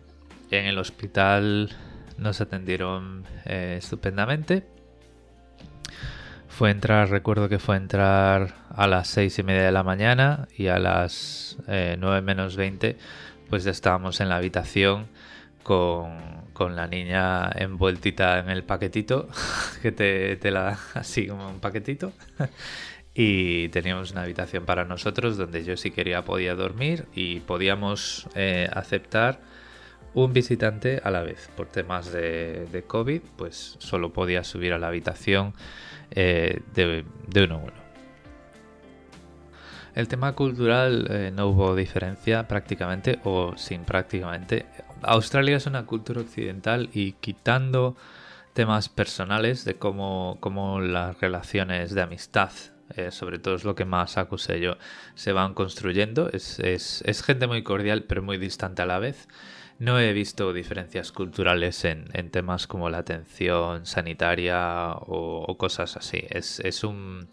En 0.53 0.67
el 0.67 0.79
hospital 0.79 1.71
nos 2.17 2.41
atendieron 2.41 3.25
eh, 3.45 3.75
estupendamente. 3.77 4.63
Fue 6.47 6.71
entrar, 6.71 7.11
recuerdo 7.11 7.49
que 7.49 7.59
fue 7.59 7.75
entrar 7.75 8.55
a 8.71 8.87
las 8.87 9.09
seis 9.09 9.37
y 9.41 9.43
media 9.43 9.65
de 9.65 9.73
la 9.73 9.83
mañana 9.83 10.47
y 10.57 10.69
a 10.69 10.79
las 10.79 11.57
eh, 11.67 11.97
nueve 11.99 12.23
menos 12.23 12.55
20 12.55 12.97
pues 13.51 13.65
ya 13.65 13.73
estábamos 13.73 14.21
en 14.21 14.29
la 14.29 14.37
habitación 14.37 15.09
con, 15.65 16.36
la 16.65 16.87
niña 16.87 17.51
envueltita 17.55 18.39
en 18.39 18.49
el 18.49 18.65
paquetito, 18.65 19.29
que 19.83 19.93
te, 19.93 20.37
te 20.37 20.51
la 20.51 20.63
da 20.63 20.79
así 20.95 21.27
como 21.27 21.49
un 21.49 21.61
paquetito. 21.61 22.13
y 23.19 23.71
teníamos 23.71 24.13
una 24.13 24.23
habitación 24.23 24.67
para 24.67 24.85
nosotros 24.85 25.39
donde 25.39 25.65
yo 25.65 25.79
si 25.79 25.91
quería 25.91 26.23
podía 26.23 26.55
dormir 26.55 27.07
y 27.15 27.41
podíamos 27.41 28.29
eh, 28.35 28.69
aceptar 28.71 29.41
un 30.13 30.35
visitante 30.35 31.01
a 31.03 31.11
la 31.11 31.23
vez. 31.23 31.51
Por 31.57 31.67
temas 31.67 32.13
de, 32.13 32.85
COVID, 32.87 33.23
pues 33.37 33.77
solo 33.79 34.13
podía 34.13 34.45
subir 34.45 34.75
a 34.75 34.79
la 34.79 34.89
habitación 34.89 35.55
eh, 36.11 36.61
de, 36.75 37.05
uno 37.43 37.55
a 37.55 37.59
uno. 37.59 37.87
El 39.95 40.09
tema 40.09 40.33
cultural 40.33 41.07
eh, 41.11 41.31
no 41.35 41.49
hubo 41.49 41.75
diferencia 41.75 42.47
prácticamente 42.47 43.19
o 43.25 43.57
sin 43.57 43.85
prácticamente. 43.85 44.67
Australia 45.03 45.57
es 45.57 45.67
una 45.67 45.87
cultura 45.87 46.21
occidental 46.21 46.89
y 46.93 47.13
quitando 47.13 47.97
temas 48.55 48.89
personales 48.89 49.65
de 49.65 49.77
cómo, 49.77 50.39
cómo 50.41 50.81
las 50.81 51.21
relaciones 51.21 51.95
de 51.95 52.03
amistad 52.03 52.51
eh, 52.95 53.11
sobre 53.11 53.39
todo 53.39 53.57
es 53.57 53.65
lo 53.65 53.75
que 53.75 53.85
más 53.85 54.17
acusé 54.17 54.61
yo, 54.61 54.77
se 55.15 55.33
van 55.33 55.55
construyendo. 55.55 56.31
Es, 56.33 56.61
es, 56.61 57.23
gente 57.23 57.47
muy 57.47 57.63
cordial, 57.63 58.05
pero 58.05 58.23
muy 58.23 58.39
distante 58.39 58.83
a 58.83 58.87
la 58.87 58.99
vez. 58.99 59.29
No 59.79 59.99
he 59.99 60.13
visto 60.13 60.53
diferencias 60.53 61.13
culturales 61.13 61.85
en, 61.85 62.31
temas 62.31 62.67
como 62.67 62.89
la 62.89 62.99
atención 62.99 63.87
sanitaria 63.87 64.93
o, 64.93 65.57
cosas 65.59 65.97
así. 65.97 66.25
Es, 66.31 66.61
es 66.61 66.85
un 66.85 67.29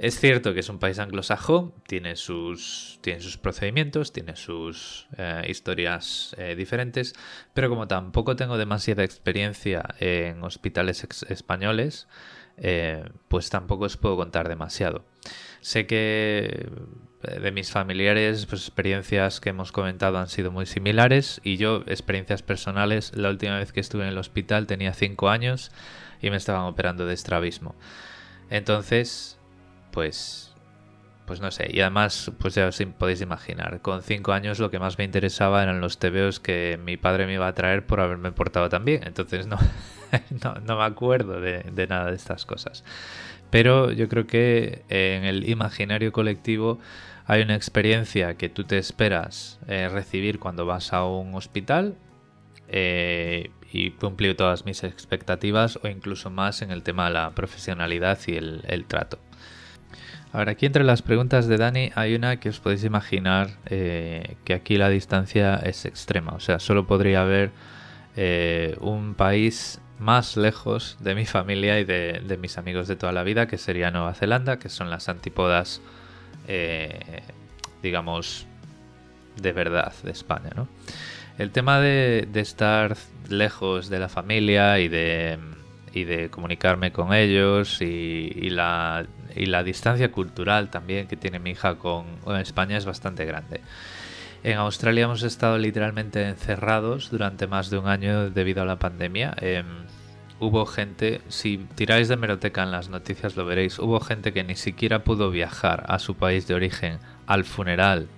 es 0.00 0.18
cierto 0.18 0.54
que 0.54 0.60
es 0.60 0.68
un 0.68 0.78
país 0.78 0.98
anglosajón, 0.98 1.74
tiene 1.86 2.16
sus, 2.16 2.98
tiene 3.02 3.20
sus 3.20 3.36
procedimientos, 3.36 4.12
tiene 4.12 4.34
sus 4.34 5.06
eh, 5.18 5.42
historias 5.48 6.34
eh, 6.38 6.54
diferentes, 6.56 7.14
pero 7.52 7.68
como 7.68 7.86
tampoco 7.86 8.34
tengo 8.34 8.56
demasiada 8.56 9.04
experiencia 9.04 9.84
en 9.98 10.42
hospitales 10.42 11.06
españoles, 11.28 12.08
eh, 12.56 13.04
pues 13.28 13.50
tampoco 13.50 13.84
os 13.84 13.98
puedo 13.98 14.16
contar 14.16 14.48
demasiado. 14.48 15.04
Sé 15.60 15.86
que 15.86 16.70
de 17.20 17.52
mis 17.52 17.70
familiares, 17.70 18.46
pues 18.46 18.62
experiencias 18.62 19.40
que 19.40 19.50
hemos 19.50 19.72
comentado 19.72 20.16
han 20.16 20.28
sido 20.28 20.50
muy 20.50 20.64
similares 20.64 21.42
y 21.44 21.58
yo, 21.58 21.84
experiencias 21.86 22.42
personales, 22.42 23.14
la 23.14 23.28
última 23.28 23.58
vez 23.58 23.72
que 23.72 23.80
estuve 23.80 24.04
en 24.04 24.08
el 24.08 24.18
hospital 24.18 24.66
tenía 24.66 24.94
5 24.94 25.28
años 25.28 25.70
y 26.22 26.30
me 26.30 26.36
estaban 26.36 26.62
operando 26.62 27.04
de 27.04 27.12
estrabismo. 27.12 27.74
Entonces, 28.48 29.38
pues 29.90 30.50
pues 31.30 31.40
no 31.40 31.52
sé, 31.52 31.70
y 31.72 31.78
además, 31.80 32.32
pues 32.40 32.56
ya 32.56 32.66
os 32.66 32.82
podéis 32.98 33.20
imaginar, 33.20 33.80
con 33.82 34.02
cinco 34.02 34.32
años 34.32 34.58
lo 34.58 34.68
que 34.72 34.80
más 34.80 34.98
me 34.98 35.04
interesaba 35.04 35.62
eran 35.62 35.80
los 35.80 36.00
tebeos 36.00 36.40
que 36.40 36.76
mi 36.84 36.96
padre 36.96 37.24
me 37.26 37.34
iba 37.34 37.46
a 37.46 37.54
traer 37.54 37.86
por 37.86 38.00
haberme 38.00 38.32
portado 38.32 38.68
tan 38.68 38.84
bien, 38.84 39.04
entonces 39.04 39.46
no, 39.46 39.56
no, 40.66 40.76
me 40.76 40.82
acuerdo 40.82 41.40
de, 41.40 41.86
nada 41.88 42.10
de 42.10 42.16
estas 42.16 42.44
cosas. 42.46 42.82
Pero 43.48 43.92
yo 43.92 44.08
creo 44.08 44.26
que 44.26 44.82
en 44.88 45.22
el 45.22 45.48
imaginario 45.48 46.10
colectivo 46.10 46.80
hay 47.26 47.42
una 47.42 47.54
experiencia 47.54 48.34
que 48.34 48.48
tú 48.48 48.64
te 48.64 48.78
esperas 48.78 49.60
eh, 49.68 49.88
recibir 49.88 50.40
cuando 50.40 50.66
vas 50.66 50.92
a 50.92 51.04
un 51.04 51.36
hospital 51.36 51.94
eh, 52.66 53.52
y 53.70 53.92
cumplió 53.92 54.34
todas 54.34 54.64
mis 54.64 54.82
expectativas 54.82 55.78
o 55.80 55.86
incluso 55.86 56.28
más 56.28 56.60
en 56.62 56.72
el 56.72 56.82
tema 56.82 57.06
de 57.06 57.12
la 57.12 57.30
profesionalidad 57.36 58.18
y 58.26 58.34
el 58.34 58.84
trato. 58.88 59.20
Ahora, 60.32 60.52
aquí 60.52 60.66
entre 60.66 60.84
las 60.84 61.02
preguntas 61.02 61.48
de 61.48 61.56
Dani 61.56 61.90
hay 61.96 62.14
una 62.14 62.38
que 62.38 62.50
os 62.50 62.60
podéis 62.60 62.84
imaginar 62.84 63.50
eh, 63.66 64.36
que 64.44 64.54
aquí 64.54 64.76
la 64.76 64.88
distancia 64.88 65.56
es 65.56 65.84
extrema. 65.84 66.32
O 66.32 66.40
sea, 66.40 66.60
solo 66.60 66.86
podría 66.86 67.22
haber 67.22 67.50
eh, 68.16 68.76
un 68.80 69.14
país 69.14 69.80
más 69.98 70.36
lejos 70.36 70.96
de 71.00 71.14
mi 71.14 71.26
familia 71.26 71.80
y 71.80 71.84
de, 71.84 72.38
mis 72.40 72.58
amigos 72.58 72.86
de 72.86 72.96
toda 72.96 73.12
la 73.12 73.24
vida, 73.24 73.48
que 73.48 73.58
sería 73.58 73.90
Nueva 73.90 74.14
Zelanda, 74.14 74.58
que 74.58 74.68
son 74.68 74.88
las 74.88 75.08
antípodas, 75.08 75.82
eh, 76.46 77.22
digamos, 77.82 78.46
de 79.36 79.52
verdad 79.52 79.92
de 80.04 80.12
España. 80.12 80.50
¿no? 80.54 80.68
El 81.38 81.50
tema 81.50 81.80
de, 81.80 82.28
estar 82.34 82.96
lejos 83.28 83.90
de 83.90 83.98
la 83.98 84.08
familia 84.08 84.78
y 84.78 84.88
de, 84.88 85.38
y 85.92 86.04
de 86.04 86.30
comunicarme 86.30 86.92
con 86.92 87.12
ellos 87.12 87.80
y 87.80 88.50
la 88.50 89.06
y 89.34 89.46
la 89.46 89.62
distancia 89.62 90.10
cultural 90.10 90.70
también 90.70 91.06
que 91.06 91.16
tiene 91.16 91.38
mi 91.38 91.50
hija 91.50 91.76
con, 91.76 92.06
España 92.40 92.76
es 92.76 92.84
bastante 92.84 93.24
grande. 93.24 93.60
En 94.42 94.56
Australia 94.58 95.04
hemos 95.04 95.22
estado 95.22 95.58
literalmente 95.58 96.26
encerrados 96.26 97.10
durante 97.10 97.46
más 97.46 97.70
de 97.70 97.78
un 97.78 97.88
año 97.88 98.30
debido 98.30 98.62
a 98.62 98.66
la 98.66 98.78
pandemia. 98.78 99.34
Em, 99.40 99.66
hubo 100.38 100.64
gente, 100.64 101.20
si 101.28 101.58
tiráis 101.74 102.08
de 102.08 102.16
meroteca 102.16 102.62
en 102.62 102.70
las 102.70 102.88
noticias 102.88 103.36
lo 103.36 103.44
veréis, 103.44 103.78
hubo 103.78 104.00
gente 104.00 104.32
que 104.32 104.44
ni 104.44 104.56
siquiera 104.56 105.04
pudo 105.04 105.30
viajar 105.30 105.84
a 105.88 105.98
su 105.98 106.16
país 106.16 106.46
de 106.46 106.54
origen 106.54 106.98
al 107.26 107.44
funeral 107.44 108.08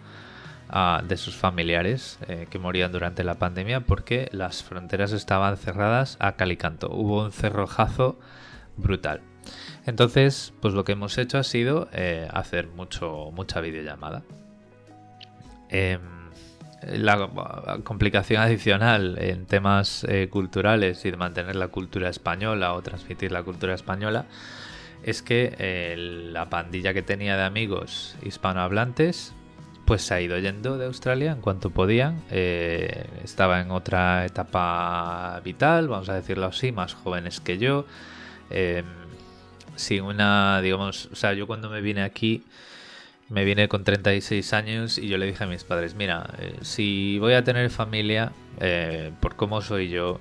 ah, 0.72 1.02
de 1.06 1.16
sus 1.16 1.36
familiares 1.36 2.18
eh, 2.28 2.46
que 2.50 2.58
morían 2.58 2.92
durante 2.92 3.24
la 3.24 3.34
pandemia 3.34 3.80
porque 3.80 4.28
las 4.32 4.62
fronteras 4.62 5.12
estaban 5.12 5.56
cerradas 5.56 6.16
a 6.20 6.32
calicanto. 6.32 6.88
Hubo 6.90 7.24
un 7.24 7.32
cerrojazo 7.32 8.18
brutal. 8.76 9.20
Entonces, 9.86 10.52
pues 10.60 10.74
lo 10.74 10.84
que 10.84 10.92
hemos 10.92 11.18
hecho 11.18 11.38
ha 11.38 11.42
sido 11.42 11.88
eh, 11.92 12.28
hacer 12.32 12.68
mucho, 12.68 13.30
mucha 13.32 13.60
videollamada. 13.60 14.22
Em, 15.68 16.00
la 16.86 17.28
complicación 17.84 18.42
adicional 18.42 19.16
en 19.20 19.46
temas 19.46 20.04
eh, 20.08 20.28
culturales 20.28 21.04
y 21.04 21.10
de 21.10 21.16
mantener 21.16 21.54
la 21.54 21.68
cultura 21.68 22.08
española 22.08 22.74
o 22.74 22.82
transmitir 22.82 23.30
la 23.30 23.42
cultura 23.42 23.74
española 23.74 24.26
es 25.04 25.22
que 25.22 25.94
la 26.32 26.48
pandilla 26.48 26.94
que 26.94 27.02
tenía 27.02 27.36
de 27.36 27.42
amigos 27.42 28.16
hispanohablantes 28.22 29.34
pues 29.84 30.02
se 30.02 30.14
ha 30.14 30.20
ido 30.20 30.38
yendo 30.38 30.78
de 30.78 30.86
Australia 30.86 31.32
en 31.32 31.40
cuanto 31.40 31.70
podían. 31.70 32.22
estaba 32.30 33.60
en 33.60 33.70
otra 33.70 34.24
etapa 34.24 35.40
vital, 35.44 35.88
vamos 35.88 36.08
a 36.08 36.14
decirlo 36.14 36.46
así, 36.46 36.72
más 36.72 36.94
jóvenes 36.94 37.40
que 37.40 37.58
yo. 37.58 37.86
Em, 38.50 38.84
sin 39.76 40.02
una, 40.02 40.60
digamos, 40.60 41.08
o 41.12 41.16
sea, 41.16 41.32
yo 41.32 41.46
cuando 41.46 41.70
me 41.70 41.80
vine 41.80 42.02
aquí, 42.02 42.44
me 43.28 43.44
vine 43.44 43.68
con 43.68 43.82
36 43.82 44.52
años 44.52 44.98
y 44.98 45.08
yo 45.08 45.16
le 45.16 45.26
dije 45.26 45.44
a 45.44 45.46
mis 45.46 45.64
padres, 45.64 45.94
mira, 45.94 46.28
eh, 46.38 46.56
si 46.60 47.18
voy 47.18 47.32
a 47.32 47.42
tener 47.44 47.70
familia, 47.70 48.32
eh, 48.60 49.10
por 49.20 49.36
cómo 49.36 49.62
soy 49.62 49.88
yo, 49.88 50.20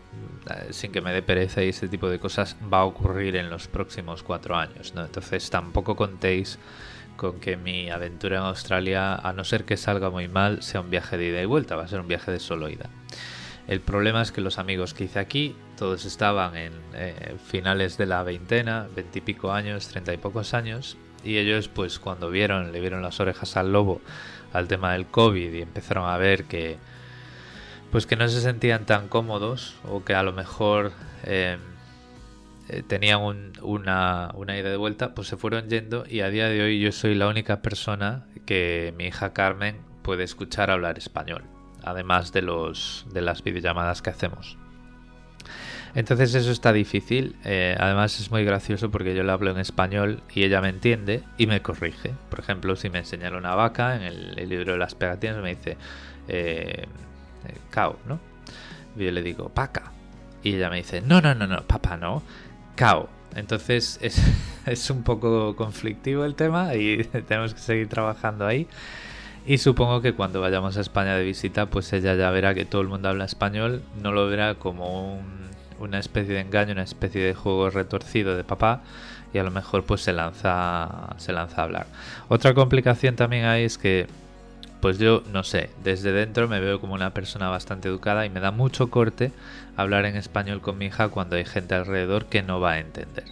eh, 0.49 0.71
sin 0.71 0.93
que 0.93 1.01
me 1.01 1.11
dé 1.11 1.21
pereza 1.21 1.61
y 1.61 1.69
ese 1.69 1.89
tipo 1.89 2.09
de 2.09 2.19
cosas, 2.19 2.55
va 2.73 2.79
a 2.79 2.85
ocurrir 2.85 3.35
en 3.35 3.49
los 3.49 3.67
próximos 3.67 4.23
cuatro 4.23 4.55
años, 4.55 4.93
¿no? 4.95 5.03
Entonces 5.03 5.49
tampoco 5.49 5.95
contéis 5.97 6.57
con 7.21 7.39
que 7.39 7.55
mi 7.55 7.91
aventura 7.91 8.37
en 8.37 8.43
Australia, 8.45 9.13
a 9.13 9.31
no 9.31 9.43
ser 9.43 9.63
que 9.63 9.77
salga 9.77 10.09
muy 10.09 10.27
mal, 10.27 10.63
sea 10.63 10.81
un 10.81 10.89
viaje 10.89 11.19
de 11.19 11.27
ida 11.27 11.39
y 11.39 11.45
vuelta, 11.45 11.75
va 11.75 11.83
a 11.83 11.87
ser 11.87 11.99
un 11.99 12.07
viaje 12.07 12.31
de 12.31 12.39
solo 12.39 12.67
ida. 12.67 12.89
El 13.67 13.79
problema 13.79 14.23
es 14.23 14.31
que 14.31 14.41
los 14.41 14.57
amigos 14.57 14.95
que 14.95 15.03
hice 15.03 15.19
aquí, 15.19 15.55
todos 15.77 16.05
estaban 16.05 16.55
en 16.55 16.73
eh, 16.95 17.35
finales 17.45 17.95
de 17.99 18.07
la 18.07 18.23
veintena, 18.23 18.87
veintipico 18.95 19.51
años, 19.51 19.87
treinta 19.87 20.11
y 20.11 20.17
pocos 20.17 20.55
años, 20.55 20.97
y 21.23 21.37
ellos 21.37 21.67
pues 21.67 21.99
cuando 21.99 22.31
vieron, 22.31 22.71
le 22.71 22.79
vieron 22.79 23.03
las 23.03 23.19
orejas 23.19 23.55
al 23.55 23.71
lobo 23.71 24.01
al 24.51 24.67
tema 24.67 24.93
del 24.93 25.05
COVID 25.05 25.53
y 25.53 25.61
empezaron 25.61 26.09
a 26.09 26.17
ver 26.17 26.45
que 26.45 26.79
pues 27.91 28.07
que 28.07 28.15
no 28.15 28.27
se 28.29 28.41
sentían 28.41 28.87
tan 28.87 29.09
cómodos 29.09 29.75
o 29.87 30.03
que 30.03 30.15
a 30.15 30.23
lo 30.23 30.33
mejor 30.33 30.91
eh, 31.23 31.59
eh, 32.71 32.83
tenían 32.87 33.21
una, 33.61 34.31
una 34.33 34.57
ida 34.57 34.69
de 34.69 34.77
vuelta, 34.77 35.13
pues 35.13 35.27
se 35.27 35.37
fueron 35.37 35.69
yendo 35.69 36.05
y 36.09 36.21
a 36.21 36.29
día 36.29 36.47
de 36.47 36.61
hoy 36.61 36.79
yo 36.79 36.91
soy 36.91 37.15
la 37.15 37.27
única 37.27 37.61
persona 37.61 38.25
que 38.45 38.93
mi 38.97 39.05
hija 39.05 39.33
Carmen 39.33 39.77
puede 40.01 40.23
escuchar 40.23 40.71
hablar 40.71 40.97
español 40.97 41.43
además 41.83 42.31
de, 42.31 42.41
los, 42.41 43.05
de 43.11 43.21
las 43.21 43.43
videollamadas 43.43 44.01
que 44.01 44.09
hacemos. 44.09 44.57
Entonces 45.93 46.33
eso 46.35 46.51
está 46.51 46.71
difícil, 46.71 47.35
eh, 47.43 47.75
además 47.77 48.17
es 48.21 48.31
muy 48.31 48.45
gracioso 48.45 48.89
porque 48.91 49.13
yo 49.13 49.23
le 49.23 49.31
hablo 49.31 49.51
en 49.51 49.57
español 49.57 50.23
y 50.33 50.43
ella 50.43 50.61
me 50.61 50.69
entiende 50.69 51.23
y 51.37 51.47
me 51.47 51.61
corrige. 51.61 52.13
Por 52.29 52.39
ejemplo, 52.39 52.77
si 52.77 52.89
me 52.89 52.99
enseñara 52.99 53.37
una 53.37 53.55
vaca 53.55 53.97
en 53.97 54.03
el, 54.03 54.49
libro 54.49 54.71
de 54.71 54.77
las 54.77 54.95
pegatinas 54.95 55.41
me 55.43 55.55
dice 55.55 55.77
eh, 56.29 56.85
eh, 57.45 57.57
cow, 57.73 57.97
¿no? 58.07 58.19
Yo 58.95 59.11
le 59.11 59.21
digo 59.21 59.49
paca 59.49 59.91
y 60.43 60.55
ella 60.55 60.69
me 60.69 60.77
dice 60.77 61.01
no, 61.01 61.19
no, 61.19 61.35
no, 61.35 61.45
no, 61.45 61.61
papá 61.63 61.97
no, 61.97 62.23
cow. 62.77 63.07
Entonces 63.35 63.99
es, 64.01 64.21
es 64.65 64.89
un 64.89 65.03
poco 65.03 65.55
conflictivo 65.55 66.25
el 66.25 66.35
tema 66.35 66.75
y 66.75 67.03
tenemos 67.27 67.53
que 67.53 67.59
seguir 67.59 67.87
trabajando 67.87 68.45
ahí. 68.45 68.67
Y 69.45 69.57
supongo 69.57 70.01
que 70.01 70.13
cuando 70.13 70.39
vayamos 70.39 70.77
a 70.77 70.81
España 70.81 71.15
de 71.15 71.23
visita, 71.23 71.65
pues 71.65 71.91
ella 71.93 72.15
ya 72.15 72.29
verá 72.29 72.53
que 72.53 72.65
todo 72.65 72.81
el 72.81 72.87
mundo 72.87 73.09
habla 73.09 73.25
español, 73.25 73.81
no 74.01 74.11
lo 74.11 74.27
verá 74.27 74.55
como 74.55 75.19
una 75.79 75.97
especie 75.97 76.35
de 76.35 76.41
engaño, 76.41 76.73
una 76.73 76.83
especie 76.83 77.21
de 77.21 77.33
juego 77.33 77.71
retorcido 77.71 78.37
de 78.37 78.43
papá, 78.43 78.81
y 79.33 79.39
a 79.39 79.43
lo 79.43 79.49
mejor 79.49 79.83
pues 79.83 80.01
se 80.01 80.13
lanza, 80.13 81.15
se 81.17 81.33
lanza 81.33 81.61
a 81.61 81.63
hablar. 81.63 81.87
Otra 82.27 82.53
complicación 82.53 83.15
también 83.15 83.45
hay 83.45 83.63
es 83.63 83.79
que, 83.79 84.07
pues 84.79 84.99
yo 84.99 85.23
no 85.31 85.43
sé, 85.43 85.71
desde 85.83 86.11
dentro 86.11 86.47
me 86.47 86.59
veo 86.59 86.79
como 86.79 86.93
una 86.93 87.13
persona 87.13 87.49
bastante 87.49 87.87
educada 87.87 88.27
y 88.27 88.29
me 88.29 88.41
da 88.41 88.51
mucho 88.51 88.91
corte 88.91 89.31
hablar 89.81 90.05
en 90.05 90.15
español 90.15 90.61
con 90.61 90.77
mi 90.77 90.85
hija 90.85 91.09
cuando 91.09 91.35
hay 91.35 91.45
gente 91.45 91.75
alrededor 91.75 92.27
que 92.27 92.41
no 92.41 92.59
va 92.59 92.73
a 92.73 92.79
entender. 92.79 93.25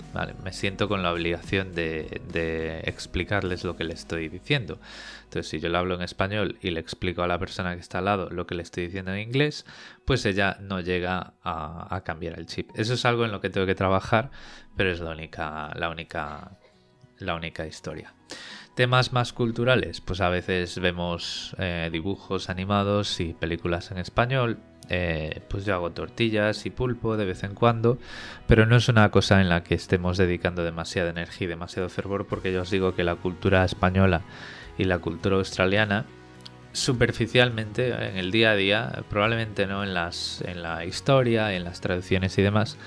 Me 0.44 0.54
siento 0.54 0.88
con 0.88 1.04
la 1.04 1.12
obligación 1.14 1.74
de, 1.74 2.82
explicarles 2.86 3.64
lo 3.64 3.76
que 3.76 3.84
le 3.84 3.94
estoy 3.94 4.30
diciendo. 4.30 4.80
Entonces, 5.24 5.50
si 5.50 5.60
yo 5.60 5.70
le 5.70 5.78
hablo 5.78 5.96
en 5.96 6.02
español 6.02 6.58
y 6.62 6.72
le 6.72 6.80
explico 6.80 7.24
a 7.24 7.28
la 7.28 7.38
persona 7.38 7.76
que 7.76 7.82
está 7.82 8.00
al 8.00 8.06
lado 8.06 8.30
lo 8.30 8.48
que 8.48 8.56
le 8.56 8.64
estoy 8.64 8.86
diciendo 8.86 9.14
en 9.14 9.20
inglés, 9.20 9.66
pues 10.06 10.26
ella 10.26 10.58
no 10.60 10.82
llega 10.82 11.34
a, 11.44 12.02
cambiar 12.04 12.40
el 12.40 12.48
chip. 12.48 12.70
Eso 12.76 12.94
es 12.94 13.06
algo 13.06 13.26
en 13.26 13.32
lo 13.32 13.42
que 13.42 13.50
tengo 13.50 13.68
que 13.68 13.76
trabajar, 13.76 14.32
pero 14.76 14.92
es 14.92 15.00
la 15.00 15.12
única, 15.12 15.72
la 15.76 15.90
única, 15.90 16.58
la 17.20 17.36
única 17.36 17.68
historia. 17.68 18.14
Temas 18.76 19.12
más 19.12 19.34
culturales, 19.34 20.00
pues 20.02 20.22
a 20.22 20.30
veces 20.30 20.80
vemos 20.80 21.56
eh, 21.60 21.90
dibujos 21.92 22.50
animados 22.50 23.20
y 23.20 23.34
películas 23.34 23.92
en 23.92 23.98
español. 23.98 24.58
Eh, 24.90 25.42
pues 25.48 25.66
yo 25.66 25.76
hago 25.76 25.92
tortillas 25.92 26.66
y 26.66 26.70
pulpo 26.70 27.16
de 27.18 27.26
vez 27.26 27.44
en 27.44 27.54
cuando, 27.54 27.98
pero 28.48 28.66
no 28.66 28.76
es 28.76 28.90
una 28.90 29.10
cosa 29.12 29.40
en 29.42 29.50
la 29.50 29.64
que 29.64 29.76
estemos 29.76 30.18
dedicando 30.18 30.64
demasiada 30.64 31.12
energía 31.12 31.46
y 31.46 31.50
demasiado 31.50 31.90
fervor, 31.90 32.26
porque 32.28 32.52
yo 32.52 32.62
os 32.62 32.72
digo 32.72 32.96
que 32.96 33.04
la 33.04 33.16
cultura 33.16 33.64
española 33.64 34.22
y 34.78 34.86
la 34.86 35.00
cultura 35.00 35.38
australiana 35.38 36.06
superficialmente 36.72 37.90
en 37.90 38.18
el 38.18 38.32
día 38.32 38.52
a 38.52 38.56
día, 38.56 39.04
probablemente 39.10 39.66
no 39.68 39.84
en 39.84 39.94
las 39.94 40.42
en 40.46 40.62
la 40.62 40.86
historia, 40.86 41.54
en 41.54 41.64
las 41.64 41.82
traducciones 41.82 42.38
y 42.38 42.42
demás, 42.42 42.78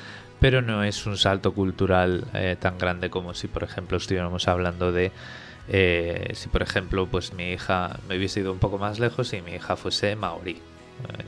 pero 0.40 0.62
no 0.62 0.82
es 0.82 1.06
un 1.06 1.16
salto 1.16 1.52
cultural 1.52 2.24
eh, 2.34 2.56
tan 2.58 2.78
grande 2.78 3.10
como 3.10 3.34
si 3.34 3.48
por 3.48 3.62
ejemplo 3.62 3.96
estuviéramos 3.96 4.48
hablando 4.48 4.92
de 4.92 5.12
eh, 5.68 6.30
si 6.34 6.48
por 6.48 6.62
ejemplo 6.62 7.06
pues 7.06 7.32
mi 7.32 7.52
hija 7.52 8.00
me 8.08 8.16
hubiese 8.16 8.40
ido 8.40 8.52
un 8.52 8.58
poco 8.58 8.78
más 8.78 8.98
lejos 8.98 9.32
y 9.32 9.42
mi 9.42 9.52
hija 9.52 9.76
fuese 9.76 10.16
maorí 10.16 10.60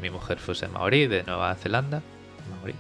mi 0.01 0.11
mujer 0.11 0.39
fuese 0.39 0.69
maorí 0.69 1.07
de 1.07 1.23
Nueva 1.25 1.55
Zelanda. 1.55 2.03
Maorí. 2.51 2.75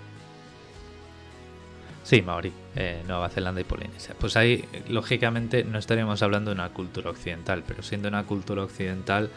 Sí, 2.03 2.21
maorí, 2.21 2.53
eh, 2.77 3.03
Nueva 3.07 3.31
Zelanda 3.31 3.63
y 3.63 3.65
Polinesia. 3.65 4.15
Pues 4.19 4.37
ahí, 4.37 4.65
lógicamente, 4.89 5.65
no 5.65 5.79
estaríamos 5.79 6.23
hablando 6.23 6.51
de 6.51 6.57
una 6.57 6.69
cultura 6.69 7.11
occidental, 7.11 7.65
pero 7.67 7.83
siendo 7.83 8.09
una 8.09 8.25
cultura 8.25 8.63
occidental, 8.63 9.31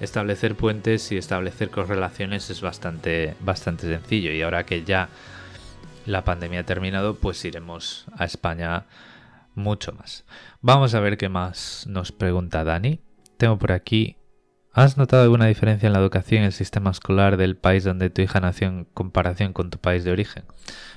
establecer 0.00 0.54
puentes 0.54 1.10
y 1.10 1.16
establecer 1.16 1.70
correlaciones 1.70 2.50
es 2.50 2.60
bastante, 2.60 3.34
bastante 3.40 3.88
sencillo. 3.88 4.30
Y 4.30 4.42
ahora 4.42 4.64
que 4.64 4.84
ya 4.84 5.08
la 6.06 6.22
pandemia 6.22 6.60
ha 6.60 6.64
terminado, 6.64 7.16
pues 7.16 7.44
iremos 7.44 8.06
a 8.16 8.24
España 8.24 8.84
mucho 9.56 9.92
más. 9.92 10.24
Vamos 10.60 10.94
a 10.94 11.00
ver 11.00 11.16
qué 11.16 11.28
más 11.28 11.86
nos 11.88 12.12
pregunta 12.12 12.62
Dani. 12.62 13.00
Tengo 13.36 13.58
por 13.58 13.72
aquí 13.72 14.16
¿Has 14.74 14.96
notado 14.96 15.22
alguna 15.22 15.46
diferencia 15.46 15.86
en 15.86 15.92
la 15.92 16.00
educación 16.00 16.42
y 16.42 16.46
el 16.46 16.52
sistema 16.52 16.90
escolar 16.90 17.36
del 17.36 17.56
país 17.56 17.84
donde 17.84 18.10
tu 18.10 18.22
hija 18.22 18.40
nació 18.40 18.66
en 18.66 18.84
comparación 18.86 19.52
con 19.52 19.70
tu 19.70 19.78
país 19.78 20.02
de 20.02 20.10
origen? 20.10 20.42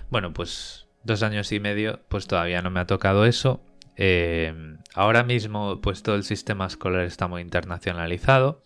Bueno, 0.10 0.34
pues 0.34 0.88
dos 1.04 1.22
años 1.22 1.52
y 1.52 1.60
medio, 1.60 2.00
pues 2.10 2.26
todavía 2.26 2.64
no 2.64 2.72
me 2.72 2.80
ha 2.80 2.88
tocado 2.88 3.26
eso. 3.26 3.62
Eh, 3.96 4.52
ahora 4.96 5.24
mismo, 5.24 5.80
pues 5.80 6.02
todo 6.02 6.16
el 6.16 6.24
sistema 6.24 6.66
escolar 6.66 7.02
está 7.02 7.28
muy 7.28 7.44
internacionalizado, 7.44 8.64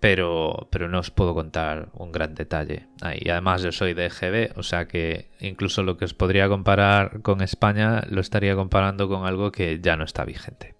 pero, 0.00 0.68
pero 0.70 0.88
no 0.88 0.98
os 0.98 1.10
puedo 1.10 1.32
contar 1.32 1.88
un 1.94 2.12
gran 2.12 2.34
detalle. 2.34 2.88
Y 3.20 3.30
además 3.30 3.62
yo 3.62 3.72
soy 3.72 3.94
de 3.94 4.04
EGB, 4.04 4.58
o 4.58 4.62
sea 4.62 4.86
que 4.86 5.30
incluso 5.40 5.82
lo 5.82 5.96
que 5.96 6.04
os 6.04 6.12
podría 6.12 6.46
comparar 6.46 7.22
con 7.22 7.40
España 7.40 8.02
lo 8.10 8.20
estaría 8.20 8.54
comparando 8.54 9.08
con 9.08 9.24
algo 9.24 9.50
que 9.50 9.80
ya 9.80 9.96
no 9.96 10.04
está 10.04 10.26
vigente. 10.26 10.74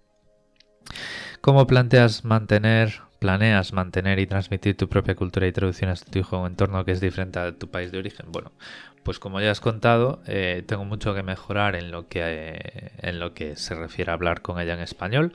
¿Cómo 1.43 1.67
planteas 1.67 2.23
mantener, 2.23 3.01
planeas 3.19 3.73
mantener 3.73 4.17
y 4.17 4.27
transmitir 4.27 4.77
tu 4.77 4.87
propia 4.87 5.13
cultura 5.13 5.45
y 5.45 5.51
traducciones 5.51 6.01
a 6.01 6.05
tu 6.05 6.19
hijo 6.19 6.37
en 6.37 6.41
un 6.43 6.47
entorno 6.51 6.85
que 6.85 6.93
es 6.93 7.01
diferente 7.01 7.37
a 7.37 7.51
tu 7.51 7.69
país 7.69 7.91
de 7.91 7.97
origen? 7.97 8.27
Bueno, 8.31 8.53
pues 9.03 9.19
como 9.19 9.41
ya 9.41 9.51
has 9.51 9.59
contado, 9.59 10.21
eh, 10.25 10.63
tengo 10.65 10.85
mucho 10.85 11.13
que 11.13 11.21
mejorar 11.21 11.75
en 11.75 11.91
lo 11.91 12.07
que, 12.07 12.21
eh, 12.23 12.91
en 12.99 13.19
lo 13.19 13.33
que 13.33 13.57
se 13.57 13.75
refiere 13.75 14.11
a 14.11 14.13
hablar 14.13 14.41
con 14.41 14.57
ella 14.57 14.75
en 14.75 14.79
español. 14.79 15.33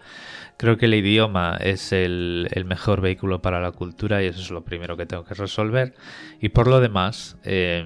Creo 0.56 0.78
que 0.78 0.86
el 0.86 0.94
idioma 0.94 1.58
es 1.60 1.92
el, 1.92 2.48
mejor 2.64 3.02
vehículo 3.02 3.42
para 3.42 3.60
la 3.60 3.72
cultura 3.72 4.22
y 4.22 4.28
eso 4.28 4.40
es 4.40 4.50
lo 4.50 4.64
primero 4.64 4.96
que 4.96 5.04
tengo 5.04 5.26
que 5.26 5.34
resolver. 5.34 5.94
Y 6.40 6.48
por 6.48 6.68
lo 6.68 6.80
demás, 6.80 7.36
eh, 7.44 7.84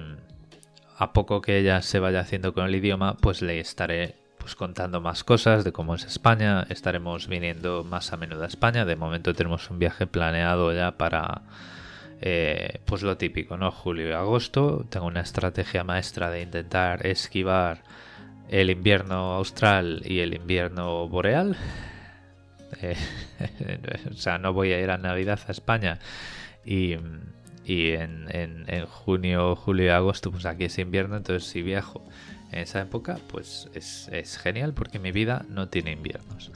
a 0.97 1.11
poco 1.11 1.41
que 1.41 1.57
ella 1.57 1.81
se 1.81 1.99
vaya 1.99 2.21
haciendo 2.21 2.53
con 2.53 2.67
el 2.67 2.75
idioma, 2.75 3.17
pues 3.17 3.41
le 3.41 3.59
estaré 3.59 4.22
pues 4.43 4.55
contando 4.55 4.99
más 4.99 5.23
cosas 5.23 5.63
de 5.63 5.71
cómo 5.71 5.95
es 5.95 6.03
España. 6.03 6.67
Estaremos 6.67 7.29
viniendo 7.29 7.85
más 7.85 8.11
a 8.11 8.17
menudo 8.17 8.43
a 8.43 8.47
España. 8.47 8.83
De 8.83 8.97
momento 8.97 9.33
tenemos 9.33 9.69
un 9.69 9.79
viaje 9.79 10.05
planeado 10.05 10.73
ya 10.73 10.97
para 10.97 11.43
eh, 12.19 12.81
pues 12.83 13.03
lo 13.03 13.15
típico, 13.15 13.55
¿no? 13.55 13.71
Julio 13.71 14.09
y 14.09 14.11
agosto. 14.11 14.85
Tengo 14.89 15.05
una 15.05 15.21
estrategia 15.21 15.85
maestra 15.85 16.29
de 16.29 16.41
intentar 16.41 17.07
esquivar 17.07 17.83
el 18.49 18.69
invierno 18.69 19.31
austral 19.35 20.01
y 20.03 20.19
el 20.19 20.33
invierno 20.33 21.07
boreal. 21.07 21.55
Eh, 22.81 22.97
o 24.11 24.15
sea, 24.15 24.39
no 24.39 24.51
voy 24.51 24.73
a 24.73 24.81
ir 24.81 24.89
a 24.89 24.97
Navidad 24.97 25.39
a 25.47 25.51
España 25.51 25.99
y, 26.65 26.93
en, 26.93 27.29
en 27.67 28.85
junio, 28.87 29.55
julio 29.55 29.85
y 29.85 29.89
agosto, 29.89 30.31
pues 30.31 30.47
aquí 30.47 30.65
es 30.65 30.79
invierno, 30.79 31.17
entonces 31.17 31.47
si 31.47 31.61
viajo 31.61 32.03
en 32.53 32.59
esa 32.59 32.81
época, 32.81 33.17
pues 33.27 33.69
es, 33.73 34.37
genial 34.37 34.73
porque 34.73 34.99
mi 34.99 35.11
vida 35.11 35.45
no 35.49 35.67
tiene 35.69 35.91
inviernos. 35.91 36.51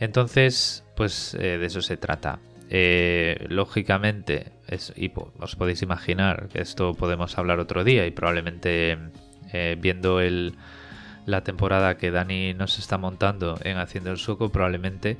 Entonces, 0.00 0.84
pues 0.96 1.34
eh, 1.34 1.58
de 1.58 1.66
eso 1.66 1.82
se 1.82 1.96
trata. 1.96 2.40
Eh, 2.70 3.46
lógicamente, 3.48 4.52
y 4.96 5.10
os 5.38 5.56
podéis 5.56 5.82
imaginar 5.82 6.48
que 6.48 6.60
esto 6.60 6.94
podemos 6.94 7.38
hablar 7.38 7.60
otro 7.60 7.82
día 7.82 8.06
y 8.06 8.10
probablemente 8.10 8.98
eh, 9.52 9.76
viendo 9.80 10.20
la 11.24 11.44
temporada 11.44 11.96
que 11.96 12.10
Dani 12.10 12.52
nos 12.54 12.78
está 12.78 12.98
montando 12.98 13.58
en 13.64 13.78
Haciendo 13.78 14.10
el 14.10 14.18
Sueco, 14.18 14.50
probablemente 14.50 15.16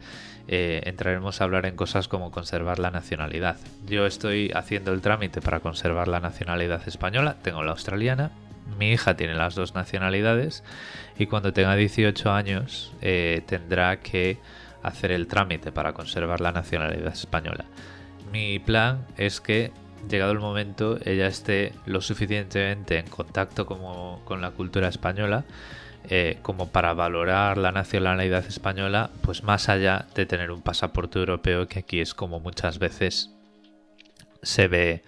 entraremos 0.50 1.40
a 1.40 1.44
hablar 1.44 1.66
en 1.66 1.76
cosas 1.76 2.08
como 2.08 2.30
conservar 2.30 2.78
la 2.78 2.90
nacionalidad. 2.90 3.58
Yo 3.86 4.06
estoy 4.06 4.50
haciendo 4.54 4.94
el 4.94 5.02
trámite 5.02 5.42
para 5.42 5.60
conservar 5.60 6.08
la 6.08 6.20
nacionalidad 6.20 6.88
española, 6.88 7.36
tengo 7.42 7.62
la 7.62 7.72
australiana 7.72 8.30
mi 8.76 8.92
hija 8.92 9.16
tiene 9.16 9.34
las 9.34 9.54
dos 9.54 9.74
nacionalidades 9.74 10.64
y 11.18 11.26
cuando 11.26 11.52
tenga 11.52 11.74
18 11.74 12.30
años 12.32 12.92
eh, 13.00 13.42
tendrá 13.46 14.00
que 14.00 14.38
hacer 14.82 15.12
el 15.12 15.26
trámite 15.26 15.72
para 15.72 15.92
conservar 15.92 16.40
la 16.40 16.52
nacionalidad 16.52 17.12
española. 17.12 17.64
Mi 18.32 18.58
plan 18.58 19.06
es 19.16 19.40
que 19.40 19.72
llegado 20.08 20.32
el 20.32 20.38
momento 20.38 20.98
ella 21.04 21.26
esté 21.26 21.72
lo 21.86 22.00
suficientemente 22.00 22.98
en 22.98 23.06
contacto 23.06 23.66
con 23.66 24.40
la 24.40 24.50
cultura 24.50 24.88
española 24.88 25.44
eh, 26.10 26.38
como 26.40 26.68
para 26.68 26.94
valorar 26.94 27.58
la 27.58 27.70
nacionalidad 27.70 28.46
española, 28.46 29.10
pues 29.20 29.42
más 29.42 29.68
allá 29.68 30.06
de 30.14 30.24
tener 30.24 30.50
un 30.50 30.62
pasaporte 30.62 31.18
europeo 31.18 31.68
que 31.68 31.80
aquí 31.80 32.00
es 32.00 32.14
como 32.14 32.40
muchas 32.40 32.78
veces 32.78 33.30
se 34.42 34.68
ve 34.68 35.02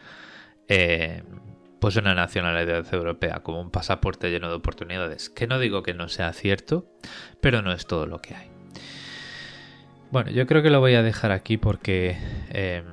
eh, 0.68 1.22
pues 1.80 1.96
una 1.96 2.14
nacionalidad 2.14 2.86
europea 2.92 3.40
como 3.42 3.60
un 3.60 3.70
pasaporte 3.70 4.30
lleno 4.30 4.48
de 4.48 4.54
oportunidades, 4.54 5.30
que 5.30 5.46
no 5.46 5.58
digo 5.58 5.82
que 5.82 5.94
no 5.94 6.08
sea 6.08 6.32
cierto, 6.32 6.86
pero 7.40 7.62
no 7.62 7.72
es 7.72 7.86
todo 7.86 8.06
lo 8.06 8.20
que 8.20 8.34
hay. 8.34 8.50
Bueno, 10.10 10.30
yo 10.30 10.46
creo 10.46 10.62
que 10.62 10.70
lo 10.70 10.80
voy 10.80 10.94
a 10.94 11.02
dejar 11.02 11.32
aquí 11.32 11.56
porque, 11.56 12.18
em, 12.50 12.84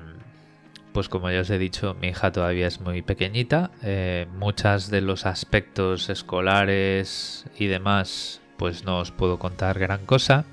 pues 0.94 1.10
como 1.10 1.30
ya 1.32 1.42
os 1.42 1.50
he 1.50 1.58
dicho, 1.58 1.96
mi 2.00 2.10
hija 2.10 2.32
todavía 2.32 2.68
es 2.68 2.80
muy 2.80 3.02
pequeñita, 3.02 3.72
eh, 3.84 4.28
muchos 4.34 4.90
de 4.90 5.02
los 5.02 5.26
aspectos 5.26 6.10
escolares 6.10 7.46
y 7.58 7.68
demás, 7.68 8.42
pues 8.58 8.86
no 8.86 9.00
os 9.00 9.12
puedo 9.12 9.40
contar 9.40 9.80
gran 9.80 10.06
cosa. 10.06 10.46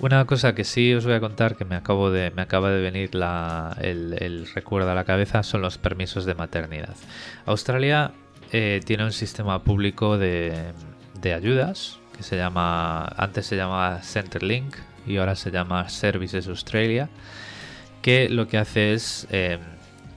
Una 0.00 0.24
cosa 0.24 0.54
que 0.54 0.64
sí 0.64 0.94
os 0.94 1.04
voy 1.04 1.12
a 1.12 1.20
contar 1.20 1.56
que 1.56 1.66
me 1.66 1.76
acabo 1.76 2.10
de 2.10 2.30
me 2.30 2.40
acaba 2.40 2.70
de 2.70 2.80
venir 2.80 3.10
el, 3.12 4.48
recuerdo 4.54 4.90
a 4.90 4.94
la 4.94 5.04
cabeza 5.04 5.42
son 5.42 5.60
los 5.60 5.76
permisos 5.76 6.24
de 6.24 6.34
maternidad. 6.34 6.96
Australia 7.44 8.12
eh, 8.50 8.80
tiene 8.86 9.04
un 9.04 9.12
sistema 9.12 9.62
público 9.62 10.16
de, 10.16 10.72
ayudas 11.22 11.98
que 12.16 12.22
se 12.22 12.38
llama 12.38 13.04
antes 13.18 13.44
se 13.44 13.56
llamaba 13.56 14.00
Centrelink 14.00 14.74
y 15.06 15.18
ahora 15.18 15.36
se 15.36 15.50
llama 15.50 15.86
Services 15.90 16.48
Australia 16.48 17.10
que 18.00 18.30
lo 18.30 18.48
que 18.48 18.56
hace 18.56 18.94
es 18.94 19.26
eh, 19.30 19.58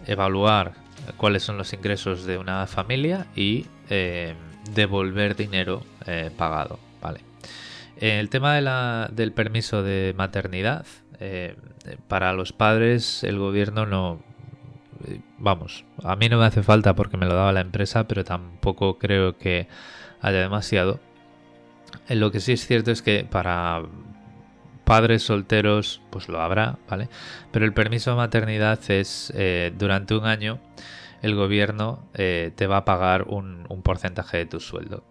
evaluar 0.08 0.76
cuáles 1.18 1.44
son 1.44 1.58
los 1.58 1.74
ingresos 1.74 2.24
de 2.24 2.38
una 2.38 2.68
familia 2.68 3.28
y 3.36 3.66
eh, 3.90 4.34
devolver 4.74 5.36
dinero 5.36 5.84
pagado. 6.38 6.80
Vale. 7.96 8.20
El 8.20 8.30
tema 8.30 8.60
del 9.12 9.32
permiso 9.34 9.84
de 9.84 10.14
maternidad, 10.18 10.86
eh, 11.20 11.56
para 12.08 12.34
los 12.34 12.52
padres 12.54 13.24
el 13.24 13.38
gobierno 13.38 13.86
no... 13.86 14.22
Vamos, 15.38 15.86
a 16.04 16.16
mí 16.16 16.30
no 16.30 16.38
me 16.38 16.46
hace 16.46 16.64
falta 16.64 16.96
porque 16.96 17.18
me 17.18 17.26
lo 17.26 17.34
daba 17.34 17.52
la 17.52 17.62
empresa, 17.62 18.08
pero 18.08 18.24
tampoco 18.24 18.98
creo 18.98 19.38
que 19.38 19.68
haya 20.22 20.39
demasiado. 20.39 21.00
Eh, 22.08 22.16
lo 22.16 22.32
que 22.32 22.39
sí 22.39 22.54
es 22.54 22.66
cierto 22.66 22.91
es 22.91 23.02
que 23.02 23.26
para 23.30 23.84
padres 24.86 25.24
solteros, 25.24 26.02
pues 26.10 26.30
lo 26.30 26.41
habrá, 26.41 26.78
¿vale? 26.89 27.10
Pero 27.52 27.66
el 27.66 27.74
permiso 27.74 28.12
de 28.12 28.18
maternidad 28.18 28.80
es 28.89 29.32
eh, 29.36 29.74
durante 29.78 30.16
un 30.16 30.26
año 30.26 30.60
el 31.22 31.36
gobierno 31.36 32.04
te 32.12 32.68
va 32.68 32.78
a 32.78 32.86
pagar 32.86 33.24
un 33.30 33.82
porcentaje 33.82 34.39
de 34.39 34.46
tu 34.46 34.60
sueldo. 34.60 35.06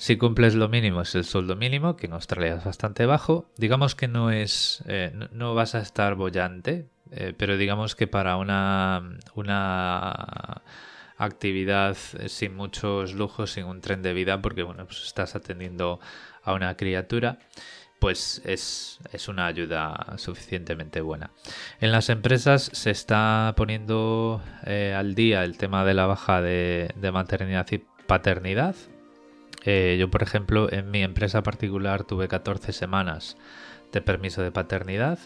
Si 0.00 0.16
cumples 0.16 0.54
lo 0.54 0.70
mínimo 0.70 1.02
es 1.02 1.14
el 1.14 1.24
sueldo 1.24 1.56
mínimo, 1.56 1.94
que 1.94 2.06
en 2.06 2.14
Australia 2.14 2.54
es 2.54 2.64
bastante 2.64 3.04
bajo. 3.04 3.50
Digamos 3.58 3.94
que 3.94 4.08
no 4.08 4.30
es, 4.30 4.82
eh, 4.88 5.12
no, 5.32 5.54
vas 5.54 5.74
a 5.74 5.80
estar 5.80 6.14
bollante, 6.14 6.88
eh, 7.10 7.34
pero 7.36 7.58
digamos 7.58 7.94
que 7.94 8.06
para 8.06 8.38
una, 8.38 9.18
una 9.34 10.62
actividad 11.18 11.98
sin 12.28 12.56
muchos 12.56 13.12
lujos, 13.12 13.52
sin 13.52 13.66
un 13.66 13.82
tren 13.82 14.00
de 14.00 14.14
vida, 14.14 14.40
porque 14.40 14.62
bueno, 14.62 14.86
pues 14.86 15.04
estás 15.04 15.36
atendiendo 15.36 16.00
a 16.44 16.54
una 16.54 16.78
criatura, 16.78 17.38
pues 17.98 18.40
es, 18.46 18.98
una 19.28 19.48
ayuda 19.48 20.14
suficientemente 20.16 21.02
buena. 21.02 21.30
En 21.78 21.92
las 21.92 22.08
empresas 22.08 22.70
se 22.72 22.90
está 22.90 23.52
poniendo 23.54 24.42
eh, 24.64 24.94
al 24.96 25.14
día 25.14 25.44
el 25.44 25.58
tema 25.58 25.84
de 25.84 25.92
la 25.92 26.06
baja 26.06 26.40
de, 26.40 26.90
maternidad 27.12 27.66
y 27.70 27.84
paternidad. 28.06 28.76
Eh, 29.64 29.96
yo, 29.98 30.10
por 30.10 30.22
ejemplo, 30.22 30.72
en 30.72 30.90
mi 30.90 31.02
empresa 31.02 31.42
particular 31.42 32.04
tuve 32.04 32.28
14 32.28 32.72
semanas 32.72 33.36
de 33.92 34.00
permiso 34.00 34.42
de 34.42 34.52
paternidad. 34.52 35.18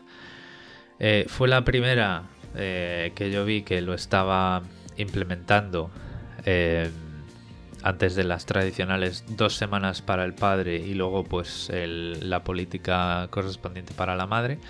Eh, 0.98 1.26
fue 1.28 1.48
la 1.48 1.64
primera 1.64 2.24
que 2.54 3.30
yo 3.32 3.44
vi 3.44 3.62
que 3.62 3.80
lo 3.80 3.94
estaba 3.94 4.62
implementando 4.96 5.90
antes 7.82 8.14
de 8.14 8.22
las 8.22 8.46
tradicionales 8.46 9.24
dos 9.26 9.56
semanas 9.56 10.02
para 10.02 10.24
el 10.24 10.34
padre 10.34 10.76
y 10.76 10.94
luego 10.94 11.24
pues 11.24 11.68
la 11.72 12.44
política 12.44 13.26
correspondiente 13.30 13.92
para 13.92 14.14
la 14.14 14.28
madre. 14.28 14.60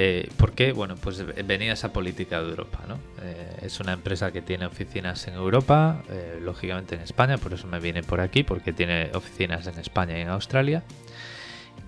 Eh, 0.00 0.30
¿Por 0.36 0.52
qué? 0.52 0.70
Bueno, 0.70 0.94
pues 0.94 1.24
venía 1.44 1.72
esa 1.72 1.92
política 1.92 2.40
de 2.40 2.50
Europa, 2.50 2.84
¿no? 2.86 3.00
Eh, 3.20 3.56
es 3.62 3.80
una 3.80 3.94
empresa 3.94 4.30
que 4.30 4.40
tiene 4.42 4.64
oficinas 4.64 5.26
en 5.26 5.34
Europa, 5.34 6.04
eh, 6.08 6.38
lógicamente 6.40 6.94
en 6.94 7.00
España, 7.00 7.36
por 7.36 7.52
eso 7.52 7.66
me 7.66 7.80
viene 7.80 8.04
por 8.04 8.20
aquí, 8.20 8.44
porque 8.44 8.72
tiene 8.72 9.10
oficinas 9.14 9.66
en 9.66 9.76
España 9.80 10.16
y 10.16 10.20
en 10.20 10.28
Australia. 10.28 10.84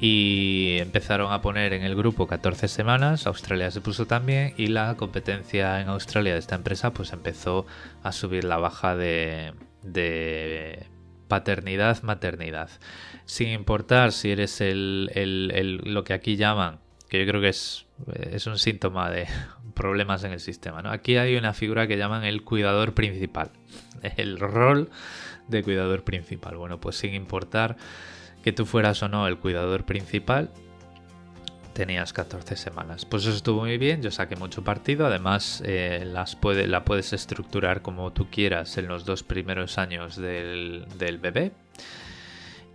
Y 0.01 0.79
empezaron 0.81 1.33
a 1.33 1.41
poner 1.41 1.73
en 1.73 1.85
el 1.85 1.95
grupo 1.95 2.27
14 2.27 2.67
semanas, 2.67 3.29
Australia 3.29 3.71
se 3.71 3.81
puso 3.81 4.07
también 4.07 4.55
y 4.57 4.67
la 4.67 4.97
competencia 4.97 5.81
en 5.81 5.89
Australia 5.89 6.33
de 6.33 6.41
esta 6.41 6.57
empresa 6.57 6.93
pues 6.93 7.13
empezó 7.13 7.65
a 8.03 8.11
subir 8.11 8.43
la 8.43 8.57
baja 8.57 8.97
de, 8.97 9.53
de 9.85 10.87
paternidad, 11.29 12.03
maternidad. 12.03 12.71
Sin 13.25 13.51
importar 13.51 14.11
si 14.11 14.33
eres 14.33 14.61
el, 14.61 15.81
lo 15.85 16.03
que 16.03 16.13
aquí 16.13 16.35
llaman, 16.35 16.81
que 17.11 17.19
yo 17.19 17.27
creo 17.27 17.41
que 17.41 17.49
es, 17.49 17.87
es 18.33 18.47
un 18.47 18.57
síntoma 18.57 19.11
de 19.11 19.27
problemas 19.75 20.25
en 20.25 20.33
el 20.33 20.41
sistema. 20.41 20.81
¿no? 20.81 20.91
Aquí 20.91 21.17
hay 21.17 21.37
una 21.37 21.53
figura 21.53 21.87
que 21.87 21.99
llaman 21.99 22.25
el 22.25 22.43
cuidador 22.43 22.95
principal. 22.95 23.51
El 24.17 24.39
rol 24.39 24.89
de 25.49 25.63
cuidador 25.63 26.05
principal. 26.05 26.57
Bueno, 26.57 26.81
pues 26.81 26.97
sin 26.97 27.13
importar 27.13 27.77
que 28.43 28.53
tú 28.53 28.65
fueras 28.65 29.03
o 29.03 29.09
no 29.09 29.27
el 29.27 29.37
cuidador 29.37 29.85
principal, 29.85 30.51
tenías 31.75 32.13
14 32.13 32.57
semanas. 32.57 33.05
Pues 33.05 33.27
eso 33.27 33.37
estuvo 33.37 33.61
muy 33.61 33.77
bien, 33.77 34.01
yo 34.01 34.11
saqué 34.11 34.37
mucho 34.37 34.65
partido, 34.65 35.07
además 35.07 35.63
eh, 35.67 36.05
las 36.07 36.37
puede, 36.37 36.67
la 36.67 36.85
puedes 36.85 37.13
estructurar 37.13 37.83
como 37.83 38.13
tú 38.13 38.31
quieras 38.31 38.79
en 38.79 38.89
los 38.89 39.05
dos 39.05 39.23
primeros 39.23 39.77
años 39.77 40.17
del, 40.17 40.87
bebé. 41.21 41.53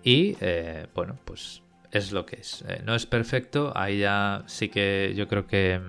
Y 0.03 0.37
eh, 0.41 0.85
bueno, 0.93 1.17
pues 1.25 1.63
es 1.97 2.11
lo 2.11 2.25
que 2.25 2.37
es. 2.37 2.63
Eh, 2.67 2.81
no 2.85 2.95
es 2.95 3.05
perfecto, 3.05 3.71
ahí 3.75 3.99
ya 3.99 4.43
sí 4.47 4.69
que 4.69 5.13
yo 5.15 5.27
creo 5.27 5.47
que 5.47 5.79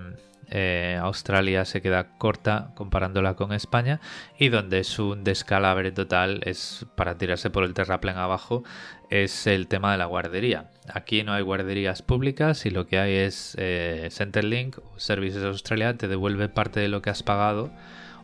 Australia 1.01 1.65
se 1.65 1.81
queda 1.81 2.17
corta 2.17 2.71
comparándola 2.73 3.35
con 3.35 3.51
España 3.51 3.99
y 4.39 4.47
donde 4.47 4.79
es 4.79 4.97
un 4.97 5.25
descalabre 5.25 5.91
total 5.91 6.39
es 6.45 6.85
para 6.95 7.17
tirarse 7.17 7.49
por 7.49 7.65
el 7.65 7.73
terraplén 7.73 8.15
abajo 8.15 8.63
es 9.09 9.47
el 9.47 9.67
tema 9.67 9.91
de 9.91 9.97
la 9.97 10.05
guardería. 10.05 10.71
Aquí 10.93 11.23
no 11.23 11.33
hay 11.33 11.43
guarderías 11.43 12.01
públicas 12.01 12.65
y 12.65 12.69
lo 12.69 12.87
que 12.87 12.99
hay 12.99 13.13
es 13.15 13.55
eh, 13.59 14.09
Services 14.09 15.43
Australia 15.43 15.97
te 15.97 16.07
devuelve 16.07 16.49
parte 16.49 16.79
de 16.79 16.87
lo 16.87 17.01
que 17.01 17.09
has 17.09 17.23
pagado 17.23 17.71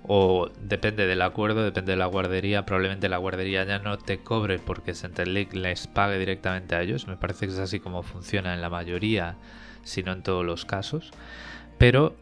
o 0.08 0.50
depende 0.62 1.08
del 1.08 1.22
acuerdo, 1.22 1.64
depende 1.64 1.94
de 1.94 1.98
la 1.98 2.06
guardería, 2.08 2.66
probablemente 2.66 3.10
la 3.10 3.18
guardería 3.18 3.64
ya 3.64 3.80
no 3.80 3.98
te 3.98 4.20
cobre 4.20 4.60
porque 4.60 4.94
Centerlink 4.94 5.54
les 5.54 5.88
pague 5.88 6.20
directamente 6.20 6.76
a 6.76 6.82
ellos. 6.82 7.08
Me 7.08 7.18
parece 7.18 7.48
que 7.48 7.54
es 7.54 7.60
así 7.60 7.80
como 7.80 8.04
funciona 8.04 8.54
en 8.54 8.62
la 8.62 8.70
mayoría, 8.70 9.38
si 9.84 10.04
no 10.04 10.12
en 10.12 10.24
todos 10.24 10.46
los 10.46 10.66
casos. 10.66 11.12
Pero 11.78 12.16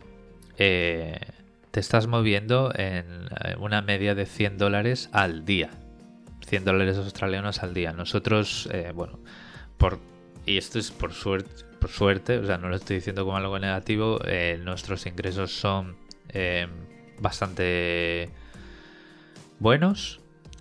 eh, 0.57 1.19
te 1.71 1.79
estás 1.79 2.07
moviendo 2.07 2.71
en 2.75 3.05
eh, 3.43 3.55
una 3.59 3.81
media 3.81 4.15
de 4.15 4.25
100 4.25 4.57
dólares 4.57 5.09
al 5.11 5.45
día 5.45 5.71
100 6.51 6.65
dólares 6.65 6.97
australianos 6.97 7.63
al 7.63 7.73
día. 7.73 7.93
Nosotros, 7.93 8.67
eh, 8.73 8.91
bueno, 8.93 9.19
por, 9.77 9.99
y 10.45 10.57
esto 10.57 10.79
es 10.79 10.91
por 10.91 11.13
suerte, 11.13 11.63
por 11.79 11.89
suerte, 11.89 12.37
o 12.37 12.45
sea, 12.45 12.57
no 12.57 12.69
lo 12.69 12.75
estoy 12.75 12.97
diciendo 12.97 13.23
como 13.23 13.37
algo 13.37 13.57
negativo, 13.57 14.19
eh, 14.25 14.59
nuestros 14.61 15.05
ingresos 15.05 15.51
son 15.51 15.95
eh, 16.29 16.67
bastante 17.21 18.29
buenos 19.59 20.19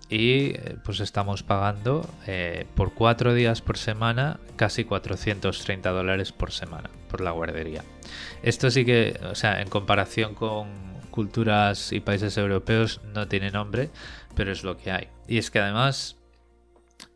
y 0.09 0.53
pues 0.83 0.99
estamos 0.99 1.41
pagando 1.41 2.07
por 2.75 2.93
cuatro 2.93 3.33
días 3.33 3.61
por 3.61 3.77
semana 3.77 4.39
casi 4.57 4.83
430 4.83 5.89
dólares 5.89 6.31
por 6.31 6.51
semana 6.51 6.89
por 7.09 7.21
la 7.21 7.31
guardería. 7.31 7.83
Esto 8.41 8.71
sí 8.71 8.85
que, 8.85 9.19
o 9.29 9.35
sea, 9.35 9.61
en 9.61 9.69
comparación 9.69 10.33
con 10.33 10.91
culturas 11.11 11.91
y 11.91 11.99
países 11.99 12.37
europeos 12.37 13.01
no 13.13 13.27
tiene 13.27 13.51
nombre, 13.51 13.89
pero 14.35 14.51
es 14.51 14.63
lo 14.63 14.77
que 14.77 14.91
hay. 14.91 15.09
Y 15.27 15.37
es 15.37 15.51
que 15.51 15.59
además, 15.59 16.17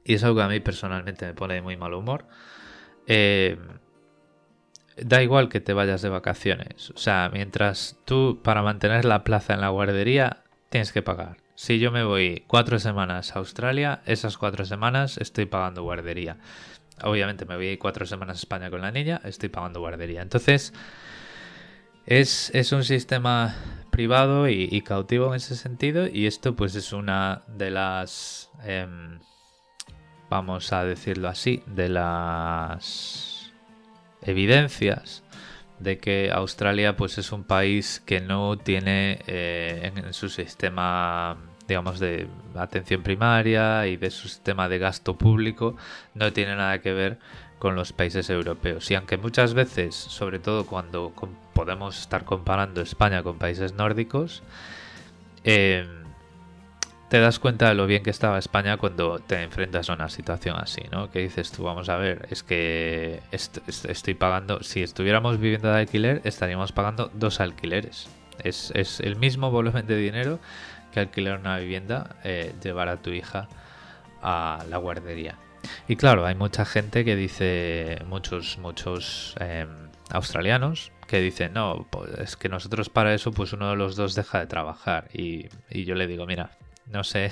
y 0.03 0.13
es 0.13 0.23
algo 0.23 0.37
que 0.37 0.43
a 0.43 0.47
mí 0.47 0.59
personalmente 0.59 1.25
me 1.25 1.33
pone 1.33 1.55
de 1.55 1.61
muy 1.61 1.77
mal 1.77 1.93
humor, 1.93 2.27
eh, 3.07 3.57
da 4.97 5.21
igual 5.21 5.49
que 5.49 5.61
te 5.61 5.73
vayas 5.73 6.01
de 6.01 6.09
vacaciones. 6.09 6.91
O 6.91 6.97
sea, 6.97 7.29
mientras 7.31 7.97
tú 8.05 8.39
para 8.43 8.61
mantener 8.61 9.05
la 9.05 9.23
plaza 9.23 9.53
en 9.53 9.61
la 9.61 9.69
guardería 9.69 10.43
tienes 10.69 10.91
que 10.91 11.01
pagar. 11.01 11.37
Si 11.55 11.79
yo 11.79 11.91
me 11.91 12.03
voy 12.03 12.43
cuatro 12.47 12.79
semanas 12.79 13.35
a 13.35 13.39
Australia, 13.39 14.01
esas 14.05 14.37
cuatro 14.37 14.65
semanas 14.65 15.17
estoy 15.17 15.45
pagando 15.45 15.83
guardería. 15.83 16.37
Obviamente 17.03 17.45
me 17.45 17.55
voy 17.55 17.77
cuatro 17.77 18.05
semanas 18.05 18.37
a 18.37 18.39
España 18.39 18.69
con 18.69 18.81
la 18.81 18.91
niña, 18.91 19.21
estoy 19.23 19.49
pagando 19.49 19.79
guardería. 19.79 20.21
Entonces, 20.21 20.73
es, 22.05 22.51
es 22.53 22.71
un 22.71 22.83
sistema 22.83 23.55
privado 23.89 24.49
y, 24.49 24.81
cautivo 24.81 25.27
en 25.27 25.35
ese 25.35 25.55
sentido 25.55 26.07
y 26.07 26.27
esto 26.27 26.55
pues 26.55 26.75
es 26.75 26.91
una 26.91 27.43
de 27.47 27.71
las 27.71 28.51
em, 28.65 29.19
vamos 30.29 30.73
a 30.73 30.83
decirlo 30.83 31.29
así 31.29 31.63
de 31.65 31.87
las 31.87 33.34
evidencias 34.25 35.23
de 35.79 35.97
que 35.97 36.31
Australia 36.31 36.95
pues 36.95 37.17
es 37.17 37.31
un 37.31 37.43
país 37.43 38.01
que 38.05 38.21
no 38.21 38.57
tiene 38.57 39.19
eh, 39.27 39.91
en, 39.95 40.13
su 40.13 40.29
sistema 40.29 41.37
digamos 41.67 41.99
de 41.99 42.27
atención 42.55 43.01
primaria 43.03 43.87
y 43.87 43.97
de 43.97 44.11
su 44.11 44.27
sistema 44.27 44.69
de 44.69 44.77
gasto 44.77 45.17
público 45.17 45.75
no 46.13 46.31
tiene 46.31 46.55
nada 46.55 46.79
que 46.79 46.93
ver 46.93 47.19
con 47.59 47.75
los 47.75 47.93
países 47.93 48.29
europeos. 48.29 48.91
Y 48.91 48.95
aunque 48.95 49.17
muchas 49.17 49.53
veces, 49.53 49.95
sobre 49.95 50.39
todo 50.39 50.65
cuando 50.65 51.11
podemos 51.53 51.99
estar 51.99 52.23
comparando 52.23 52.81
España 52.81 53.23
con 53.23 53.37
países 53.37 53.73
nórdicos, 53.73 54.43
em, 55.43 55.87
te 57.09 57.19
das 57.19 57.39
cuenta 57.39 57.69
de 57.69 57.75
lo 57.75 57.85
bien 57.85 58.03
que 58.03 58.09
estaba 58.09 58.39
España 58.39 58.77
cuando 58.77 59.19
te 59.19 59.41
enfrentas 59.43 59.89
a 59.89 59.93
una 59.93 60.09
situación 60.09 60.57
así, 60.57 60.81
¿no? 60.91 61.11
Que 61.11 61.19
dices 61.19 61.51
tú, 61.51 61.63
vamos 61.63 61.87
a 61.89 61.97
ver, 61.97 62.27
es 62.31 62.41
que 62.43 63.21
estoy 63.31 64.15
pagando, 64.15 64.63
si 64.63 64.81
estuviéramos 64.81 65.39
viviendo 65.39 65.71
de 65.71 65.79
alquiler, 65.79 66.21
estaríamos 66.23 66.71
pagando 66.71 67.11
dos 67.13 67.39
alquileres. 67.39 68.09
Es, 68.43 68.99
el 68.99 69.15
mismo 69.15 69.51
volumen 69.51 69.87
de 69.87 69.97
dinero 69.97 70.39
que 70.91 70.99
alquilar 70.99 71.39
una 71.39 71.57
vivienda, 71.57 72.15
eh, 72.23 72.53
llevar 72.63 72.89
a 72.89 72.97
tu 72.97 73.11
hija 73.11 73.47
a 74.21 74.65
la 74.69 74.77
guardería. 74.77 75.35
Y 75.87 75.95
claro, 75.95 76.25
hay 76.25 76.35
mucha 76.35 76.65
gente 76.65 77.05
que 77.05 77.15
dice, 77.15 77.99
muchos, 78.07 78.57
muchos 78.57 79.35
em, 79.39 79.69
australianos, 80.09 80.91
que 81.07 81.21
dicen, 81.21 81.53
no, 81.53 81.85
pues 81.89 82.09
es 82.19 82.35
que 82.35 82.49
nosotros 82.49 82.89
para 82.89 83.13
eso, 83.13 83.31
pues 83.31 83.53
uno 83.53 83.69
de 83.69 83.75
los 83.75 83.95
dos 83.95 84.15
deja 84.15 84.39
de 84.39 84.47
trabajar. 84.47 85.07
Y, 85.13 85.47
y 85.69 85.85
yo 85.85 85.95
le 85.95 86.07
digo, 86.07 86.25
mira, 86.25 86.51
no 86.87 87.03
sé 87.03 87.31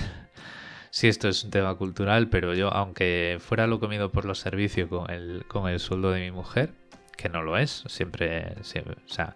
si 0.90 1.08
esto 1.08 1.28
es 1.28 1.44
un 1.44 1.52
tema 1.52 1.76
cultural, 1.76 2.30
pero 2.30 2.54
yo, 2.54 2.72
aunque 2.72 3.38
fuera 3.40 3.68
lo 3.68 3.80
comido 3.80 4.12
por 4.12 4.26
los 4.26 4.40
servicios 4.40 4.90
con 4.90 5.10
el, 5.10 5.46
con 5.48 5.68
el 5.68 5.80
sueldo 5.80 6.12
de 6.12 6.22
mi 6.22 6.32
mujer, 6.32 6.74
que 7.18 7.30
no 7.30 7.42
lo 7.42 7.58
es, 7.58 7.84
siempre, 7.88 8.56
siempre 8.64 8.96
o 9.06 9.10
sea, 9.10 9.36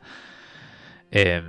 eh, 1.12 1.42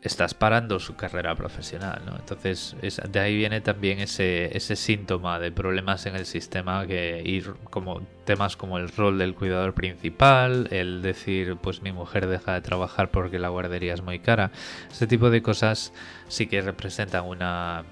estás 0.00 0.32
parando 0.32 0.78
su 0.78 0.94
carrera 0.94 1.34
profesional, 1.34 2.02
¿no? 2.06 2.16
Entonces, 2.16 2.76
de 3.10 3.20
ahí 3.20 3.36
viene 3.36 3.60
también 3.60 3.98
ese, 3.98 4.56
ese 4.56 4.76
síntoma 4.76 5.40
de 5.40 5.50
problemas 5.50 6.06
en 6.06 6.14
el 6.14 6.24
sistema 6.24 6.86
que 6.86 7.20
ir 7.24 7.54
como 7.64 8.02
temas 8.24 8.56
como 8.56 8.78
el 8.78 8.88
rol 8.90 9.18
del 9.18 9.34
cuidador 9.34 9.74
principal, 9.74 10.68
el 10.70 11.02
decir, 11.02 11.56
pues 11.56 11.82
mi 11.82 11.90
mujer 11.90 12.28
deja 12.28 12.54
de 12.54 12.60
trabajar 12.60 13.10
porque 13.10 13.40
la 13.40 13.48
guardería 13.48 13.94
es 13.94 14.02
muy 14.02 14.20
cara. 14.20 14.52
Este 14.90 15.08
tipo 15.08 15.30
de 15.30 15.42
cosas 15.42 15.92
sí 16.28 16.46
que 16.46 16.60
representan 16.60 17.24
una, 17.24 17.84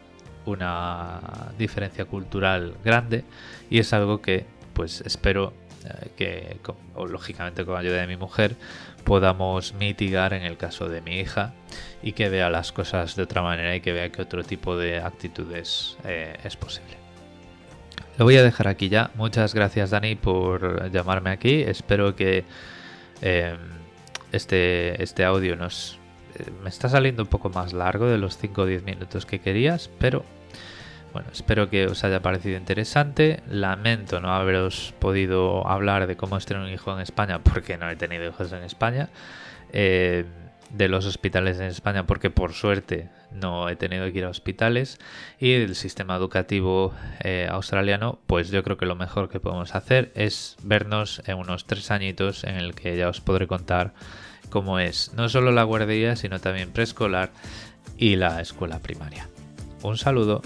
una 0.44 1.20
diferencia 1.58 2.04
cultural 2.04 2.74
grande 2.84 3.24
y 3.68 3.80
es 3.80 3.92
algo 3.92 4.22
que, 4.22 4.46
pues 4.74 5.00
espero 5.00 5.52
eh, 5.86 6.10
que, 6.16 6.56
lógicamente 6.96 7.64
con 7.64 7.76
ayuda 7.76 8.00
de 8.00 8.06
mi 8.06 8.16
mujer, 8.16 8.56
podamos 9.04 9.74
mitigar 9.74 10.32
en 10.32 10.42
el 10.42 10.56
caso 10.56 10.88
de 10.88 11.00
mi 11.00 11.20
hija 11.20 11.52
y 12.02 12.12
que 12.12 12.28
vea 12.28 12.50
las 12.50 12.72
cosas 12.72 13.16
de 13.16 13.22
otra 13.22 13.42
manera 13.42 13.74
y 13.76 13.80
que 13.80 13.92
vea 13.92 14.10
que 14.10 14.22
otro 14.22 14.42
tipo 14.42 14.76
de 14.76 14.98
actitudes 14.98 15.96
eh, 16.04 16.36
es 16.44 16.56
posible. 16.56 16.96
Lo 18.18 18.24
voy 18.24 18.36
a 18.36 18.42
dejar 18.42 18.68
aquí 18.68 18.88
ya. 18.88 19.10
Muchas 19.14 19.54
gracias 19.54 19.90
Dani 19.90 20.14
por 20.14 20.90
llamarme 20.90 21.30
aquí. 21.30 21.62
Espero 21.62 22.16
que 22.16 22.44
em, 23.20 23.58
este, 24.32 25.02
este 25.02 25.24
audio 25.24 25.56
nos... 25.56 25.98
Eh, 26.38 26.50
me 26.62 26.68
está 26.68 26.88
saliendo 26.88 27.22
un 27.22 27.28
poco 27.28 27.50
más 27.50 27.72
largo 27.72 28.06
de 28.06 28.18
los 28.18 28.38
5 28.38 28.62
o 28.62 28.66
10 28.66 28.84
minutos 28.84 29.26
que 29.26 29.40
querías, 29.40 29.90
pero 29.98 30.24
bueno, 31.16 31.30
espero 31.32 31.70
que 31.70 31.86
os 31.86 32.04
haya 32.04 32.20
parecido 32.20 32.58
interesante. 32.58 33.42
Lamento 33.48 34.20
no 34.20 34.34
haberos 34.34 34.92
podido 34.98 35.66
hablar 35.66 36.06
de 36.06 36.14
cómo 36.14 36.36
es 36.36 36.44
tener 36.44 36.62
un 36.62 36.68
hijo 36.68 36.92
en 36.92 37.00
España, 37.00 37.38
porque 37.38 37.78
no 37.78 37.88
he 37.88 37.96
tenido 37.96 38.28
hijos 38.28 38.52
en 38.52 38.62
España. 38.62 39.08
Eh, 39.72 40.26
de 40.68 40.88
los 40.88 41.06
hospitales 41.06 41.58
en 41.58 41.68
España 41.68 42.06
porque 42.06 42.28
por 42.28 42.52
suerte 42.52 43.08
no 43.32 43.70
he 43.70 43.76
tenido 43.76 44.04
que 44.12 44.18
ir 44.18 44.24
a 44.24 44.28
hospitales 44.28 44.98
y 45.38 45.52
del 45.52 45.74
sistema 45.74 46.16
educativo 46.16 46.92
eh, 47.20 47.46
australiano 47.48 48.18
pues 48.26 48.50
yo 48.50 48.62
creo 48.62 48.76
que 48.76 48.84
lo 48.84 48.96
mejor 48.96 49.30
que 49.30 49.38
podemos 49.38 49.74
hacer 49.74 50.10
es 50.16 50.56
vernos 50.64 51.22
en 51.26 51.38
unos 51.38 51.66
tres 51.66 51.92
añitos 51.92 52.42
en 52.42 52.56
el 52.56 52.74
que 52.74 52.96
ya 52.96 53.08
os 53.08 53.20
podré 53.20 53.46
contar 53.46 53.94
cómo 54.50 54.80
es 54.80 55.14
no 55.14 55.28
solo 55.28 55.52
la 55.52 55.62
guardería 55.62 56.16
sino 56.16 56.40
también 56.40 56.72
preescolar 56.72 57.30
y 57.96 58.16
la 58.16 58.40
escuela 58.40 58.80
primaria 58.80 59.28
un 59.82 59.96
saludo 59.96 60.42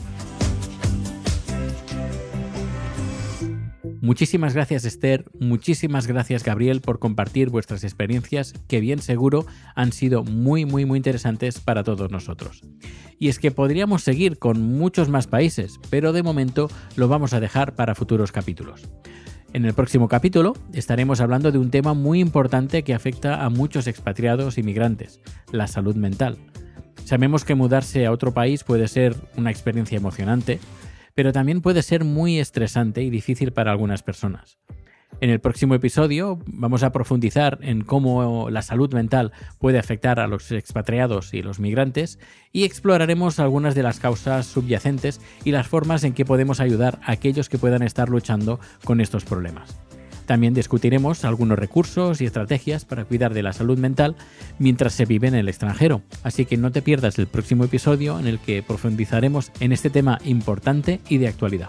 Muchísimas 4.02 4.54
gracias 4.54 4.86
Esther, 4.86 5.26
muchísimas 5.38 6.06
gracias 6.06 6.42
Gabriel 6.42 6.80
por 6.80 6.98
compartir 6.98 7.50
vuestras 7.50 7.84
experiencias 7.84 8.54
que 8.66 8.80
bien 8.80 9.00
seguro 9.00 9.44
han 9.74 9.92
sido 9.92 10.24
muy 10.24 10.64
muy 10.64 10.86
muy 10.86 10.96
interesantes 10.96 11.60
para 11.60 11.84
todos 11.84 12.10
nosotros. 12.10 12.62
Y 13.18 13.28
es 13.28 13.38
que 13.38 13.50
podríamos 13.50 14.02
seguir 14.02 14.38
con 14.38 14.62
muchos 14.62 15.10
más 15.10 15.26
países, 15.26 15.78
pero 15.90 16.14
de 16.14 16.22
momento 16.22 16.70
lo 16.96 17.08
vamos 17.08 17.34
a 17.34 17.40
dejar 17.40 17.74
para 17.74 17.94
futuros 17.94 18.32
capítulos. 18.32 18.88
En 19.52 19.66
el 19.66 19.74
próximo 19.74 20.08
capítulo 20.08 20.54
estaremos 20.72 21.20
hablando 21.20 21.52
de 21.52 21.58
un 21.58 21.70
tema 21.70 21.92
muy 21.92 22.20
importante 22.20 22.82
que 22.84 22.94
afecta 22.94 23.44
a 23.44 23.50
muchos 23.50 23.86
expatriados 23.86 24.56
y 24.56 24.62
migrantes, 24.62 25.20
la 25.52 25.66
salud 25.66 25.96
mental. 25.96 26.38
Sabemos 27.04 27.44
que 27.44 27.54
mudarse 27.54 28.06
a 28.06 28.12
otro 28.12 28.32
país 28.32 28.64
puede 28.64 28.88
ser 28.88 29.14
una 29.36 29.50
experiencia 29.50 29.98
emocionante, 29.98 30.58
pero 31.14 31.32
también 31.32 31.60
puede 31.60 31.82
ser 31.82 32.04
muy 32.04 32.38
estresante 32.38 33.02
y 33.02 33.10
difícil 33.10 33.52
para 33.52 33.70
algunas 33.70 34.02
personas. 34.02 34.58
En 35.20 35.28
el 35.28 35.40
próximo 35.40 35.74
episodio 35.74 36.38
vamos 36.46 36.82
a 36.82 36.92
profundizar 36.92 37.58
en 37.60 37.82
cómo 37.82 38.48
la 38.48 38.62
salud 38.62 38.94
mental 38.94 39.32
puede 39.58 39.78
afectar 39.78 40.18
a 40.18 40.26
los 40.26 40.50
expatriados 40.52 41.34
y 41.34 41.42
los 41.42 41.60
migrantes 41.60 42.18
y 42.52 42.64
exploraremos 42.64 43.38
algunas 43.38 43.74
de 43.74 43.82
las 43.82 44.00
causas 44.00 44.46
subyacentes 44.46 45.20
y 45.44 45.50
las 45.50 45.66
formas 45.66 46.04
en 46.04 46.14
que 46.14 46.24
podemos 46.24 46.60
ayudar 46.60 47.00
a 47.02 47.12
aquellos 47.12 47.48
que 47.48 47.58
puedan 47.58 47.82
estar 47.82 48.08
luchando 48.08 48.60
con 48.84 49.00
estos 49.00 49.24
problemas. 49.24 49.78
También 50.30 50.54
discutiremos 50.54 51.24
algunos 51.24 51.58
recursos 51.58 52.20
y 52.20 52.24
estrategias 52.24 52.84
para 52.84 53.04
cuidar 53.04 53.34
de 53.34 53.42
la 53.42 53.52
salud 53.52 53.76
mental 53.76 54.14
mientras 54.60 54.92
se 54.92 55.04
vive 55.04 55.26
en 55.26 55.34
el 55.34 55.48
extranjero, 55.48 56.02
así 56.22 56.44
que 56.44 56.56
no 56.56 56.70
te 56.70 56.82
pierdas 56.82 57.18
el 57.18 57.26
próximo 57.26 57.64
episodio 57.64 58.16
en 58.20 58.28
el 58.28 58.38
que 58.38 58.62
profundizaremos 58.62 59.50
en 59.58 59.72
este 59.72 59.90
tema 59.90 60.20
importante 60.24 61.00
y 61.08 61.18
de 61.18 61.26
actualidad. 61.26 61.68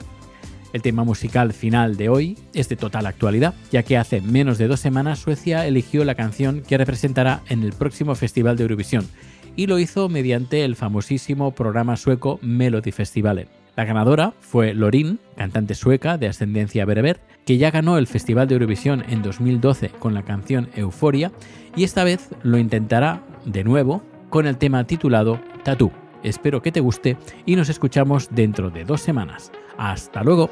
El 0.74 0.84
tema 0.84 1.04
musical 1.04 1.54
final 1.54 1.98
de 1.98 2.10
hoy 2.10 2.38
es 2.54 2.70
de 2.70 2.76
total 2.76 3.08
actualidad, 3.08 3.56
ya 3.72 3.82
que 3.82 3.98
hace 3.98 4.22
menos 4.22 4.60
de 4.60 4.68
dos 4.68 4.80
semanas 4.80 5.18
Suecia 5.18 5.66
eligió 5.66 6.06
la 6.06 6.14
canción 6.14 6.62
que 6.62 6.78
representará 6.78 7.42
en 7.50 7.64
el 7.64 7.74
próximo 7.74 8.14
Festival 8.14 8.58
de 8.58 8.66
Eurovisión, 8.66 9.08
y 9.56 9.66
lo 9.66 9.80
hizo 9.80 10.08
mediante 10.08 10.66
el 10.66 10.76
famosísimo 10.76 11.50
programa 11.56 11.98
sueco 11.98 12.38
Melody 12.44 12.92
Festivalen. 12.92 13.61
La 13.82 13.86
ganadora 13.86 14.36
fue 14.42 14.76
Lorin, 14.76 15.18
cantante 15.36 15.74
sueca 15.74 16.20
de 16.20 16.28
ascendencia 16.28 16.86
bereber, 16.86 17.20
que 17.48 17.58
ya 17.58 17.72
ganó 17.72 17.98
el 17.98 18.06
Festival 18.06 18.48
de 18.48 18.54
Eurovisión 18.54 19.04
en 19.10 19.24
2012 19.24 19.90
con 19.90 20.14
la 20.14 20.22
canción 20.22 20.70
Euforia 20.76 21.32
y 21.76 21.84
esta 21.84 22.04
vez 22.04 22.30
lo 22.44 22.60
intentará 22.60 23.24
de 23.44 23.64
nuevo 23.64 24.04
con 24.30 24.46
el 24.46 24.58
tema 24.58 24.84
titulado 24.84 25.42
Tatú. 25.64 25.92
Espero 26.22 26.62
que 26.62 26.72
te 26.72 26.80
guste 26.80 27.18
y 27.48 27.56
nos 27.56 27.70
escuchamos 27.70 28.30
dentro 28.30 28.70
de 28.70 28.86
dos 28.86 29.02
semanas. 29.02 29.52
Hasta 29.80 30.24
luego. 30.24 30.52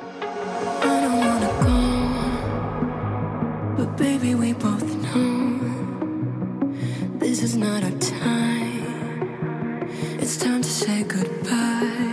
It's 10.22 10.38
time 10.38 10.62
to 10.62 10.70
say 10.70 11.04
goodbye. 11.04 12.09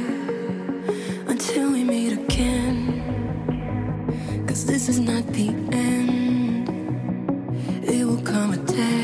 meet 1.87 2.13
again. 2.15 2.75
Cause 4.47 4.67
this 4.67 4.89
is 4.89 4.99
not 4.99 5.25
the 5.29 5.49
end. 5.73 6.69
It 7.85 8.05
will 8.05 8.23
come 8.23 8.55
a 8.55 8.57
day. 8.57 8.96